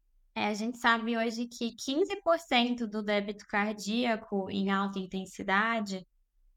É, 0.42 0.48
a 0.48 0.54
gente 0.56 0.80
sabe 0.80 1.16
hoje 1.16 1.46
que 1.46 1.76
15% 1.76 2.88
do 2.88 3.04
débito 3.04 3.46
cardíaco 3.46 4.50
em 4.50 4.72
alta 4.72 4.98
intensidade 4.98 6.04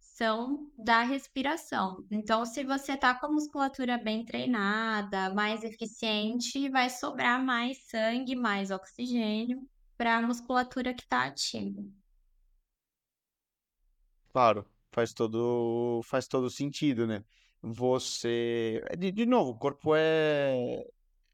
são 0.01 0.73
da 0.75 1.03
respiração. 1.03 2.03
Então, 2.11 2.47
se 2.47 2.65
você 2.65 2.93
está 2.93 3.15
com 3.15 3.27
a 3.27 3.33
musculatura 3.33 3.99
bem 3.99 4.25
treinada, 4.25 5.35
mais 5.35 5.63
eficiente, 5.63 6.71
vai 6.71 6.89
sobrar 6.89 7.45
mais 7.45 7.77
sangue, 7.87 8.35
mais 8.35 8.71
oxigênio 8.71 9.61
para 9.99 10.17
a 10.17 10.23
musculatura 10.23 10.95
que 10.95 11.03
está 11.03 11.27
ativa. 11.27 11.85
Claro, 14.33 14.65
faz 14.93 15.13
todo, 15.13 16.01
faz 16.05 16.27
todo 16.27 16.49
sentido, 16.49 17.07
né? 17.07 17.23
Você. 17.61 18.83
De, 18.99 19.13
de 19.13 19.27
novo, 19.27 19.51
o 19.51 19.59
corpo 19.59 19.95
é. 19.95 20.87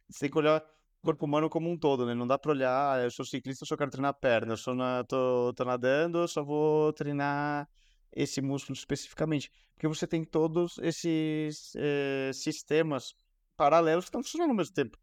Você 0.08 0.22
tem 0.22 0.30
que 0.30 0.38
olhar 0.38 0.60
corpo 1.02 1.24
humano 1.26 1.48
como 1.48 1.70
um 1.70 1.78
todo, 1.78 2.06
né? 2.06 2.14
Não 2.14 2.26
dá 2.26 2.38
pra 2.38 2.52
olhar, 2.52 2.98
ah, 2.98 3.02
eu 3.02 3.10
sou 3.10 3.24
ciclista, 3.24 3.64
eu 3.64 3.68
só 3.68 3.76
quero 3.76 3.90
treinar 3.90 4.14
perna, 4.14 4.52
eu 4.52 4.56
sou 4.56 4.74
na, 4.74 5.04
tô, 5.04 5.52
tô 5.54 5.64
nadando, 5.64 6.18
eu 6.18 6.28
só 6.28 6.44
vou 6.44 6.92
treinar 6.92 7.68
esse 8.12 8.40
músculo 8.40 8.76
especificamente. 8.76 9.50
Porque 9.74 9.88
você 9.88 10.06
tem 10.06 10.24
todos 10.24 10.78
esses 10.78 11.72
eh, 11.76 12.30
sistemas 12.34 13.14
paralelos 13.56 14.04
que 14.04 14.08
estão 14.08 14.22
funcionando 14.22 14.50
ao 14.50 14.56
mesmo 14.56 14.74
tempo. 14.74 14.98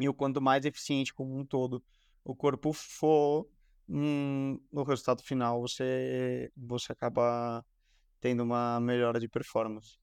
E 0.00 0.08
o 0.08 0.14
quanto 0.14 0.40
mais 0.40 0.64
eficiente 0.64 1.14
como 1.14 1.38
um 1.38 1.44
todo 1.44 1.82
o 2.24 2.34
corpo 2.34 2.72
for, 2.72 3.48
hum, 3.88 4.58
no 4.72 4.82
resultado 4.82 5.22
final 5.22 5.60
você, 5.60 6.50
você 6.56 6.92
acaba 6.92 7.64
tendo 8.20 8.42
uma 8.42 8.80
melhora 8.80 9.20
de 9.20 9.28
performance. 9.28 9.98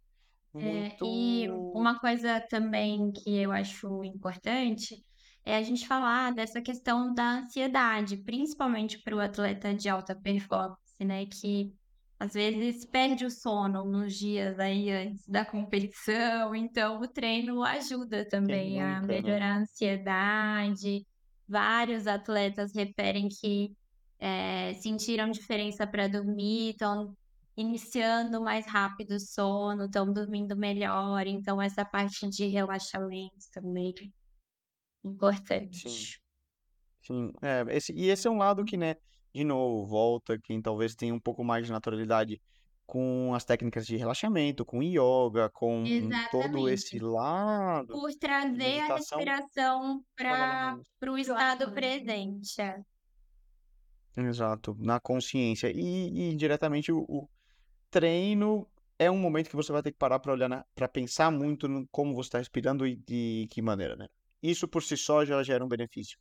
Muito... 0.53 0.65
É, 0.65 0.97
e 1.03 1.49
uma 1.49 1.99
coisa 1.99 2.39
também 2.41 3.11
que 3.11 3.37
eu 3.37 3.51
acho 3.51 4.03
importante 4.03 5.05
é 5.45 5.55
a 5.55 5.61
gente 5.61 5.87
falar 5.87 6.33
dessa 6.33 6.61
questão 6.61 7.13
da 7.13 7.39
ansiedade, 7.39 8.17
principalmente 8.17 8.99
para 8.99 9.15
o 9.15 9.19
atleta 9.19 9.73
de 9.73 9.89
alta 9.89 10.15
performance, 10.15 11.03
né? 11.03 11.25
Que 11.25 11.73
às 12.19 12.33
vezes 12.33 12.85
perde 12.85 13.25
o 13.25 13.31
sono 13.31 13.85
nos 13.85 14.13
dias 14.13 14.59
aí 14.59 14.91
antes 14.91 15.25
da 15.27 15.45
competição, 15.45 16.53
então 16.53 16.99
o 17.01 17.07
treino 17.07 17.63
ajuda 17.63 18.25
também 18.27 18.81
a 18.81 18.99
né? 19.01 19.07
melhorar 19.07 19.53
a 19.53 19.59
ansiedade. 19.59 21.05
Vários 21.47 22.05
atletas 22.05 22.75
referem 22.75 23.29
que 23.29 23.73
é, 24.19 24.73
sentiram 24.75 25.31
diferença 25.31 25.87
para 25.87 26.09
dormir, 26.09 26.71
estão 26.71 27.15
iniciando 27.55 28.41
mais 28.41 28.65
rápido 28.67 29.11
o 29.11 29.19
sono, 29.19 29.85
estão 29.85 30.11
dormindo 30.11 30.55
melhor, 30.55 31.25
então 31.25 31.61
essa 31.61 31.85
parte 31.85 32.29
de 32.29 32.47
relaxamento 32.47 33.45
também 33.53 33.93
importante. 35.03 35.89
Sim. 35.89 36.19
Sim, 37.01 37.33
é, 37.41 37.65
esse, 37.75 37.93
e 37.93 38.09
esse 38.09 38.27
é 38.27 38.31
um 38.31 38.37
lado 38.37 38.63
que, 38.63 38.77
né, 38.77 38.95
de 39.33 39.43
novo, 39.43 39.85
volta 39.87 40.37
quem 40.37 40.61
talvez 40.61 40.95
tenha 40.95 41.13
um 41.13 41.19
pouco 41.19 41.43
mais 41.43 41.65
de 41.65 41.71
naturalidade 41.71 42.41
com 42.85 43.33
as 43.35 43.45
técnicas 43.45 43.85
de 43.85 43.95
relaxamento, 43.95 44.65
com 44.65 44.81
yoga, 44.81 45.49
com 45.49 45.83
todo 46.31 46.67
esse 46.67 46.97
lado. 46.97 47.93
Por 47.93 48.11
trazer 48.15 48.79
a 48.79 48.95
respiração 48.95 50.03
para 50.15 50.77
o 51.07 51.17
estado 51.17 51.71
presente. 51.71 52.59
É. 52.59 52.81
Exato, 54.17 54.75
na 54.79 54.99
consciência. 54.99 55.71
E, 55.71 56.31
e 56.31 56.35
diretamente 56.35 56.91
o, 56.91 57.05
o, 57.07 57.29
treino 57.91 58.67
é 58.97 59.09
um 59.09 59.17
momento 59.17 59.49
que 59.49 59.55
você 59.55 59.71
vai 59.71 59.81
ter 59.81 59.91
que 59.91 59.97
parar 59.97 60.19
para 60.19 60.33
olhar, 60.33 60.65
para 60.75 60.87
pensar 60.87 61.31
muito 61.31 61.67
no 61.67 61.87
como 61.89 62.13
você 62.15 62.27
está 62.27 62.37
respirando 62.39 62.87
e 62.87 62.95
de 62.95 63.47
que 63.51 63.61
maneira, 63.61 63.95
né? 63.95 64.07
Isso 64.41 64.67
por 64.67 64.83
si 64.83 64.95
só 64.95 65.25
já 65.25 65.41
gera 65.43 65.63
um 65.63 65.67
benefício 65.67 66.17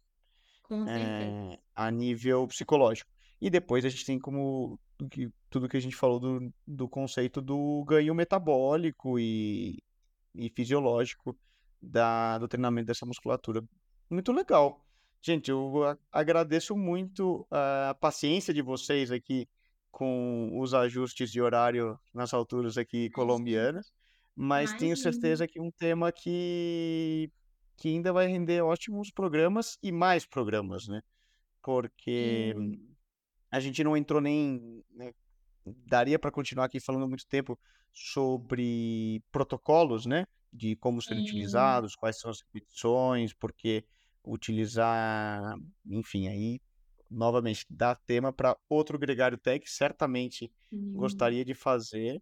é, 0.87 1.59
a 1.75 1.91
nível 1.91 2.47
psicológico. 2.47 3.11
E 3.41 3.49
depois 3.49 3.85
a 3.85 3.89
gente 3.89 4.05
tem 4.05 4.19
como 4.19 4.79
que, 5.11 5.31
tudo 5.49 5.69
que 5.69 5.77
a 5.77 5.81
gente 5.81 5.95
falou 5.95 6.19
do, 6.19 6.53
do 6.67 6.89
conceito 6.89 7.41
do 7.41 7.85
ganho 7.87 8.15
metabólico 8.15 9.19
e, 9.19 9.83
e 10.35 10.51
fisiológico 10.51 11.39
da, 11.81 12.39
do 12.39 12.49
treinamento 12.49 12.87
dessa 12.87 13.07
musculatura. 13.07 13.63
Muito 14.11 14.33
legal. 14.33 14.85
Gente, 15.21 15.51
eu 15.51 15.99
agradeço 16.13 16.77
muito 16.77 17.47
a 17.51 17.97
paciência 18.01 18.53
de 18.53 18.63
vocês 18.63 19.11
aqui 19.11 19.49
com 19.91 20.51
os 20.61 20.75
ajustes 20.75 21.31
de 21.31 21.41
horário 21.41 21.99
nas 22.15 22.33
alturas 22.33 22.77
aqui 22.77 23.11
colombianas, 23.11 23.93
mas 24.35 24.73
tenho 24.75 24.97
certeza 24.97 25.47
que 25.49 25.61
um 25.61 25.71
tema 25.73 26.13
que 26.13 27.33
que 27.79 27.89
ainda 27.89 28.13
vai 28.13 28.27
render 28.27 28.61
ótimos 28.61 29.11
programas 29.11 29.79
e 29.81 29.93
mais 29.93 30.27
programas, 30.27 30.89
né? 30.89 31.01
Porque 31.63 32.53
hum. 32.57 32.77
a 33.51 33.61
gente 33.61 33.83
não 33.85 33.97
entrou 33.97 34.21
nem. 34.21 34.85
Né? 34.91 35.15
Daria 35.87 36.19
para 36.19 36.33
continuar 36.33 36.65
aqui 36.65 36.81
falando 36.81 37.09
muito 37.09 37.27
tempo 37.27 37.59
sobre 37.93 39.23
protocolos, 39.31 40.07
né? 40.07 40.27
De 40.53 40.75
como 40.77 41.01
serem 41.01 41.23
utilizados, 41.23 41.95
quais 41.95 42.19
são 42.19 42.31
as 42.31 42.41
repetições, 42.41 43.33
porque 43.33 43.85
utilizar, 44.25 45.55
enfim, 45.87 46.27
aí 46.27 46.61
novamente 47.09 47.65
dá 47.71 47.95
tema 47.95 48.33
para 48.33 48.57
outro 48.69 48.99
Gregário 48.99 49.39
Tech, 49.39 49.65
certamente 49.71 50.53
gostaria 50.93 51.45
de 51.45 51.55
fazer 51.55 52.21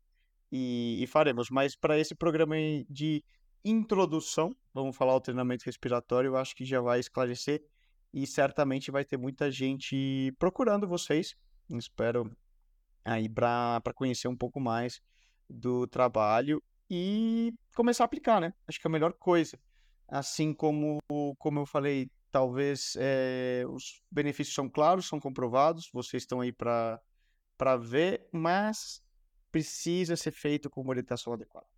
e, 0.53 1.03
e 1.03 1.07
faremos. 1.07 1.49
Mas 1.51 1.75
para 1.75 1.99
esse 1.99 2.15
programa 2.15 2.57
de 2.89 3.25
introdução, 3.71 4.55
vamos 4.73 4.97
falar 4.97 5.17
o 5.17 5.21
treinamento 5.21 5.65
respiratório, 5.65 6.29
eu 6.29 6.37
acho 6.37 6.55
que 6.55 6.65
já 6.65 6.81
vai 6.81 7.01
esclarecer 7.01 7.65
e 8.15 8.25
certamente 8.25 8.93
vai 8.93 9.05
ter 9.05 9.17
muita 9.17 9.51
gente 9.51 10.33
procurando 10.39 10.87
vocês. 10.87 11.35
Espero 11.71 12.31
aí 13.05 13.29
para 13.29 13.93
conhecer 13.95 14.29
um 14.29 14.37
pouco 14.37 14.61
mais 14.61 15.01
do 15.51 15.87
trabalho 15.89 16.63
e 16.89 17.53
começar 17.75 18.05
a 18.05 18.07
aplicar, 18.07 18.41
né? 18.41 18.55
Acho 18.69 18.81
que 18.81 18.87
é 18.87 18.89
a 18.89 18.93
melhor 18.93 19.13
coisa. 19.15 19.59
Assim 20.09 20.55
como, 20.55 21.01
como 21.37 21.59
eu 21.59 21.67
falei, 21.67 22.09
talvez 22.31 22.97
é, 23.01 23.65
os 23.69 24.01
benefícios 24.09 24.55
são 24.55 24.69
claros, 24.69 25.09
são 25.09 25.19
comprovados, 25.19 25.91
vocês 25.93 26.23
estão 26.23 26.41
aí 26.41 26.53
para 26.53 27.01
ver, 27.81 28.29
mas 28.33 29.03
precisa 29.51 30.15
ser 30.15 30.31
feito 30.31 30.71
com 30.71 30.83
uma 30.83 30.91
orientação 30.91 31.33
adequada 31.33 31.76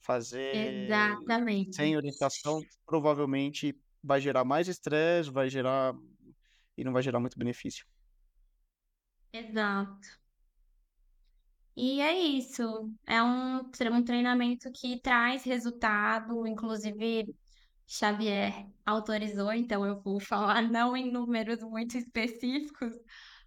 fazer 0.00 0.84
Exatamente. 0.84 1.76
sem 1.76 1.96
orientação 1.96 2.60
provavelmente 2.86 3.78
vai 4.02 4.20
gerar 4.20 4.44
mais 4.44 4.68
estresse, 4.68 5.30
vai 5.30 5.48
gerar 5.48 5.94
e 6.76 6.84
não 6.84 6.92
vai 6.92 7.02
gerar 7.02 7.20
muito 7.20 7.38
benefício. 7.38 7.84
Exato. 9.32 10.18
E 11.76 12.00
é 12.00 12.12
isso. 12.18 12.92
É 13.06 13.22
um, 13.22 13.58
um 13.60 14.04
treinamento 14.04 14.70
que 14.72 15.00
traz 15.00 15.44
resultado, 15.44 16.46
inclusive 16.46 17.34
Xavier 17.86 18.66
autorizou, 18.84 19.52
então 19.52 19.84
eu 19.86 20.00
vou 20.00 20.18
falar 20.20 20.62
não 20.62 20.96
em 20.96 21.10
números 21.10 21.62
muito 21.62 21.96
específicos, 21.96 22.92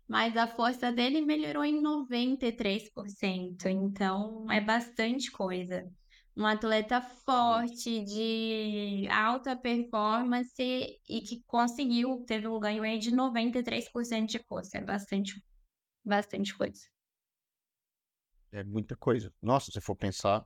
mas 0.08 0.36
a 0.38 0.48
força 0.48 0.92
dele 0.92 1.22
melhorou 1.22 1.64
em 1.64 1.82
93%, 1.82 3.66
então 3.66 4.50
é 4.52 4.62
bastante 4.62 5.32
coisa 5.32 5.92
um 6.36 6.46
atleta 6.46 7.02
forte, 7.02 8.04
de 8.04 9.08
alta 9.10 9.56
performance 9.56 10.62
e 10.62 11.22
que 11.22 11.44
conseguiu, 11.46 12.24
teve 12.26 12.48
um 12.48 12.60
ganho 12.60 12.84
aí 12.84 12.98
de 12.98 13.12
93% 13.12 14.26
de 14.26 14.40
força. 14.40 14.78
É 14.78 14.82
bastante, 14.82 15.44
bastante 16.04 16.56
coisa. 16.56 16.82
É 18.52 18.64
muita 18.64 18.96
coisa. 18.96 19.34
Nossa, 19.42 19.72
se 19.72 19.82
for 19.82 19.96
pensar. 19.96 20.46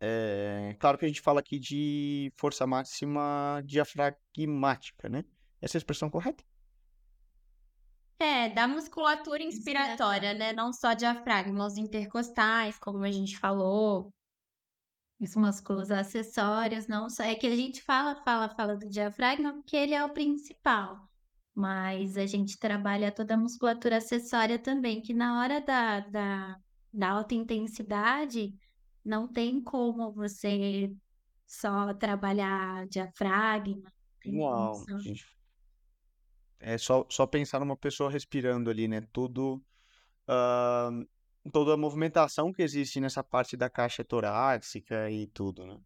É... 0.00 0.76
Claro 0.78 0.98
que 0.98 1.04
a 1.04 1.08
gente 1.08 1.20
fala 1.20 1.40
aqui 1.40 1.58
de 1.58 2.32
força 2.36 2.66
máxima 2.66 3.62
diafragmática, 3.64 5.08
né? 5.08 5.24
Essa 5.60 5.76
é 5.76 5.78
a 5.78 5.80
expressão 5.80 6.10
correta? 6.10 6.44
É, 8.18 8.48
da 8.48 8.66
musculatura 8.66 9.42
inspiratória, 9.42 10.32
né? 10.32 10.52
Não 10.52 10.72
só 10.72 10.94
diafragma, 10.94 11.66
os 11.66 11.76
intercostais, 11.76 12.78
como 12.78 13.04
a 13.04 13.10
gente 13.10 13.38
falou, 13.38 14.10
os 15.18 15.34
músculos 15.34 15.90
acessórios, 15.90 16.86
não 16.86 17.08
só. 17.08 17.22
É 17.22 17.34
que 17.34 17.46
a 17.46 17.56
gente 17.56 17.82
fala, 17.82 18.14
fala, 18.22 18.48
fala 18.50 18.76
do 18.76 18.88
diafragma 18.88 19.54
porque 19.54 19.76
ele 19.76 19.94
é 19.94 20.04
o 20.04 20.12
principal. 20.12 21.08
Mas 21.54 22.18
a 22.18 22.26
gente 22.26 22.58
trabalha 22.58 23.10
toda 23.10 23.34
a 23.34 23.38
musculatura 23.38 23.96
acessória 23.96 24.58
também, 24.58 25.00
que 25.00 25.14
na 25.14 25.40
hora 25.40 25.60
da, 25.60 26.00
da, 26.00 26.56
da 26.92 27.10
alta 27.10 27.34
intensidade, 27.34 28.54
não 29.02 29.26
tem 29.26 29.62
como 29.62 30.12
você 30.12 30.94
só 31.46 31.94
trabalhar 31.94 32.86
diafragma. 32.88 33.90
Uau! 34.26 34.84
É 36.58 36.76
só, 36.76 37.06
só 37.08 37.26
pensar 37.26 37.60
numa 37.60 37.76
pessoa 37.76 38.10
respirando 38.10 38.68
ali, 38.68 38.88
né? 38.88 39.00
Tudo. 39.12 39.62
Uh, 40.28 41.06
toda 41.50 41.74
a 41.74 41.76
movimentação 41.76 42.52
que 42.52 42.62
existe 42.62 43.00
nessa 43.00 43.22
parte 43.22 43.56
da 43.56 43.70
caixa 43.70 44.04
torácica 44.04 45.10
e 45.10 45.26
tudo, 45.28 45.66
né? 45.66 45.78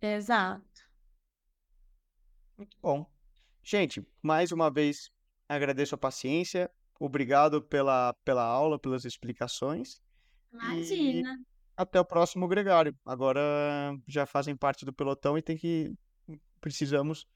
Exato. 0.00 0.64
Muito 2.56 2.76
bom. 2.80 3.06
Gente, 3.62 4.06
mais 4.22 4.52
uma 4.52 4.70
vez 4.70 5.10
agradeço 5.48 5.94
a 5.94 5.98
paciência. 5.98 6.70
Obrigado 6.98 7.62
pela, 7.62 8.14
pela 8.24 8.42
aula, 8.42 8.78
pelas 8.78 9.04
explicações. 9.04 10.00
Imagina. 10.52 11.34
E 11.34 11.44
até 11.76 12.00
o 12.00 12.04
próximo 12.04 12.48
gregário. 12.48 12.96
Agora 13.04 13.40
já 14.08 14.24
fazem 14.24 14.56
parte 14.56 14.84
do 14.84 14.92
pelotão 14.92 15.36
e 15.36 15.42
tem 15.42 15.56
que 15.56 15.92
precisamos 16.60 17.26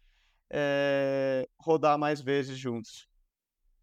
é, 0.50 1.46
rodar 1.58 1.98
mais 1.98 2.20
vezes 2.20 2.58
juntos. 2.58 3.09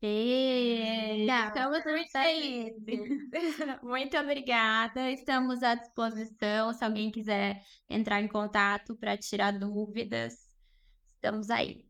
E 0.02 1.26
estamos 1.28 1.84
muito 1.86 2.12
felizes. 2.12 3.32
Muito 3.82 4.18
obrigada. 4.18 5.10
Estamos 5.10 5.64
à 5.64 5.74
disposição. 5.74 6.72
Se 6.72 6.86
alguém 6.86 7.10
quiser 7.10 7.64
entrar 7.90 8.22
em 8.22 8.28
contato 8.28 8.96
para 8.96 9.18
tirar 9.18 9.58
dúvidas, 9.58 10.52
estamos 11.16 11.50
aí. 11.50 11.84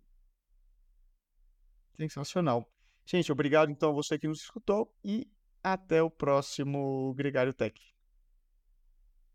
Sensacional. 1.97 2.72
Gente, 3.05 3.30
obrigado 3.32 3.72
então 3.72 3.89
a 3.89 3.93
você 3.93 4.18
que 4.18 4.28
nos 4.28 4.41
escutou 4.41 4.93
e 5.03 5.30
até 5.62 6.01
o 6.01 6.10
próximo 6.10 7.14
Gregário 7.14 7.53
Tech. 7.53 7.78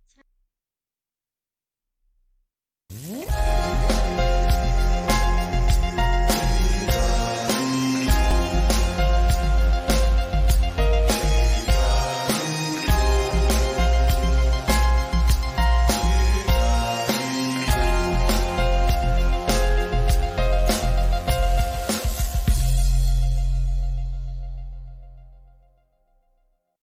Tchau. 0.09 0.25